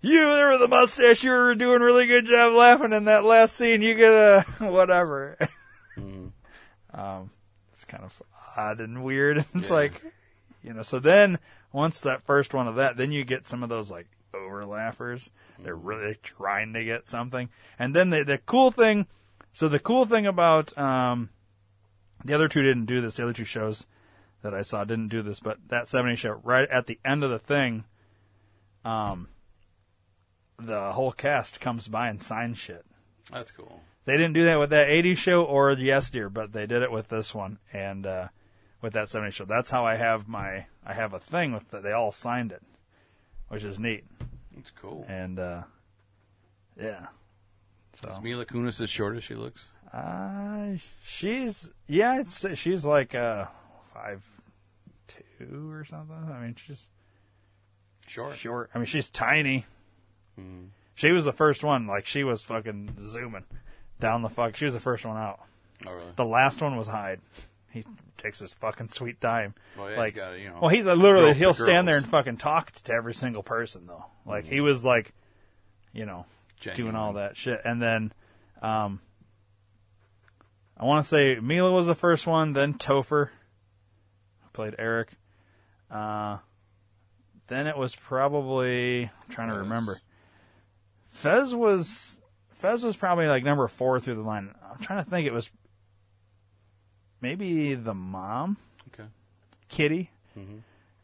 you 0.00 0.18
there 0.20 0.50
with 0.50 0.60
the 0.60 0.68
mustache 0.68 1.24
you 1.24 1.30
were 1.30 1.54
doing 1.54 1.80
a 1.82 1.84
really 1.84 2.06
good 2.06 2.26
job 2.26 2.52
laughing 2.52 2.92
in 2.92 3.04
that 3.04 3.24
last 3.24 3.56
scene 3.56 3.82
you 3.82 3.94
get 3.94 4.12
a 4.12 4.42
whatever 4.60 5.36
um, 5.96 7.30
it's 7.72 7.84
kind 7.84 8.04
of 8.04 8.22
odd 8.56 8.80
and 8.80 9.04
weird. 9.04 9.44
It's 9.54 9.68
Yeah. 9.68 9.74
like, 9.74 10.02
you 10.62 10.72
know. 10.72 10.82
So 10.82 10.98
then 10.98 11.38
once 11.72 12.00
that 12.00 12.22
first 12.22 12.54
one 12.54 12.68
of 12.68 12.76
that, 12.76 12.96
then 12.96 13.12
you 13.12 13.24
get 13.24 13.46
some 13.48 13.62
of 13.62 13.68
those 13.68 13.90
like 13.90 14.06
overlappers. 14.32 15.28
They're 15.58 15.74
really 15.76 16.16
trying 16.22 16.72
to 16.74 16.84
get 16.84 17.06
something, 17.08 17.48
and 17.78 17.94
then 17.94 18.10
the 18.10 18.24
the 18.24 18.38
cool 18.38 18.70
thing. 18.70 19.06
So 19.52 19.68
the 19.68 19.78
cool 19.78 20.04
thing 20.04 20.26
about 20.26 20.76
um, 20.76 21.30
the 22.24 22.34
other 22.34 22.48
two 22.48 22.62
didn't 22.62 22.86
do 22.86 23.00
this. 23.00 23.16
The 23.16 23.22
other 23.22 23.32
two 23.32 23.44
shows 23.44 23.86
that 24.42 24.52
I 24.52 24.62
saw 24.62 24.84
didn't 24.84 25.08
do 25.08 25.22
this, 25.22 25.38
but 25.40 25.58
that 25.68 25.86
70 25.88 26.16
show 26.16 26.40
right 26.42 26.68
at 26.68 26.86
the 26.86 26.98
end 27.04 27.22
of 27.24 27.30
the 27.30 27.38
thing, 27.38 27.84
um, 28.84 29.28
the 30.58 30.92
whole 30.92 31.12
cast 31.12 31.60
comes 31.60 31.88
by 31.88 32.08
and 32.08 32.22
signs 32.22 32.58
shit. 32.58 32.84
That's 33.32 33.50
cool. 33.50 33.80
They 34.04 34.16
didn't 34.18 34.34
do 34.34 34.44
that 34.44 34.58
with 34.58 34.70
that 34.70 34.88
80 34.90 35.14
show 35.14 35.44
or 35.44 35.74
the 35.74 35.84
Yes 35.84 36.10
Dear, 36.10 36.28
but 36.28 36.52
they 36.52 36.66
did 36.66 36.82
it 36.82 36.92
with 36.92 37.08
this 37.08 37.34
one 37.34 37.58
and 37.72 38.06
uh, 38.06 38.28
with 38.84 38.92
that 38.92 39.08
70 39.08 39.32
show. 39.32 39.44
That's 39.46 39.70
how 39.70 39.84
I 39.86 39.94
have 39.96 40.28
my 40.28 40.66
I 40.86 40.92
have 40.92 41.12
a 41.14 41.18
thing 41.18 41.52
with 41.52 41.70
that. 41.70 41.82
They 41.82 41.92
all 41.92 42.12
signed 42.12 42.52
it, 42.52 42.62
which 43.48 43.64
is 43.64 43.78
neat. 43.80 44.04
It's 44.56 44.70
cool. 44.80 45.04
And 45.08 45.38
uh, 45.40 45.62
yeah, 46.80 47.06
so 48.00 48.08
Is 48.10 48.20
Mila 48.20 48.44
Kunis 48.46 48.80
as 48.80 48.90
short 48.90 49.16
as 49.16 49.24
she 49.24 49.34
looks? 49.34 49.64
uh, 49.92 50.74
she's 51.02 51.70
yeah, 51.88 52.12
I'd 52.12 52.58
she's 52.58 52.84
like 52.84 53.14
uh, 53.14 53.46
five 53.92 54.22
two 55.08 55.70
or 55.72 55.84
something. 55.84 56.30
I 56.32 56.40
mean, 56.40 56.54
she's 56.56 56.88
Short. 58.06 58.36
short. 58.36 58.70
I 58.74 58.78
mean, 58.78 58.86
she's 58.86 59.08
tiny. 59.10 59.64
Mhm. 60.38 60.68
She 60.94 61.10
was 61.10 61.24
the 61.24 61.32
first 61.32 61.64
one. 61.64 61.86
Like 61.86 62.04
she 62.06 62.22
was 62.22 62.42
fucking 62.42 62.96
zooming 63.00 63.44
down 63.98 64.20
the 64.22 64.28
fuck. 64.28 64.56
She 64.56 64.66
was 64.66 64.74
the 64.74 64.80
first 64.80 65.04
one 65.06 65.16
out. 65.16 65.40
Oh, 65.86 65.92
really? 65.92 66.12
The 66.16 66.24
last 66.26 66.60
one 66.60 66.76
was 66.76 66.88
Hyde. 66.88 67.20
He 67.74 67.84
takes 68.18 68.38
his 68.38 68.52
fucking 68.52 68.90
sweet 68.90 69.20
time. 69.20 69.52
Well, 69.76 69.90
yeah, 69.90 69.96
like, 69.96 70.14
you 70.14 70.20
gotta, 70.20 70.38
you 70.38 70.48
know, 70.48 70.58
well, 70.62 70.70
he 70.70 70.84
literally 70.84 71.34
he'll 71.34 71.54
stand 71.54 71.88
there 71.88 71.96
and 71.96 72.06
fucking 72.06 72.36
talk 72.36 72.70
to 72.70 72.92
every 72.92 73.14
single 73.14 73.42
person 73.42 73.88
though. 73.88 74.04
Like 74.24 74.46
he 74.46 74.60
was 74.60 74.84
like, 74.84 75.12
you 75.92 76.06
know, 76.06 76.24
doing 76.74 76.94
all 76.94 77.14
that 77.14 77.36
shit, 77.36 77.60
and 77.64 77.82
then, 77.82 78.12
um, 78.62 79.00
I 80.76 80.84
want 80.84 81.02
to 81.02 81.08
say 81.08 81.40
Mila 81.40 81.72
was 81.72 81.88
the 81.88 81.96
first 81.96 82.28
one, 82.28 82.52
then 82.52 82.74
Topher, 82.74 83.30
who 84.42 84.48
played 84.52 84.76
Eric. 84.78 85.10
Uh, 85.90 86.38
then 87.48 87.66
it 87.66 87.76
was 87.76 87.96
probably 87.96 89.02
I'm 89.02 89.30
trying 89.30 89.48
to 89.48 89.58
remember. 89.58 90.00
Fez 91.10 91.52
was 91.52 92.20
Fez 92.52 92.84
was 92.84 92.94
probably 92.94 93.26
like 93.26 93.42
number 93.42 93.66
four 93.66 93.98
through 93.98 94.14
the 94.14 94.22
line. 94.22 94.54
I'm 94.70 94.78
trying 94.78 95.02
to 95.04 95.10
think. 95.10 95.26
It 95.26 95.32
was 95.32 95.50
maybe 97.24 97.74
the 97.74 97.94
mom, 97.94 98.58
Okay. 98.92 99.08
Kitty. 99.68 100.10
Mhm. 100.38 100.60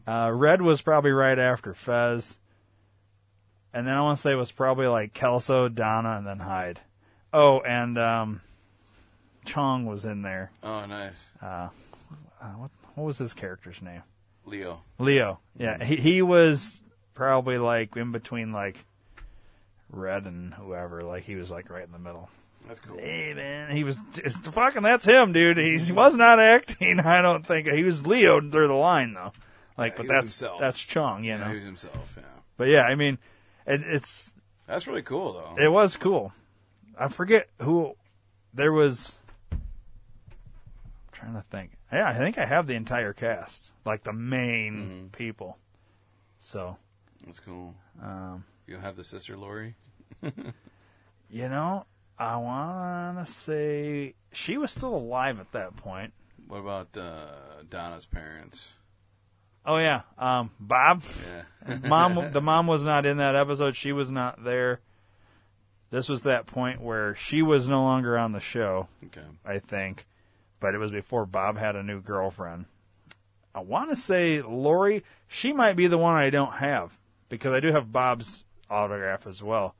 Uh, 0.06 0.30
Red 0.30 0.60
was 0.60 0.82
probably 0.82 1.12
right 1.12 1.38
after 1.38 1.72
Fez, 1.72 2.38
and 3.72 3.86
then 3.86 3.94
I 3.94 4.02
want 4.02 4.18
to 4.18 4.22
say 4.22 4.32
it 4.32 4.36
was 4.36 4.52
probably 4.52 4.86
like 4.86 5.14
Kelso, 5.14 5.68
Donna, 5.68 6.16
and 6.18 6.26
then 6.26 6.38
Hyde. 6.40 6.80
Oh, 7.32 7.60
and 7.60 7.96
um, 7.98 8.40
Chong 9.46 9.86
was 9.86 10.04
in 10.04 10.20
there. 10.22 10.50
Oh, 10.62 10.84
nice. 10.86 11.14
Uh, 11.40 11.68
uh, 12.40 12.46
what 12.56 12.70
what 12.94 13.04
was 13.04 13.18
his 13.18 13.32
character's 13.32 13.80
name? 13.80 14.02
Leo. 14.44 14.82
Leo. 14.98 15.38
Yeah, 15.56 15.82
he 15.82 15.96
he 15.96 16.22
was 16.22 16.82
probably 17.14 17.56
like 17.58 17.96
in 17.96 18.12
between 18.12 18.52
like 18.52 18.84
Red 19.90 20.24
and 20.26 20.52
whoever. 20.54 21.02
Like 21.02 21.24
he 21.24 21.36
was 21.36 21.50
like 21.50 21.70
right 21.70 21.84
in 21.84 21.92
the 21.92 21.98
middle. 21.98 22.28
That's 22.70 22.78
cool. 22.80 22.98
Hey 23.00 23.34
man, 23.34 23.74
he 23.74 23.82
was 23.82 24.00
it's 24.14 24.36
fucking 24.38 24.82
that's 24.84 25.04
him, 25.04 25.32
dude. 25.32 25.58
He's, 25.58 25.88
he 25.88 25.92
was 25.92 26.14
not 26.14 26.38
acting. 26.38 27.00
I 27.04 27.20
don't 27.20 27.44
think 27.44 27.66
he 27.66 27.82
was 27.82 28.06
Leo 28.06 28.40
through 28.40 28.68
the 28.68 28.74
line 28.74 29.12
though. 29.12 29.32
Like, 29.76 29.94
Yeah, 29.94 29.96
but 29.96 30.06
that's 30.06 30.20
himself. 30.38 30.60
that's 30.60 30.78
Chong, 30.78 31.24
you 31.24 31.32
Yeah, 31.32 31.38
know. 31.38 31.48
he 31.48 31.56
was 31.56 31.64
himself. 31.64 32.14
Yeah. 32.16 32.22
But 32.56 32.68
yeah, 32.68 32.82
I 32.82 32.94
mean, 32.94 33.18
it, 33.66 33.80
it's 33.84 34.30
That's 34.68 34.86
really 34.86 35.02
cool, 35.02 35.32
though. 35.32 35.60
it 35.60 35.66
was 35.66 35.96
cool. 35.96 36.32
I 36.96 37.08
forget 37.08 37.48
who 37.60 37.94
there 38.54 38.70
was. 38.72 39.18
I'm 39.50 39.60
trying 41.10 41.34
to 41.34 41.42
think. 41.50 41.72
Yeah, 41.92 42.08
I 42.08 42.14
think 42.18 42.38
I 42.38 42.46
have 42.46 42.68
the 42.68 42.74
entire 42.74 43.12
cast, 43.12 43.72
like 43.84 44.04
the 44.04 44.12
main 44.12 44.74
Mm-hmm. 44.74 45.06
people. 45.08 45.58
So, 46.38 46.76
That's 47.26 47.40
cool. 47.40 47.74
um, 48.00 48.44
You 48.68 48.76
have 48.76 48.94
the 48.94 49.02
sister 49.02 49.36
Laurie. 49.36 49.74
you 50.22 51.48
know, 51.48 51.84
I 52.20 52.36
want 52.36 53.26
to 53.26 53.32
say 53.32 54.12
she 54.30 54.58
was 54.58 54.70
still 54.70 54.94
alive 54.94 55.40
at 55.40 55.52
that 55.52 55.76
point. 55.76 56.12
What 56.46 56.58
about 56.58 56.94
uh, 56.94 57.62
Donna's 57.68 58.04
parents? 58.04 58.68
Oh 59.64 59.78
yeah, 59.78 60.02
um, 60.18 60.50
Bob. 60.60 61.02
Yeah. 61.66 61.78
mom, 61.88 62.30
the 62.32 62.42
mom 62.42 62.66
was 62.66 62.84
not 62.84 63.06
in 63.06 63.16
that 63.16 63.36
episode. 63.36 63.74
She 63.74 63.92
was 63.92 64.10
not 64.10 64.44
there. 64.44 64.80
This 65.90 66.10
was 66.10 66.22
that 66.24 66.46
point 66.46 66.82
where 66.82 67.14
she 67.14 67.40
was 67.40 67.66
no 67.66 67.82
longer 67.82 68.18
on 68.18 68.32
the 68.32 68.40
show. 68.40 68.88
Okay. 69.06 69.26
I 69.44 69.58
think, 69.58 70.06
but 70.60 70.74
it 70.74 70.78
was 70.78 70.90
before 70.90 71.24
Bob 71.24 71.56
had 71.56 71.74
a 71.74 71.82
new 71.82 72.02
girlfriend. 72.02 72.66
I 73.54 73.60
want 73.60 73.88
to 73.90 73.96
say 73.96 74.42
Laurie. 74.42 75.04
She 75.26 75.54
might 75.54 75.74
be 75.74 75.86
the 75.86 75.98
one 75.98 76.14
I 76.14 76.28
don't 76.28 76.52
have 76.52 76.98
because 77.30 77.54
I 77.54 77.60
do 77.60 77.72
have 77.72 77.92
Bob's 77.92 78.44
autograph 78.68 79.26
as 79.26 79.42
well, 79.42 79.74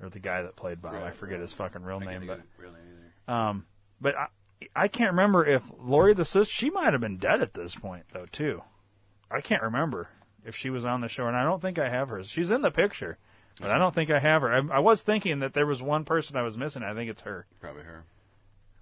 or 0.00 0.08
the 0.08 0.18
guy 0.18 0.42
that 0.42 0.56
played 0.56 0.80
Bob. 0.80 0.94
I 0.94 1.10
forget 1.10 1.36
right. 1.36 1.42
his 1.42 1.54
fucking 1.54 1.82
real 1.82 2.00
I 2.02 2.06
name, 2.06 2.26
but 2.26 2.40
real 2.58 2.72
name 2.72 2.82
either. 3.26 3.34
um, 3.34 3.66
but 4.00 4.16
I 4.16 4.26
I 4.74 4.88
can't 4.88 5.12
remember 5.12 5.46
if 5.46 5.64
Laurie 5.78 6.14
the 6.14 6.24
sister. 6.24 6.52
She 6.52 6.70
might 6.70 6.92
have 6.92 7.00
been 7.00 7.18
dead 7.18 7.40
at 7.40 7.54
this 7.54 7.74
point 7.74 8.06
though 8.12 8.26
too. 8.26 8.62
I 9.30 9.40
can't 9.40 9.62
remember 9.62 10.08
if 10.44 10.56
she 10.56 10.70
was 10.70 10.84
on 10.84 11.00
the 11.00 11.08
show, 11.08 11.26
and 11.26 11.36
I 11.36 11.44
don't 11.44 11.60
think 11.60 11.78
I 11.78 11.88
have 11.88 12.08
her. 12.08 12.22
She's 12.24 12.50
in 12.50 12.62
the 12.62 12.70
picture, 12.70 13.18
but 13.60 13.70
I 13.70 13.78
don't 13.78 13.94
think 13.94 14.10
I 14.10 14.18
have 14.18 14.42
her. 14.42 14.52
I, 14.52 14.76
I 14.76 14.78
was 14.78 15.02
thinking 15.02 15.40
that 15.40 15.54
there 15.54 15.66
was 15.66 15.82
one 15.82 16.04
person 16.04 16.36
I 16.36 16.42
was 16.42 16.56
missing. 16.56 16.82
I 16.82 16.94
think 16.94 17.10
it's 17.10 17.22
her. 17.22 17.46
Probably 17.60 17.82
her. 17.82 18.04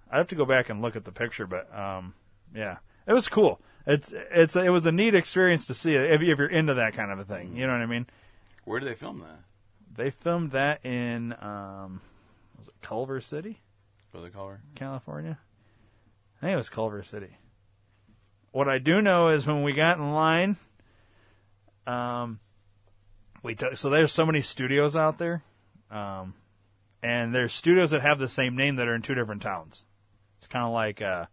I 0.09 0.17
have 0.17 0.27
to 0.29 0.35
go 0.35 0.45
back 0.45 0.69
and 0.69 0.81
look 0.81 0.95
at 0.95 1.03
the 1.03 1.11
picture, 1.11 1.45
but 1.45 1.73
um, 1.77 2.13
yeah, 2.55 2.77
it 3.05 3.13
was 3.13 3.27
cool. 3.27 3.59
It's 3.85 4.13
it's 4.31 4.55
it 4.55 4.69
was 4.69 4.85
a 4.85 4.91
neat 4.91 5.15
experience 5.15 5.67
to 5.67 5.73
see 5.73 5.95
if, 5.95 6.21
if 6.21 6.37
you're 6.37 6.47
into 6.47 6.75
that 6.75 6.93
kind 6.93 7.11
of 7.11 7.19
a 7.19 7.23
thing. 7.23 7.55
You 7.55 7.67
know 7.67 7.73
what 7.73 7.81
I 7.81 7.85
mean? 7.85 8.05
Where 8.65 8.79
did 8.79 8.89
they 8.89 8.95
film 8.95 9.19
that? 9.19 9.39
They 9.97 10.11
filmed 10.11 10.51
that 10.51 10.85
in 10.85 11.33
um, 11.41 12.01
was 12.57 12.67
it 12.67 12.75
Culver 12.81 13.19
City, 13.19 13.59
do 14.13 14.21
they 14.21 14.29
call? 14.29 14.53
California? 14.75 15.39
I 16.37 16.45
think 16.45 16.53
it 16.53 16.57
was 16.57 16.69
Culver 16.69 17.01
City. 17.01 17.35
What 18.51 18.69
I 18.69 18.77
do 18.77 19.01
know 19.01 19.29
is 19.29 19.47
when 19.47 19.63
we 19.63 19.73
got 19.73 19.97
in 19.97 20.13
line, 20.13 20.57
um, 21.87 22.39
we 23.41 23.55
took 23.55 23.75
so 23.75 23.89
there's 23.89 24.11
so 24.11 24.25
many 24.25 24.41
studios 24.41 24.95
out 24.95 25.17
there, 25.17 25.43
um, 25.89 26.35
and 27.01 27.33
there's 27.33 27.53
studios 27.53 27.89
that 27.89 28.01
have 28.03 28.19
the 28.19 28.27
same 28.27 28.55
name 28.55 28.75
that 28.75 28.87
are 28.87 28.93
in 28.93 29.01
two 29.01 29.15
different 29.15 29.41
towns. 29.41 29.83
It's 30.37 30.47
kind 30.47 30.65
of 30.65 30.73
like, 30.73 31.01
uh, 31.01 31.25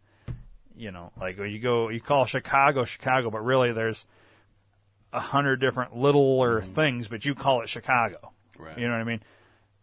you 0.74 0.90
know, 0.90 1.12
like 1.20 1.38
when 1.38 1.50
you 1.50 1.58
go, 1.58 1.90
you 1.90 2.00
call 2.00 2.24
Chicago 2.24 2.86
Chicago, 2.86 3.30
but 3.30 3.44
really 3.44 3.72
there's 3.72 4.06
a 5.12 5.20
hundred 5.20 5.60
different 5.60 5.94
littler 5.94 6.62
things, 6.62 7.08
but 7.08 7.26
you 7.26 7.34
call 7.34 7.60
it 7.60 7.68
Chicago. 7.68 8.33
Right. 8.58 8.78
You 8.78 8.86
know 8.86 8.94
what 8.94 9.00
I 9.00 9.04
mean? 9.04 9.22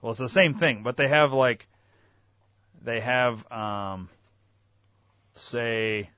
Well, 0.01 0.11
it's 0.11 0.19
the 0.19 0.30
same 0.30 0.53
thing, 0.53 0.84
but 0.84 0.97
they 0.97 1.07
have 1.07 1.34
like, 1.34 1.67
they 2.82 2.99
have, 2.99 3.49
um, 3.51 4.09
say, 5.36 6.09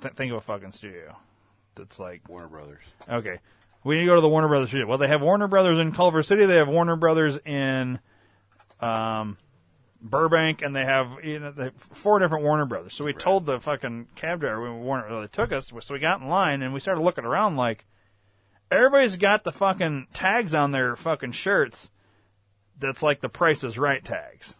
th- 0.00 0.14
think 0.14 0.32
of 0.32 0.38
a 0.38 0.40
fucking 0.40 0.72
studio 0.72 1.16
that's 1.74 1.98
like 1.98 2.28
Warner 2.28 2.48
Brothers. 2.48 2.82
Okay. 3.08 3.38
We 3.84 3.96
need 3.96 4.02
to 4.02 4.06
go 4.06 4.14
to 4.14 4.20
the 4.20 4.28
Warner 4.28 4.48
Brothers 4.48 4.68
studio. 4.68 4.86
Well, 4.86 4.98
they 4.98 5.08
have 5.08 5.22
Warner 5.22 5.48
Brothers 5.48 5.78
in 5.78 5.92
Culver 5.92 6.22
City. 6.22 6.46
They 6.46 6.56
have 6.56 6.68
Warner 6.68 6.94
Brothers 6.94 7.38
in 7.44 7.98
um, 8.80 9.38
Burbank, 10.00 10.62
and 10.62 10.74
they 10.74 10.84
have 10.84 11.18
you 11.24 11.38
know 11.40 11.50
they 11.50 11.64
have 11.64 11.74
four 11.74 12.18
different 12.18 12.44
Warner 12.44 12.64
Brothers. 12.64 12.94
So 12.94 13.04
we 13.04 13.12
told 13.12 13.46
the 13.46 13.60
fucking 13.60 14.08
cab 14.14 14.40
driver 14.40 14.60
when 14.60 14.82
Warner 14.82 15.20
they 15.20 15.26
took 15.26 15.52
us. 15.52 15.72
So 15.80 15.94
we 15.94 16.00
got 16.00 16.20
in 16.20 16.28
line 16.28 16.62
and 16.62 16.72
we 16.72 16.80
started 16.80 17.02
looking 17.02 17.24
around 17.24 17.56
like 17.56 17.84
everybody's 18.72 19.16
got 19.16 19.44
the 19.44 19.52
fucking 19.52 20.08
tags 20.12 20.54
on 20.54 20.70
their 20.72 20.96
fucking 20.96 21.32
shirts. 21.32 21.90
That's 22.78 23.02
like 23.02 23.20
the 23.20 23.28
Price 23.28 23.62
is 23.64 23.78
Right 23.78 24.04
tags. 24.04 24.56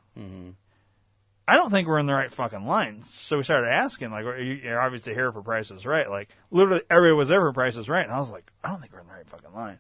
I 1.49 1.57
don't 1.57 1.71
think 1.71 1.89
we're 1.89 1.99
in 1.99 2.07
the 2.07 2.15
right 2.15 2.33
fucking 2.33 2.67
line. 2.67 3.03
So 3.07 3.39
we 3.39 3.43
started 3.43 3.69
asking, 3.69 4.11
like, 4.13 4.25
you- 4.25 4.61
you're 4.63 4.81
obviously 4.81 5.13
here 5.15 5.33
for 5.33 5.43
Price 5.43 5.71
is 5.73 5.85
Right. 5.85 6.09
Like, 6.09 6.29
literally 6.51 6.83
everybody 6.89 7.17
was 7.17 7.29
there 7.29 7.41
for 7.41 7.53
Price 7.53 7.77
is 7.77 7.89
Right. 7.89 8.05
And 8.05 8.13
I 8.13 8.19
was 8.19 8.31
like, 8.31 8.51
I 8.63 8.69
don't 8.69 8.81
think 8.81 8.93
we're 8.93 9.01
in 9.01 9.09
the 9.09 9.13
right 9.15 9.29
fucking 9.29 9.53
line. 9.53 9.79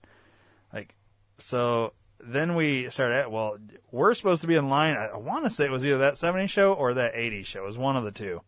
Like, 0.72 0.94
so 1.38 1.92
then 2.18 2.54
we 2.56 2.90
started 2.90 3.14
at, 3.16 3.30
well, 3.30 3.58
we're 3.90 4.14
supposed 4.14 4.40
to 4.40 4.46
be 4.48 4.56
in 4.56 4.68
line. 4.68 4.96
I, 4.96 5.16
want 5.16 5.44
to 5.44 5.50
say 5.50 5.64
it 5.66 5.70
was 5.70 5.84
either 5.84 5.98
that 5.98 6.14
70s 6.14 6.48
show 6.50 6.72
or 6.72 6.94
that 6.94 7.14
80s 7.14 7.46
show. 7.46 7.62
It 7.62 7.66
was 7.66 7.78
one 7.78 7.96
of 7.96 8.04
the 8.04 8.12
two. 8.12 8.40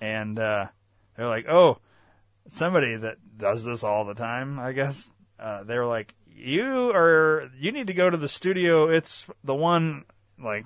And, 0.00 0.38
uh, 0.38 0.66
they're 1.16 1.28
like, 1.28 1.46
oh, 1.48 1.78
somebody 2.48 2.96
that 2.96 3.16
does 3.36 3.64
this 3.64 3.82
all 3.84 4.04
the 4.04 4.14
time, 4.14 4.58
I 4.58 4.72
guess. 4.72 5.10
Uh, 5.38 5.64
they 5.64 5.76
were 5.78 5.86
like, 5.86 6.14
you 6.34 6.90
are, 6.94 7.50
you 7.58 7.72
need 7.72 7.86
to 7.88 7.94
go 7.94 8.08
to 8.10 8.16
the 8.16 8.28
studio. 8.28 8.88
It's 8.88 9.26
the 9.44 9.54
one, 9.54 10.04
like, 10.38 10.64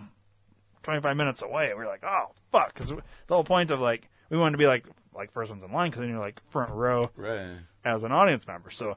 25 0.83 1.17
minutes 1.17 1.43
away. 1.43 1.73
We 1.77 1.83
are 1.83 1.87
like, 1.87 2.03
oh 2.05 2.27
fuck, 2.51 2.73
because 2.75 2.89
the 2.89 3.03
whole 3.35 3.45
point 3.45 3.71
of 3.71 3.81
like 3.81 4.09
we 4.31 4.39
wanted 4.39 4.53
to 4.53 4.59
be 4.59 4.67
like 4.67 4.87
like 5.15 5.31
first 5.33 5.51
ones 5.51 5.63
in 5.63 5.71
line 5.73 5.91
because 5.91 6.01
then 6.01 6.09
you're 6.09 6.19
like 6.19 6.41
front 6.51 6.71
row 6.73 7.11
Right. 7.17 7.49
as 7.85 8.03
an 8.03 8.13
audience 8.13 8.47
member. 8.47 8.71
So 8.71 8.97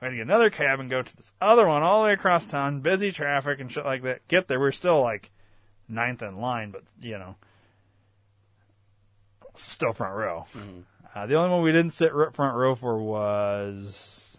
we 0.00 0.04
had 0.06 0.10
to 0.10 0.16
get 0.16 0.22
another 0.22 0.48
cab 0.50 0.78
and 0.78 0.88
go 0.88 1.02
to 1.02 1.16
this 1.16 1.32
other 1.40 1.66
one 1.66 1.82
all 1.82 2.02
the 2.02 2.06
way 2.06 2.12
across 2.12 2.46
town, 2.46 2.80
busy 2.80 3.10
traffic 3.10 3.58
and 3.60 3.70
shit 3.72 3.84
like 3.84 4.02
that. 4.02 4.26
Get 4.28 4.46
there, 4.46 4.60
we're 4.60 4.70
still 4.72 5.00
like 5.00 5.32
ninth 5.88 6.22
in 6.22 6.36
line, 6.40 6.70
but 6.70 6.84
you 7.00 7.18
know, 7.18 7.34
still 9.56 9.92
front 9.92 10.14
row. 10.16 10.46
Uh, 11.14 11.26
the 11.26 11.34
only 11.36 11.50
one 11.50 11.62
we 11.62 11.70
didn't 11.72 11.92
sit 11.92 12.12
front 12.32 12.56
row 12.56 12.74
for 12.74 12.98
was 12.98 14.36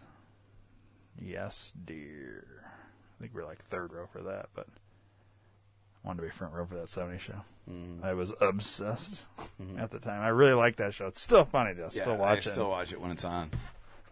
Yes, 1.19 1.73
dear. 1.85 2.43
I 3.17 3.21
think 3.21 3.33
we 3.33 3.41
are 3.41 3.45
like 3.45 3.63
third 3.63 3.93
row 3.93 4.07
for 4.11 4.21
that, 4.23 4.47
but 4.53 4.67
wanted 6.03 6.21
to 6.21 6.27
be 6.27 6.31
front 6.33 6.53
row 6.53 6.65
for 6.65 6.75
that 6.75 6.89
70 6.89 7.17
show. 7.19 7.41
I 8.03 8.13
was 8.13 8.31
obsessed 8.41 9.23
at 9.79 9.89
the 9.89 9.97
time. 9.99 10.21
I 10.21 10.27
really 10.27 10.53
like 10.53 10.75
that 10.75 10.93
show. 10.93 11.07
It's 11.07 11.21
still 11.21 11.45
funny 11.45 11.73
to 11.75 11.81
Yeah, 11.81 11.89
still 11.89 12.17
watch 12.17 12.45
I 12.45 12.49
it. 12.51 12.53
still 12.53 12.69
watch 12.69 12.91
it 12.91 13.01
when 13.01 13.09
it's 13.11 13.23
on. 13.25 13.49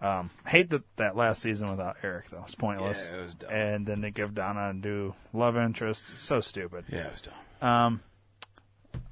Um, 0.01 0.31
hate 0.47 0.69
that 0.71 0.83
that 0.97 1.15
last 1.15 1.41
season 1.41 1.69
without 1.69 1.97
Eric 2.01 2.29
though. 2.31 2.41
It's 2.43 2.55
pointless. 2.55 3.09
Yeah, 3.11 3.19
it 3.19 3.23
was 3.25 3.33
dumb. 3.35 3.49
And 3.51 3.85
then 3.85 4.01
they 4.01 4.09
give 4.11 4.33
Donna 4.33 4.69
and 4.69 4.81
do 4.81 5.13
love 5.33 5.55
interest. 5.55 6.17
So 6.17 6.41
stupid. 6.41 6.85
Yeah, 6.89 7.07
it 7.07 7.11
was 7.11 7.21
dumb. 7.21 7.69
Um, 7.69 8.01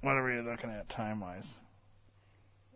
what 0.02 0.16
are 0.18 0.24
we 0.24 0.42
looking 0.42 0.70
at 0.72 0.90
time 0.90 1.20
wise? 1.20 1.54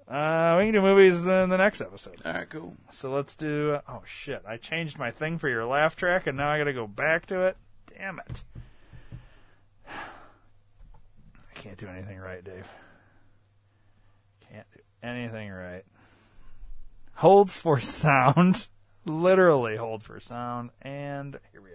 Uh, 0.07 0.55
we 0.59 0.65
can 0.65 0.73
do 0.73 0.81
movies 0.81 1.25
in 1.25 1.49
the 1.49 1.57
next 1.57 1.81
episode. 1.81 2.21
All 2.23 2.33
right, 2.33 2.49
cool. 2.49 2.75
So 2.91 3.09
let's 3.09 3.35
do. 3.35 3.79
oh 3.87 4.03
shit! 4.05 4.43
I 4.47 4.57
changed 4.57 4.99
my 4.99 5.09
thing 5.09 5.39
for 5.39 5.49
your 5.49 5.65
laugh 5.65 5.95
track, 5.95 6.27
and 6.27 6.37
now 6.37 6.49
I 6.49 6.59
got 6.59 6.65
to 6.65 6.73
go 6.73 6.85
back 6.85 7.25
to 7.27 7.41
it. 7.41 7.57
Damn 7.97 8.19
it! 8.29 8.43
I 9.89 11.53
can't 11.55 11.77
do 11.77 11.87
anything 11.87 12.19
right, 12.19 12.43
Dave. 12.43 12.67
Can't 14.51 14.67
do 14.75 14.81
anything 15.01 15.49
right. 15.49 15.83
Hold 17.15 17.51
for 17.51 17.79
sound. 17.81 18.67
Literally 19.05 19.75
hold 19.75 20.03
for 20.03 20.19
sound, 20.19 20.69
and 20.81 21.39
here 21.51 21.61
we 21.61 21.69
are. 21.71 21.74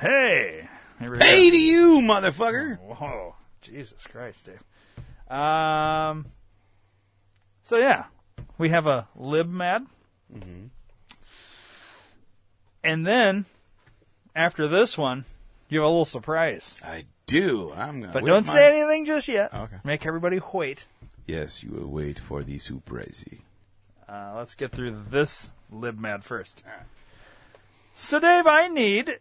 Hey, 0.00 0.68
Hey 1.00 1.50
to 1.50 1.56
you, 1.58 1.96
motherfucker. 1.96 2.78
Whoa, 2.78 3.34
Jesus 3.60 4.04
Christ, 4.06 4.46
Dave. 4.46 5.36
Um. 5.36 6.26
So 7.64 7.76
yeah, 7.76 8.04
we 8.58 8.68
have 8.68 8.86
a 8.86 9.08
libmad, 9.18 9.86
and 12.84 13.06
then 13.06 13.46
after 14.36 14.68
this 14.68 14.96
one, 14.96 15.24
you 15.68 15.80
have 15.80 15.86
a 15.86 15.90
little 15.90 16.04
surprise. 16.04 16.80
I 16.84 17.04
do. 17.26 17.72
I'm 17.72 18.00
gonna. 18.00 18.12
But 18.12 18.24
don't 18.24 18.46
my- 18.46 18.52
say 18.52 18.78
anything 18.80 19.04
just 19.04 19.26
yet. 19.26 19.52
Okay. 19.52 19.78
Make 19.82 20.06
everybody 20.06 20.40
wait. 20.52 20.86
Yes, 21.26 21.62
you 21.62 21.72
will 21.72 21.88
wait 21.88 22.20
for 22.20 22.44
the 22.44 22.60
surprise. 22.60 23.24
Uh, 24.08 24.34
let's 24.36 24.54
get 24.54 24.70
through 24.70 25.02
this 25.10 25.50
libmad 25.72 26.22
first. 26.22 26.62
So, 27.94 28.20
Dave, 28.20 28.46
I 28.46 28.68
need 28.68 29.18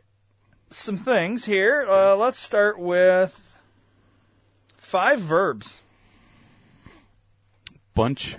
some 0.70 0.97
things 0.97 1.45
here. 1.45 1.86
Uh, 1.88 2.15
let's 2.15 2.38
start 2.39 2.80
with 2.80 3.39
five 4.78 5.20
verbs. 5.22 5.80
Bunch, 7.93 8.38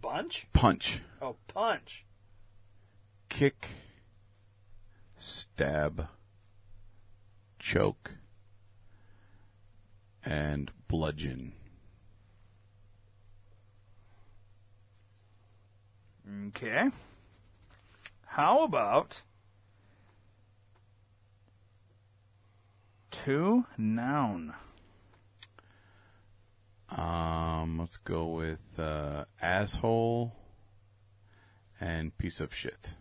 Bunch? 0.00 0.46
punch, 0.52 1.00
Oh, 1.22 1.36
punch. 1.46 2.04
kick, 3.28 3.68
stab, 5.16 6.08
choke, 7.60 8.12
and 10.24 10.72
bludgeon. 10.88 11.52
Okay. 16.48 16.90
How 18.26 18.64
about 18.64 19.22
two 23.10 23.66
noun? 23.76 24.54
Um, 26.90 27.78
let's 27.78 27.98
go 27.98 28.26
with 28.26 28.60
uh, 28.78 29.24
asshole 29.40 30.32
and 31.80 32.16
piece 32.18 32.40
of 32.40 32.54
shit. 32.54 32.94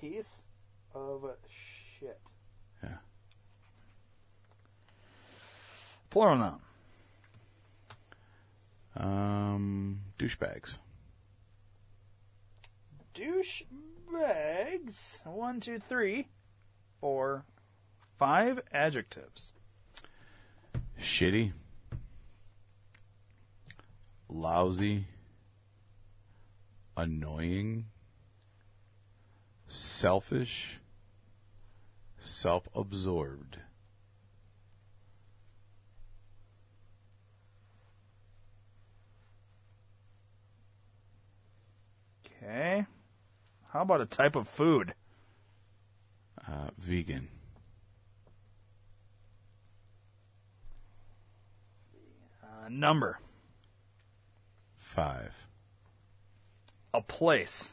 Piece 0.00 0.44
of 0.94 1.24
shit. 1.98 2.20
Yeah. 2.82 2.98
Plural 6.10 6.36
noun. 6.36 6.60
Um, 8.96 10.00
douchebags. 10.18 10.78
Douchebags. 13.14 13.66
One, 15.26 15.60
two, 15.60 15.78
three, 15.78 16.28
four, 17.06 17.44
five 18.18 18.60
adjectives. 18.72 19.52
Shitty. 21.00 21.52
Lousy. 24.28 25.04
Annoying. 26.96 27.84
Selfish. 29.68 30.80
Self 32.18 32.68
absorbed. 32.74 33.58
Okay. 42.26 42.84
How 43.68 43.82
about 43.82 44.00
a 44.00 44.06
type 44.06 44.34
of 44.34 44.48
food? 44.48 44.92
Uh, 46.48 46.70
vegan. 46.78 47.28
A 52.64 52.70
number. 52.70 53.18
Five. 54.78 55.46
A 56.94 57.02
place. 57.02 57.72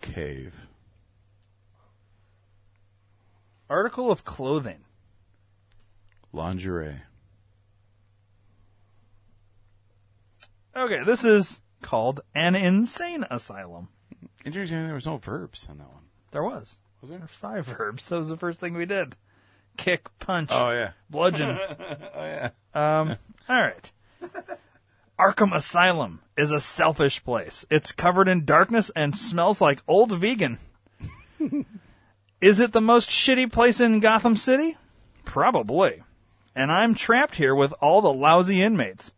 Cave. 0.00 0.68
Article 3.68 4.10
of 4.10 4.24
clothing. 4.24 4.84
Lingerie. 6.32 7.02
Okay, 10.76 11.04
this 11.04 11.24
is 11.24 11.60
called 11.82 12.20
an 12.34 12.54
insane 12.54 13.24
asylum. 13.30 13.88
Interesting, 14.44 14.84
there 14.86 14.94
was 14.94 15.06
no 15.06 15.18
verbs 15.18 15.66
on 15.68 15.78
that 15.78 15.88
one. 15.88 16.04
There 16.30 16.42
was. 16.44 16.78
Was 17.00 17.10
there? 17.10 17.18
There's 17.18 17.30
five 17.30 17.66
verbs. 17.66 18.08
That 18.08 18.18
was 18.18 18.28
the 18.28 18.36
first 18.36 18.60
thing 18.60 18.74
we 18.74 18.86
did. 18.86 19.16
Kick, 19.76 20.08
punch, 20.18 20.50
Oh, 20.52 20.70
yeah. 20.70 20.90
bludgeon. 21.08 21.58
Oh, 22.14 22.24
yeah. 22.24 22.50
Um, 22.74 23.16
all 23.48 23.60
right. 23.62 23.90
Arkham 25.18 25.54
Asylum 25.54 26.20
is 26.36 26.50
a 26.52 26.60
selfish 26.60 27.22
place. 27.24 27.64
It's 27.70 27.92
covered 27.92 28.28
in 28.28 28.44
darkness 28.44 28.90
and 28.96 29.14
smells 29.16 29.60
like 29.60 29.82
old 29.86 30.18
vegan. 30.18 30.58
is 32.40 32.60
it 32.60 32.72
the 32.72 32.80
most 32.80 33.10
shitty 33.10 33.50
place 33.52 33.80
in 33.80 34.00
Gotham 34.00 34.36
City? 34.36 34.76
Probably. 35.24 36.02
And 36.54 36.72
I'm 36.72 36.94
trapped 36.94 37.36
here 37.36 37.54
with 37.54 37.72
all 37.80 38.00
the 38.02 38.12
lousy 38.12 38.62
inmates. 38.62 39.12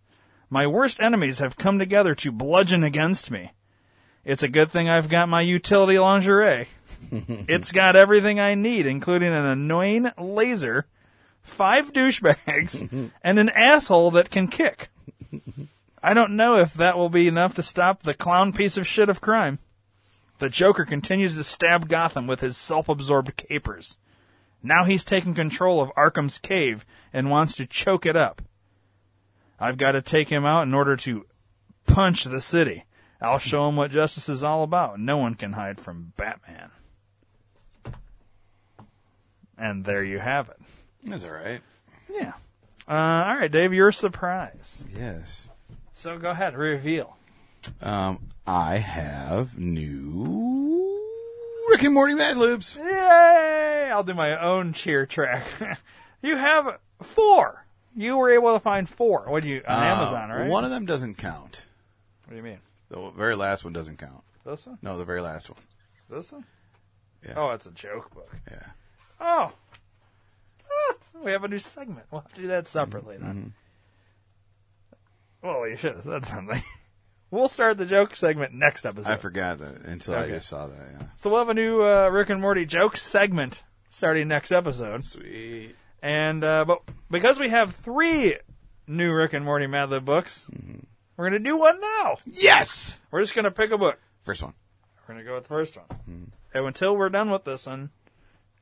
My 0.51 0.66
worst 0.66 1.01
enemies 1.01 1.39
have 1.39 1.57
come 1.57 1.79
together 1.79 2.14
to 2.16 2.31
bludgeon 2.33 2.85
against 2.85 3.31
me. 3.31 3.53
It's 4.25 4.43
a 4.43 4.49
good 4.49 4.70
thing 4.70 4.89
I've 4.89 5.09
got 5.09 5.29
my 5.29 5.41
utility 5.41 5.99
lingerie. 5.99 6.68
it's 7.11 7.73
got 7.73 7.97
everything 7.97 8.39
I 8.39 8.55
need, 8.55 8.87
including 8.87 9.33
an 9.33 9.45
annoying 9.45 10.12
laser, 10.16 10.87
five 11.43 11.93
douchebags, 11.93 13.11
and 13.23 13.39
an 13.39 13.49
asshole 13.49 14.12
that 14.12 14.31
can 14.31 14.47
kick. 14.47 14.91
I 16.03 16.14
don't 16.14 16.37
know 16.37 16.57
if 16.57 16.75
that 16.75 16.97
will 16.97 17.09
be 17.09 17.27
enough 17.27 17.55
to 17.55 17.62
stop 17.62 18.03
the 18.03 18.14
clown 18.14 18.53
piece 18.53 18.77
of 18.77 18.87
shit 18.87 19.09
of 19.09 19.20
crime. 19.20 19.59
The 20.39 20.49
Joker 20.49 20.85
continues 20.85 21.37
to 21.37 21.45
stab 21.45 21.89
Gotham 21.89 22.27
with 22.27 22.41
his 22.41 22.57
self-absorbed 22.57 23.37
capers. 23.37 23.99
Now 24.62 24.85
he's 24.85 25.05
taken 25.05 25.35
control 25.35 25.81
of 25.81 25.93
Arkham's 25.97 26.39
cave 26.39 26.85
and 27.12 27.31
wants 27.31 27.55
to 27.57 27.66
choke 27.66 28.07
it 28.07 28.16
up. 28.16 28.43
I've 29.59 29.79
got 29.79 29.93
to 29.93 30.03
take 30.03 30.29
him 30.29 30.45
out 30.45 30.62
in 30.62 30.75
order 30.75 30.97
to 30.99 31.27
punch 31.87 32.25
the 32.25 32.41
city. 32.41 32.85
I'll 33.23 33.39
show 33.39 33.68
him 33.68 33.77
what 33.77 33.91
justice 33.91 34.29
is 34.29 34.43
all 34.43 34.62
about. 34.62 34.99
No 34.99 35.16
one 35.16 35.35
can 35.37 35.53
hide 35.53 35.81
from 35.81 36.12
Batman. 36.16 36.70
And 39.57 39.85
there 39.85 40.03
you 40.03 40.18
have 40.18 40.49
it. 40.49 40.59
That's 41.05 41.25
all 41.25 41.31
right. 41.31 41.61
Yeah. 42.12 42.33
Uh, 42.89 42.93
all 43.29 43.37
right, 43.37 43.51
Dave, 43.51 43.73
your 43.73 43.93
surprise. 43.93 44.85
Yes. 44.97 45.49
So 45.93 46.18
go 46.18 46.31
ahead, 46.31 46.57
reveal. 46.57 47.16
Um, 47.81 48.18
I 48.47 48.79
have 48.79 49.57
new 49.57 51.01
Rick 51.70 51.85
and 51.85 51.95
Morty 51.95 52.14
Mad 52.14 52.37
Libs. 52.37 52.77
Yay! 52.77 53.89
I'll 53.93 54.03
do 54.03 54.14
my 54.14 54.37
own 54.41 54.73
cheer 54.73 55.07
track. 55.07 55.47
you 56.23 56.37
have 56.37 56.79
four. 57.01 57.64
You 57.95 58.16
were 58.16 58.31
able 58.31 58.53
to 58.55 58.61
find 58.61 58.89
four. 58.89 59.27
What 59.29 59.43
do 59.45 59.49
you 59.51 59.62
on 59.68 59.79
Uh, 59.83 59.87
Amazon, 59.87 60.31
right? 60.31 60.49
One 60.49 60.64
of 60.64 60.70
them 60.70 60.87
doesn't 60.87 61.18
count. 61.18 61.66
What 62.25 62.31
do 62.31 62.37
you 62.37 62.43
mean? 62.43 62.59
The 62.93 63.11
very 63.16 63.34
last 63.34 63.64
one 63.64 63.72
doesn't 63.72 63.97
count. 63.99 64.22
This 64.45 64.66
one? 64.66 64.76
No, 64.82 64.99
the 64.99 65.05
very 65.05 65.22
last 65.22 65.49
one. 65.49 65.59
This 66.11 66.30
one? 66.30 66.45
Yeah. 67.26 67.34
Oh, 67.36 67.51
it's 67.51 67.64
a 67.66 67.70
joke 67.70 68.12
book. 68.14 68.30
Yeah. 68.51 68.66
Oh. 69.20 69.53
Ah, 70.70 70.95
we 71.24 71.30
have 71.30 71.45
a 71.45 71.49
new 71.49 71.59
segment. 71.59 72.07
We'll 72.11 72.20
have 72.20 72.34
to 72.34 72.40
do 72.43 72.49
that 72.49 72.68
separately 72.68 73.16
Mm-hmm. 73.16 73.26
then. 73.26 73.53
Well, 75.43 75.68
you 75.68 75.76
should 75.76 75.95
have 75.97 76.05
said 76.05 76.26
something. 76.26 76.62
we'll 77.30 77.49
start 77.49 77.78
the 77.78 77.86
joke 77.86 78.14
segment 78.14 78.53
next 78.53 78.84
episode. 78.84 79.11
I 79.11 79.16
forgot 79.16 79.59
that 79.59 79.86
until 79.86 80.14
Okay. 80.14 80.24
I 80.32 80.36
just 80.36 80.49
saw 80.49 80.66
that. 80.66 80.88
Yeah. 81.01 81.07
So 81.16 81.30
we'll 81.30 81.38
have 81.40 81.49
a 81.49 81.55
new 81.55 81.82
uh, 81.82 82.09
Rick 82.11 82.30
and 82.30 82.40
Morty 82.40 82.66
joke 82.66 82.97
segment 82.97 83.62
starting 83.90 84.28
next 84.28 84.53
episode. 84.53 85.03
Sweet. 85.05 85.74
And 86.03 86.45
uh, 86.45 86.64
but 86.64 86.82
because 87.11 87.38
we 87.38 87.49
have 87.49 87.74
three 87.76 88.36
new 88.86 89.12
Rick 89.14 89.32
and 89.32 89.45
Morty 89.45 89.66
Mad 89.66 89.90
Lib 89.90 90.05
books, 90.05 90.45
Mm-hmm. 90.53 90.78
We're 91.16 91.26
gonna 91.26 91.38
do 91.38 91.56
one 91.56 91.80
now. 91.80 92.16
Yes. 92.26 93.00
We're 93.10 93.20
just 93.22 93.34
gonna 93.34 93.50
pick 93.50 93.70
a 93.70 93.78
book. 93.78 93.98
First 94.24 94.42
one. 94.42 94.54
We're 95.08 95.14
gonna 95.14 95.24
go 95.26 95.34
with 95.34 95.44
the 95.44 95.48
first 95.48 95.76
one, 95.76 95.86
Mm-hmm. 96.08 96.24
and 96.54 96.66
until 96.66 96.96
we're 96.96 97.08
done 97.08 97.30
with 97.30 97.44
this 97.44 97.66
one, 97.66 97.90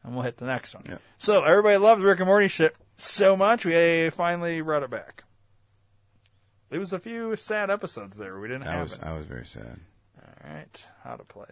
and 0.03 0.15
we'll 0.15 0.23
hit 0.25 0.39
the 0.39 0.47
next 0.47 0.75
one. 0.75 0.85
Yeah. 0.89 0.99
So 1.19 1.45
everybody 1.45 1.77
loved 1.77 2.03
Rick 2.03 2.19
and 2.21 2.27
Morty 2.27 2.49
shit 2.49 2.75
so 2.97 3.37
much, 3.37 3.65
we 3.65 4.11
finally 4.11 4.61
brought 4.63 4.83
it 4.83 4.91
back. 4.91 5.25
It 6.71 6.79
was 6.79 6.93
a 6.93 6.99
few 6.99 7.35
sad 7.37 7.69
episodes 7.71 8.17
there. 8.17 8.39
We 8.39 8.49
didn't 8.49 8.63
I 8.69 8.73
have 8.73 8.83
was 8.85 8.93
it. 8.95 9.03
I 9.03 9.13
was 9.15 9.27
very 9.27 9.45
sad. 9.47 9.81
All 10.23 10.51
right, 10.53 10.85
how 11.05 11.17
to 11.17 11.25
play? 11.25 11.47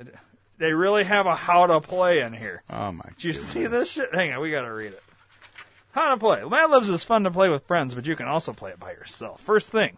They 0.58 0.72
really 0.72 1.04
have 1.04 1.26
a 1.26 1.34
how 1.34 1.66
to 1.66 1.80
play 1.80 2.20
in 2.20 2.32
here. 2.32 2.62
Oh 2.70 2.92
my. 2.92 3.04
Did 3.16 3.24
you 3.24 3.32
see 3.32 3.66
this 3.66 3.90
shit? 3.90 4.14
Hang 4.14 4.32
on, 4.32 4.40
we 4.40 4.50
gotta 4.50 4.72
read 4.72 4.92
it. 4.92 5.02
How 5.92 6.10
to 6.14 6.16
play. 6.20 6.44
Mad 6.44 6.70
Libs 6.70 6.88
is 6.88 7.02
fun 7.04 7.24
to 7.24 7.30
play 7.30 7.48
with 7.48 7.66
friends, 7.66 7.94
but 7.94 8.06
you 8.06 8.14
can 8.16 8.26
also 8.28 8.52
play 8.52 8.70
it 8.70 8.78
by 8.80 8.92
yourself. 8.92 9.40
First 9.40 9.68
thing. 9.70 9.96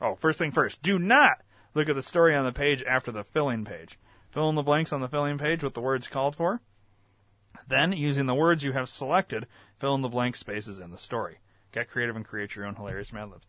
Oh, 0.00 0.14
first 0.16 0.38
thing 0.38 0.50
first. 0.52 0.82
Do 0.82 0.98
not 0.98 1.38
look 1.74 1.88
at 1.88 1.94
the 1.94 2.02
story 2.02 2.34
on 2.34 2.44
the 2.44 2.52
page 2.52 2.82
after 2.82 3.10
the 3.12 3.24
filling 3.24 3.64
page. 3.64 3.98
Fill 4.30 4.48
in 4.48 4.54
the 4.56 4.62
blanks 4.62 4.92
on 4.92 5.00
the 5.00 5.08
filling 5.08 5.38
page 5.38 5.62
with 5.62 5.74
the 5.74 5.80
words 5.80 6.08
called 6.08 6.34
for. 6.36 6.60
Then, 7.66 7.92
using 7.92 8.26
the 8.26 8.34
words 8.34 8.62
you 8.64 8.72
have 8.72 8.88
selected, 8.88 9.46
fill 9.78 9.94
in 9.94 10.02
the 10.02 10.08
blank 10.08 10.36
spaces 10.36 10.78
in 10.78 10.90
the 10.90 10.98
story. 10.98 11.38
Get 11.72 11.88
creative 11.88 12.14
and 12.16 12.24
create 12.24 12.54
your 12.54 12.66
own 12.66 12.74
hilarious 12.74 13.12
Mad 13.12 13.30
Libs. 13.30 13.46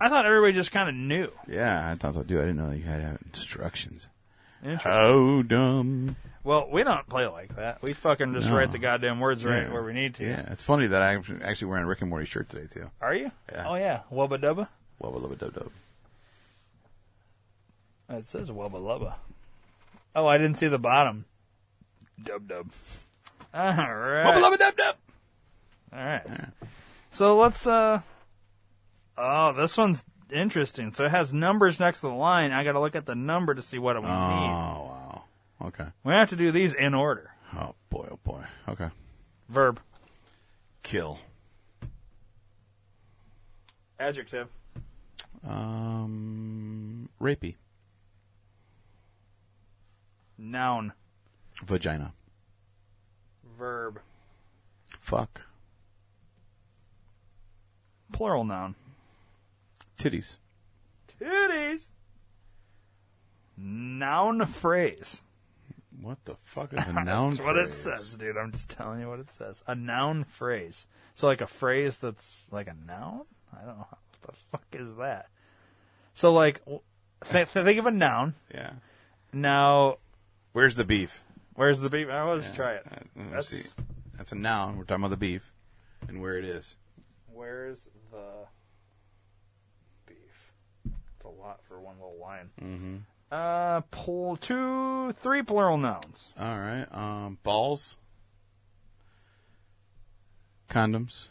I 0.00 0.08
thought 0.08 0.26
everybody 0.26 0.52
just 0.54 0.72
kind 0.72 0.88
of 0.88 0.94
knew. 0.94 1.30
Yeah, 1.46 1.90
I 1.90 1.94
thought 1.94 2.14
so 2.14 2.22
too. 2.22 2.38
I 2.38 2.42
didn't 2.42 2.56
know 2.56 2.70
you 2.70 2.82
had 2.82 3.18
instructions. 3.26 4.08
Interesting. 4.64 4.92
How 4.92 5.42
dumb. 5.42 6.16
Well, 6.42 6.68
we 6.70 6.82
don't 6.84 7.06
play 7.08 7.26
like 7.26 7.54
that. 7.56 7.82
We 7.82 7.92
fucking 7.92 8.32
just 8.34 8.48
No. 8.48 8.56
write 8.56 8.72
the 8.72 8.78
goddamn 8.78 9.20
words 9.20 9.44
right 9.44 9.64
Yeah. 9.64 9.72
where 9.72 9.82
we 9.84 9.92
need 9.92 10.14
to. 10.16 10.24
Yeah, 10.24 10.50
it's 10.50 10.64
funny 10.64 10.86
that 10.86 11.02
I'm 11.02 11.40
actually 11.44 11.68
wearing 11.68 11.84
a 11.84 11.86
Rick 11.86 12.00
and 12.00 12.10
Morty 12.10 12.26
shirt 12.26 12.48
today 12.48 12.66
too. 12.66 12.90
Are 13.00 13.14
you? 13.14 13.30
Yeah. 13.52 13.68
Oh 13.68 13.74
yeah. 13.76 14.00
Wubba 14.10 14.40
dubba. 14.40 14.68
Wubba 15.02 15.20
lubba 15.20 15.38
dub 15.38 15.54
dub. 15.54 15.70
It 18.10 18.26
says 18.26 18.50
Wubba 18.50 18.72
Lubba. 18.72 19.14
Oh, 20.14 20.26
I 20.26 20.38
didn't 20.38 20.58
see 20.58 20.68
the 20.68 20.78
bottom. 20.78 21.24
Dub 22.22 22.46
dub. 22.48 22.70
All 23.52 23.62
right. 23.62 24.24
Wubba 24.26 24.42
lubba 24.42 24.58
dub 24.58 24.76
dub. 24.76 24.96
All 25.92 26.04
right. 26.04 26.26
So 27.12 27.36
let's. 27.36 27.66
uh 27.66 28.00
Oh, 29.16 29.52
this 29.52 29.76
one's 29.76 30.04
interesting. 30.32 30.92
So 30.92 31.04
it 31.04 31.10
has 31.12 31.32
numbers 31.32 31.78
next 31.78 32.00
to 32.00 32.08
the 32.08 32.14
line. 32.14 32.50
I 32.52 32.64
got 32.64 32.72
to 32.72 32.80
look 32.80 32.96
at 32.96 33.06
the 33.06 33.14
number 33.14 33.54
to 33.54 33.62
see 33.62 33.78
what 33.78 33.96
it 33.96 34.00
Oh 34.00 34.02
mean. 34.02 34.50
Oh 34.50 34.88
wow. 34.88 35.24
Okay. 35.62 35.86
We 36.02 36.12
have 36.12 36.30
to 36.30 36.36
do 36.36 36.50
these 36.50 36.74
in 36.74 36.94
order. 36.94 37.30
Oh 37.56 37.74
boy. 37.90 38.08
Oh 38.10 38.18
boy. 38.24 38.42
Okay. 38.68 38.88
Verb, 39.48 39.78
Kill. 40.82 41.18
adjective, 44.00 44.48
Um. 45.46 47.08
Rapey. 47.20 47.56
noun, 50.38 50.92
Vagina. 51.64 52.12
verb, 53.58 54.00
Fuck. 55.00 55.42
plural 58.12 58.44
noun, 58.44 58.74
Titties. 59.98 60.38
titties, 61.20 61.88
noun 63.56 64.44
phrase. 64.46 65.22
What 66.00 66.18
the 66.24 66.36
fuck 66.42 66.72
is 66.74 66.86
a 66.88 66.92
noun? 66.92 67.30
Phrase? 67.32 67.38
That's 67.38 67.46
what 67.46 67.56
it 67.56 67.62
phrase? 67.68 67.76
says, 67.78 68.16
dude. 68.16 68.36
I'm 68.36 68.50
just 68.52 68.68
telling 68.68 69.00
you 69.00 69.08
what 69.08 69.20
it 69.20 69.30
says. 69.30 69.62
A 69.66 69.74
noun 69.74 70.24
phrase. 70.24 70.86
So 71.14 71.26
like 71.28 71.40
a 71.40 71.46
phrase 71.46 71.98
that's 71.98 72.46
like 72.50 72.66
a 72.66 72.74
noun? 72.86 73.22
I 73.54 73.64
don't 73.64 73.78
know. 73.78 73.86
What 73.88 73.98
the 74.22 74.32
fuck 74.50 74.66
is 74.72 74.94
that? 74.96 75.28
So 76.14 76.32
like, 76.32 76.60
th- 77.30 77.48
think 77.48 77.78
of 77.78 77.86
a 77.86 77.90
noun. 77.90 78.34
Yeah. 78.52 78.70
Now, 79.32 79.98
Where's 80.52 80.76
the 80.76 80.84
beef? 80.84 81.24
where's 81.54 81.80
the 81.80 81.90
beef? 81.90 82.08
I 82.08 82.22
let's 82.30 82.52
try 82.52 82.74
it. 82.74 82.84
Uh, 82.90 83.22
That's 83.32 83.48
see. 83.48 83.82
That's 84.16 84.30
a 84.32 84.36
noun. 84.36 84.76
We're 84.78 84.84
talking 84.84 85.02
about 85.04 85.10
the 85.10 85.16
beef 85.16 85.52
and 86.08 86.20
where 86.22 86.38
it 86.38 86.44
is. 86.44 86.76
where's 87.32 87.88
the 88.12 88.46
beef? 90.06 90.52
It's 91.16 91.24
a 91.24 91.28
lot 91.28 91.60
for 91.66 91.80
one 91.80 91.96
little 91.96 92.18
line. 92.20 92.50
Mm-hmm. 92.62 92.96
Uh, 93.32 93.80
pull 93.90 94.36
two, 94.36 95.12
three 95.14 95.42
plural 95.42 95.76
nouns. 95.78 96.28
All 96.38 96.58
right. 96.60 96.86
Um, 96.92 97.38
balls. 97.42 97.96
Condoms. 100.68 101.28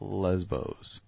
Lesbos. 0.00 1.00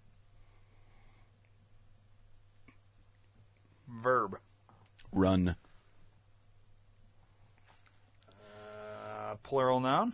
Verb. 3.88 4.38
Run. 5.12 5.56
Uh, 8.28 9.34
plural 9.42 9.80
noun. 9.80 10.12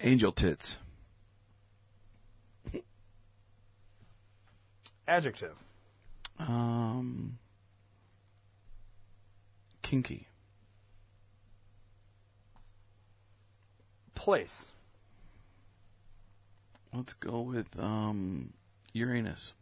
Angel 0.00 0.32
tits. 0.32 0.78
Adjective. 5.06 5.64
Um, 6.38 7.38
kinky. 9.82 10.28
Place. 14.14 14.66
Let's 16.92 17.14
go 17.14 17.40
with 17.40 17.68
um, 17.78 18.52
Uranus. 18.92 19.54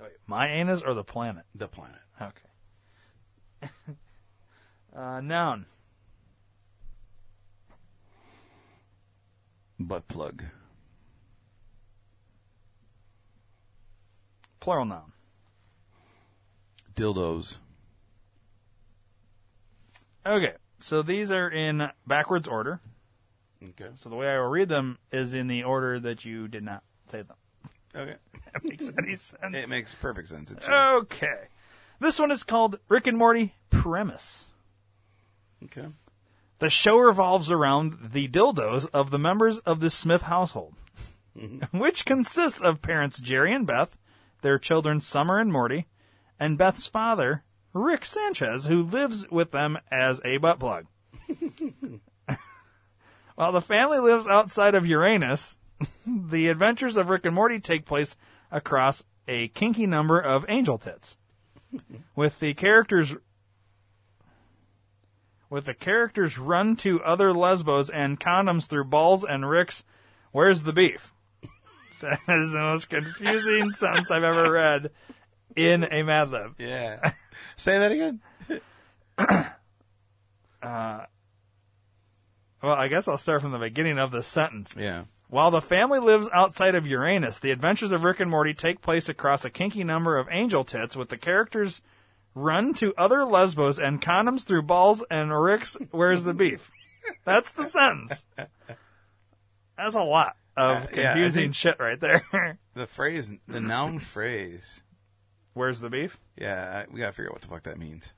Wait, 0.00 0.13
my 0.26 0.48
anus 0.48 0.82
or 0.82 0.94
the 0.94 1.04
planet? 1.04 1.44
The 1.54 1.68
planet. 1.68 2.00
Okay. 2.20 3.70
uh, 4.96 5.20
noun. 5.20 5.66
Butt 9.78 10.08
plug. 10.08 10.44
Plural 14.60 14.86
noun. 14.86 15.12
Dildos. 16.94 17.58
Okay, 20.26 20.54
so 20.80 21.02
these 21.02 21.30
are 21.30 21.50
in 21.50 21.90
backwards 22.06 22.48
order. 22.48 22.80
Okay. 23.62 23.90
So 23.94 24.08
the 24.08 24.16
way 24.16 24.28
I 24.28 24.38
will 24.38 24.48
read 24.48 24.68
them 24.68 24.98
is 25.12 25.34
in 25.34 25.48
the 25.48 25.64
order 25.64 25.98
that 26.00 26.24
you 26.24 26.48
did 26.48 26.62
not 26.62 26.82
say 27.10 27.22
them. 27.22 27.36
Okay. 27.94 28.16
That 28.54 28.62
makes 28.62 28.88
any 28.96 29.16
sense. 29.16 29.56
It 29.56 29.68
makes 29.68 29.96
perfect 29.96 30.28
sense. 30.28 30.52
It's 30.52 30.68
Okay. 30.68 31.48
This 31.98 32.20
one 32.20 32.30
is 32.30 32.44
called 32.44 32.78
Rick 32.88 33.08
and 33.08 33.18
Morty 33.18 33.54
Premise. 33.70 34.46
okay. 35.64 35.88
The 36.60 36.70
show 36.70 36.98
revolves 36.98 37.50
around 37.50 38.10
the 38.12 38.28
dildos 38.28 38.86
of 38.94 39.10
the 39.10 39.18
members 39.18 39.58
of 39.58 39.80
the 39.80 39.90
Smith 39.90 40.22
household, 40.22 40.74
mm-hmm. 41.36 41.76
which 41.78 42.04
consists 42.04 42.60
of 42.60 42.80
parents 42.80 43.18
Jerry 43.18 43.52
and 43.52 43.66
Beth, 43.66 43.96
their 44.42 44.58
children 44.58 45.00
Summer 45.00 45.40
and 45.40 45.52
Morty, 45.52 45.86
and 46.38 46.56
Beth's 46.56 46.86
father, 46.86 47.42
Rick 47.72 48.04
Sanchez, 48.04 48.66
who 48.66 48.84
lives 48.84 49.28
with 49.30 49.50
them 49.50 49.78
as 49.90 50.20
a 50.24 50.36
butt 50.36 50.60
plug. 50.60 50.86
While 53.34 53.50
the 53.50 53.60
family 53.60 53.98
lives 53.98 54.28
outside 54.28 54.76
of 54.76 54.86
Uranus, 54.86 55.56
the 56.06 56.48
adventures 56.48 56.96
of 56.96 57.08
Rick 57.08 57.24
and 57.26 57.34
Morty 57.34 57.60
take 57.60 57.84
place 57.84 58.16
across 58.50 59.04
a 59.26 59.48
kinky 59.48 59.86
number 59.86 60.20
of 60.20 60.44
angel 60.48 60.78
tits. 60.78 61.16
With 62.14 62.38
the 62.40 62.54
characters 62.54 63.14
with 65.50 65.66
the 65.66 65.74
characters 65.74 66.38
run 66.38 66.76
to 66.76 67.02
other 67.02 67.32
lesbos 67.32 67.88
and 67.90 68.18
condoms 68.20 68.66
through 68.66 68.84
balls 68.84 69.24
and 69.24 69.48
Rick's 69.48 69.84
Where's 70.32 70.62
the 70.62 70.72
beef? 70.72 71.12
That 72.00 72.18
is 72.28 72.50
the 72.50 72.58
most 72.58 72.90
confusing 72.90 73.70
sentence 73.72 74.10
I've 74.10 74.24
ever 74.24 74.50
read 74.52 74.90
in 75.56 75.84
a 75.84 76.02
Mad 76.02 76.30
Lib. 76.30 76.54
Yeah. 76.58 77.12
Say 77.56 77.78
that 77.78 77.92
again. 77.92 78.20
uh, 80.62 81.04
Well, 82.62 82.72
I 82.74 82.88
guess 82.88 83.08
I'll 83.08 83.16
start 83.16 83.40
from 83.42 83.52
the 83.52 83.58
beginning 83.58 83.98
of 83.98 84.10
the 84.10 84.22
sentence. 84.22 84.74
Yeah. 84.78 85.04
While 85.34 85.50
the 85.50 85.60
family 85.60 85.98
lives 85.98 86.28
outside 86.32 86.76
of 86.76 86.86
Uranus, 86.86 87.40
the 87.40 87.50
adventures 87.50 87.90
of 87.90 88.04
Rick 88.04 88.20
and 88.20 88.30
Morty 88.30 88.54
take 88.54 88.80
place 88.80 89.08
across 89.08 89.44
a 89.44 89.50
kinky 89.50 89.82
number 89.82 90.16
of 90.16 90.28
angel 90.30 90.62
tits 90.62 90.94
with 90.94 91.08
the 91.08 91.16
characters 91.16 91.82
run 92.36 92.72
to 92.74 92.94
other 92.96 93.24
lesbos 93.24 93.80
and 93.80 94.00
condoms 94.00 94.44
through 94.44 94.62
balls 94.62 95.02
and 95.10 95.36
Rick's 95.36 95.76
Where's 95.90 96.22
the 96.22 96.34
beef? 96.34 96.70
That's 97.24 97.50
the 97.50 97.64
sentence. 97.66 98.24
That's 99.76 99.96
a 99.96 100.04
lot 100.04 100.36
of 100.56 100.84
Uh, 100.84 100.86
yeah, 100.94 101.12
confusing 101.14 101.42
think- 101.46 101.54
shit 101.56 101.80
right 101.80 101.98
there. 101.98 102.56
The 102.74 102.86
phrase, 102.86 103.32
the 103.48 103.60
noun 103.60 103.98
phrase. 103.98 104.82
Where's 105.52 105.80
the 105.80 105.90
beef? 105.90 106.16
Yeah, 106.38 106.84
we 106.88 107.00
gotta 107.00 107.12
figure 107.12 107.30
out 107.30 107.34
what 107.34 107.42
the 107.42 107.48
fuck 107.48 107.64
that 107.64 107.78
means. 107.80 108.14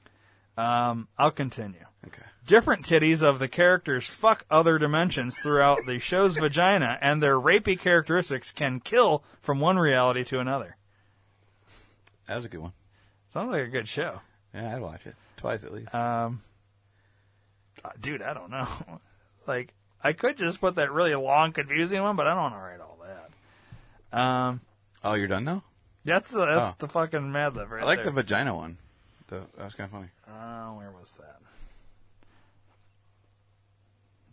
Um, 0.58 1.08
I'll 1.16 1.30
continue. 1.30 1.86
Okay. 2.06 2.22
Different 2.46 2.84
titties 2.84 3.22
of 3.22 3.38
the 3.38 3.48
characters 3.48 4.06
fuck 4.06 4.44
other 4.50 4.78
dimensions 4.78 5.36
throughout 5.38 5.80
the 5.86 5.98
show's 5.98 6.36
vagina, 6.38 6.98
and 7.00 7.22
their 7.22 7.36
rapey 7.40 7.78
characteristics 7.78 8.52
can 8.52 8.80
kill 8.80 9.24
from 9.42 9.58
one 9.60 9.78
reality 9.78 10.22
to 10.24 10.38
another. 10.38 10.76
That 12.28 12.36
was 12.36 12.44
a 12.44 12.48
good 12.48 12.60
one. 12.60 12.72
Sounds 13.28 13.50
like 13.50 13.64
a 13.64 13.68
good 13.70 13.88
show. 13.88 14.20
Yeah, 14.54 14.74
I'd 14.76 14.80
watch 14.82 15.06
it 15.06 15.14
twice 15.36 15.64
at 15.64 15.72
least. 15.72 15.94
Um, 15.94 16.42
uh, 17.84 17.90
dude, 18.00 18.22
I 18.22 18.32
don't 18.34 18.50
know. 18.50 18.66
like, 19.46 19.74
I 20.02 20.12
could 20.12 20.36
just 20.38 20.60
put 20.60 20.76
that 20.76 20.90
really 20.92 21.14
long, 21.14 21.52
confusing 21.52 22.02
one, 22.02 22.16
but 22.16 22.26
I 22.26 22.30
don't 22.34 22.42
want 22.52 22.54
to 22.54 22.58
write 22.60 22.80
all 22.80 22.98
that. 23.02 24.18
Um, 24.18 24.60
oh, 25.04 25.14
you're 25.14 25.26
done 25.28 25.44
now? 25.44 25.62
that's 26.04 26.30
the, 26.30 26.46
that's 26.46 26.70
Oh. 26.70 26.74
the 26.78 26.88
fucking 26.88 27.32
Mad 27.32 27.56
Lib 27.56 27.70
right 27.70 27.82
I 27.82 27.86
like 27.86 27.98
there. 27.98 28.06
the 28.06 28.10
vagina 28.12 28.54
one. 28.54 28.78
The, 29.26 29.40
that 29.56 29.64
was 29.64 29.74
kind 29.74 29.86
of 29.86 29.90
funny. 29.92 30.08
Uh, 30.28 30.70
where 30.74 30.90
was 30.92 31.12
that? 31.18 31.40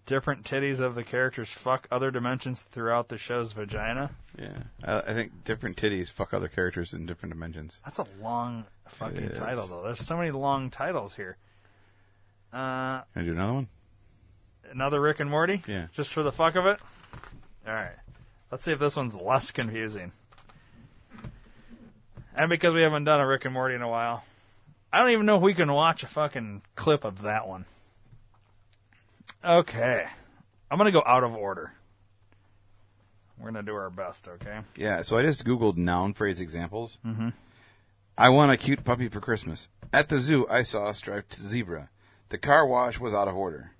Different 0.06 0.44
titties 0.44 0.82
of 0.82 0.96
the 0.96 1.04
characters 1.04 1.50
fuck 1.50 1.88
other 1.90 2.12
dimensions 2.12 2.62
throughout 2.62 3.08
the 3.08 3.18
show's 3.18 3.54
vagina. 3.54 4.10
Yeah, 4.38 4.64
I, 4.84 4.98
I 5.00 5.14
think 5.14 5.46
different 5.46 5.78
titties 5.78 6.12
fuck 6.12 6.34
other 6.34 6.50
characters 6.50 6.94
in 6.94 7.06
different 7.06 7.34
dimensions. 7.34 7.80
That's 7.86 8.00
a 8.00 8.08
long 8.22 8.66
fucking 8.90 9.18
It 9.18 9.32
is. 9.32 9.38
title, 9.38 9.66
though. 9.68 9.82
There's 9.84 10.06
so 10.06 10.18
many 10.18 10.32
long 10.32 10.70
titles 10.70 11.16
here. 11.16 11.38
Uh, 12.52 13.02
Can 13.14 13.22
I 13.22 13.24
do 13.24 13.32
another 13.32 13.54
one? 13.54 13.68
another 14.72 15.00
Rick 15.00 15.20
and 15.22 15.30
Morty? 15.30 15.62
Yeah. 15.68 15.88
Just 15.94 16.12
for 16.14 16.22
the 16.24 16.32
fuck 16.32 16.56
of 16.56 16.66
it? 16.66 16.80
Alright. 17.68 17.96
Let's 18.52 18.64
see 18.64 18.72
if 18.72 18.80
this 18.80 18.96
one's 18.98 19.16
less 19.16 19.52
confusing. 19.52 20.12
And 22.36 22.50
because 22.50 22.74
we 22.74 22.82
haven't 22.82 23.04
done 23.06 23.20
a 23.20 23.28
Rick 23.28 23.46
and 23.46 23.54
Morty 23.54 23.76
in 23.76 23.82
a 23.82 23.88
while, 23.90 24.26
I 24.92 25.00
don't 25.00 25.12
even 25.12 25.26
know 25.26 25.38
if 25.38 25.42
we 25.44 25.54
can 25.54 25.72
watch 25.72 26.04
a 26.04 26.08
fucking 26.08 26.64
clip 26.76 27.04
of 27.06 27.22
that 27.22 27.48
one. 27.48 27.66
Okay. 29.44 30.06
I'm 30.72 30.78
gonna 30.78 30.92
go 30.92 31.04
out 31.06 31.24
of 31.24 31.34
order. 31.34 31.74
We're 33.38 33.52
gonna 33.52 33.64
do 33.64 33.76
our 33.76 33.90
best, 33.90 34.28
okay? 34.28 34.60
Yeah, 34.76 35.02
so 35.02 35.18
I 35.18 35.24
just 35.24 35.44
googled 35.46 35.78
noun 35.78 36.14
phrase 36.14 36.40
examples. 36.40 36.98
Mm-hmm. 37.06 37.30
I 38.18 38.30
want 38.30 38.52
a 38.52 38.58
cute 38.58 38.84
puppy 38.84 39.10
for 39.10 39.20
Christmas. 39.20 39.68
At 39.92 40.10
the 40.10 40.20
zoo, 40.20 40.48
I 40.50 40.62
saw 40.62 40.90
a 40.90 40.94
striped 40.94 41.36
zebra. 41.36 41.90
The 42.30 42.38
car 42.38 42.66
wash 42.66 43.00
was 43.00 43.14
out 43.14 43.28
of 43.28 43.36
order. 43.36 43.72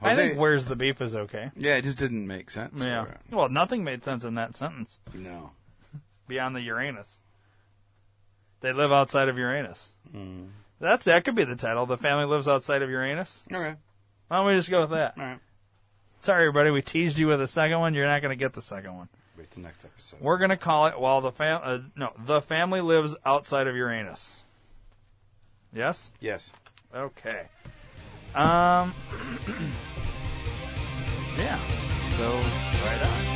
I 0.00 0.14
think 0.14 0.38
where's 0.38 0.66
the 0.66 0.76
beef 0.76 1.00
is 1.00 1.14
okay. 1.14 1.50
yeah, 1.56 1.76
it 1.76 1.82
just 1.82 1.98
didn't 1.98 2.26
make 2.26 2.50
sense. 2.50 2.84
Yeah. 2.84 3.06
Well, 3.30 3.48
nothing 3.48 3.82
made 3.82 4.04
sense 4.04 4.24
in 4.24 4.34
that 4.34 4.54
sentence. 4.54 4.98
no. 5.14 5.52
beyond 6.28 6.54
the 6.54 6.60
Uranus. 6.60 7.20
They 8.60 8.72
live 8.72 8.92
outside 8.92 9.28
of 9.28 9.38
Uranus. 9.38 9.90
Hmm. 10.12 10.46
That's 10.80 11.04
that 11.04 11.24
could 11.24 11.34
be 11.34 11.44
the 11.44 11.56
title. 11.56 11.86
The 11.86 11.96
family 11.96 12.26
lives 12.26 12.48
outside 12.48 12.82
of 12.82 12.90
Uranus. 12.90 13.42
Okay. 13.52 13.76
Why 14.28 14.38
don't 14.38 14.46
we 14.46 14.54
just 14.54 14.70
go 14.70 14.80
with 14.80 14.90
that? 14.90 15.14
All 15.16 15.24
right. 15.24 15.38
Sorry, 16.22 16.42
everybody, 16.48 16.70
we 16.70 16.82
teased 16.82 17.18
you 17.18 17.28
with 17.28 17.38
the 17.38 17.46
second 17.46 17.78
one. 17.78 17.94
You're 17.94 18.06
not 18.06 18.20
going 18.20 18.36
to 18.36 18.42
get 18.42 18.52
the 18.52 18.62
second 18.62 18.96
one. 18.96 19.08
Wait 19.38 19.50
till 19.50 19.62
next 19.62 19.84
episode. 19.84 20.20
We're 20.20 20.38
going 20.38 20.50
to 20.50 20.56
call 20.56 20.86
it 20.86 20.98
while 20.98 21.20
the 21.20 21.30
fam 21.30 21.60
uh, 21.62 21.78
no 21.94 22.12
the 22.24 22.40
family 22.40 22.80
lives 22.80 23.14
outside 23.24 23.66
of 23.66 23.76
Uranus. 23.76 24.32
Yes. 25.72 26.10
Yes. 26.20 26.50
Okay. 26.94 27.42
Um. 28.34 28.94
yeah. 31.38 31.58
So 32.16 32.32
right 32.32 33.02
on. 33.02 33.35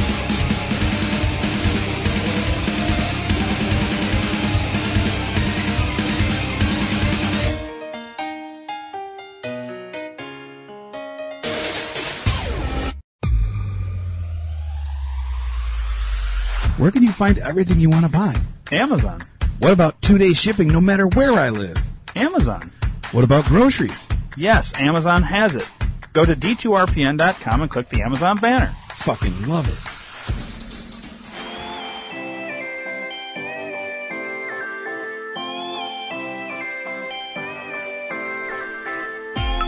Where 16.81 16.89
can 16.89 17.03
you 17.03 17.11
find 17.11 17.37
everything 17.37 17.79
you 17.79 17.91
want 17.91 18.05
to 18.05 18.11
buy? 18.11 18.35
Amazon. 18.71 19.23
What 19.59 19.71
about 19.71 20.01
two 20.01 20.17
day 20.17 20.33
shipping 20.33 20.67
no 20.67 20.81
matter 20.81 21.07
where 21.09 21.33
I 21.33 21.51
live? 21.51 21.77
Amazon. 22.15 22.71
What 23.11 23.23
about 23.23 23.45
groceries? 23.45 24.07
Yes, 24.35 24.73
Amazon 24.79 25.21
has 25.21 25.55
it. 25.55 25.67
Go 26.13 26.25
to 26.25 26.35
d2rpn.com 26.35 27.61
and 27.61 27.69
click 27.69 27.89
the 27.89 28.01
Amazon 28.01 28.39
banner. 28.39 28.73
Fucking 28.95 29.47
love 29.47 29.69
it. 29.69 29.77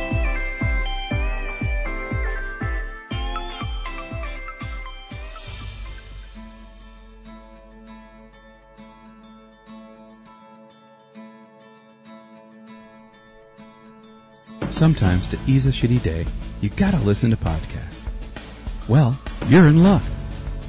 Sometimes 14.70 15.26
to 15.28 15.38
ease 15.46 15.66
a 15.66 15.70
shitty 15.70 16.02
day, 16.02 16.26
you 16.60 16.68
gotta 16.70 16.98
listen 16.98 17.30
to 17.30 17.36
podcasts. 17.36 18.08
Well, 18.88 19.18
you're 19.48 19.68
in 19.68 19.82
luck. 19.82 20.02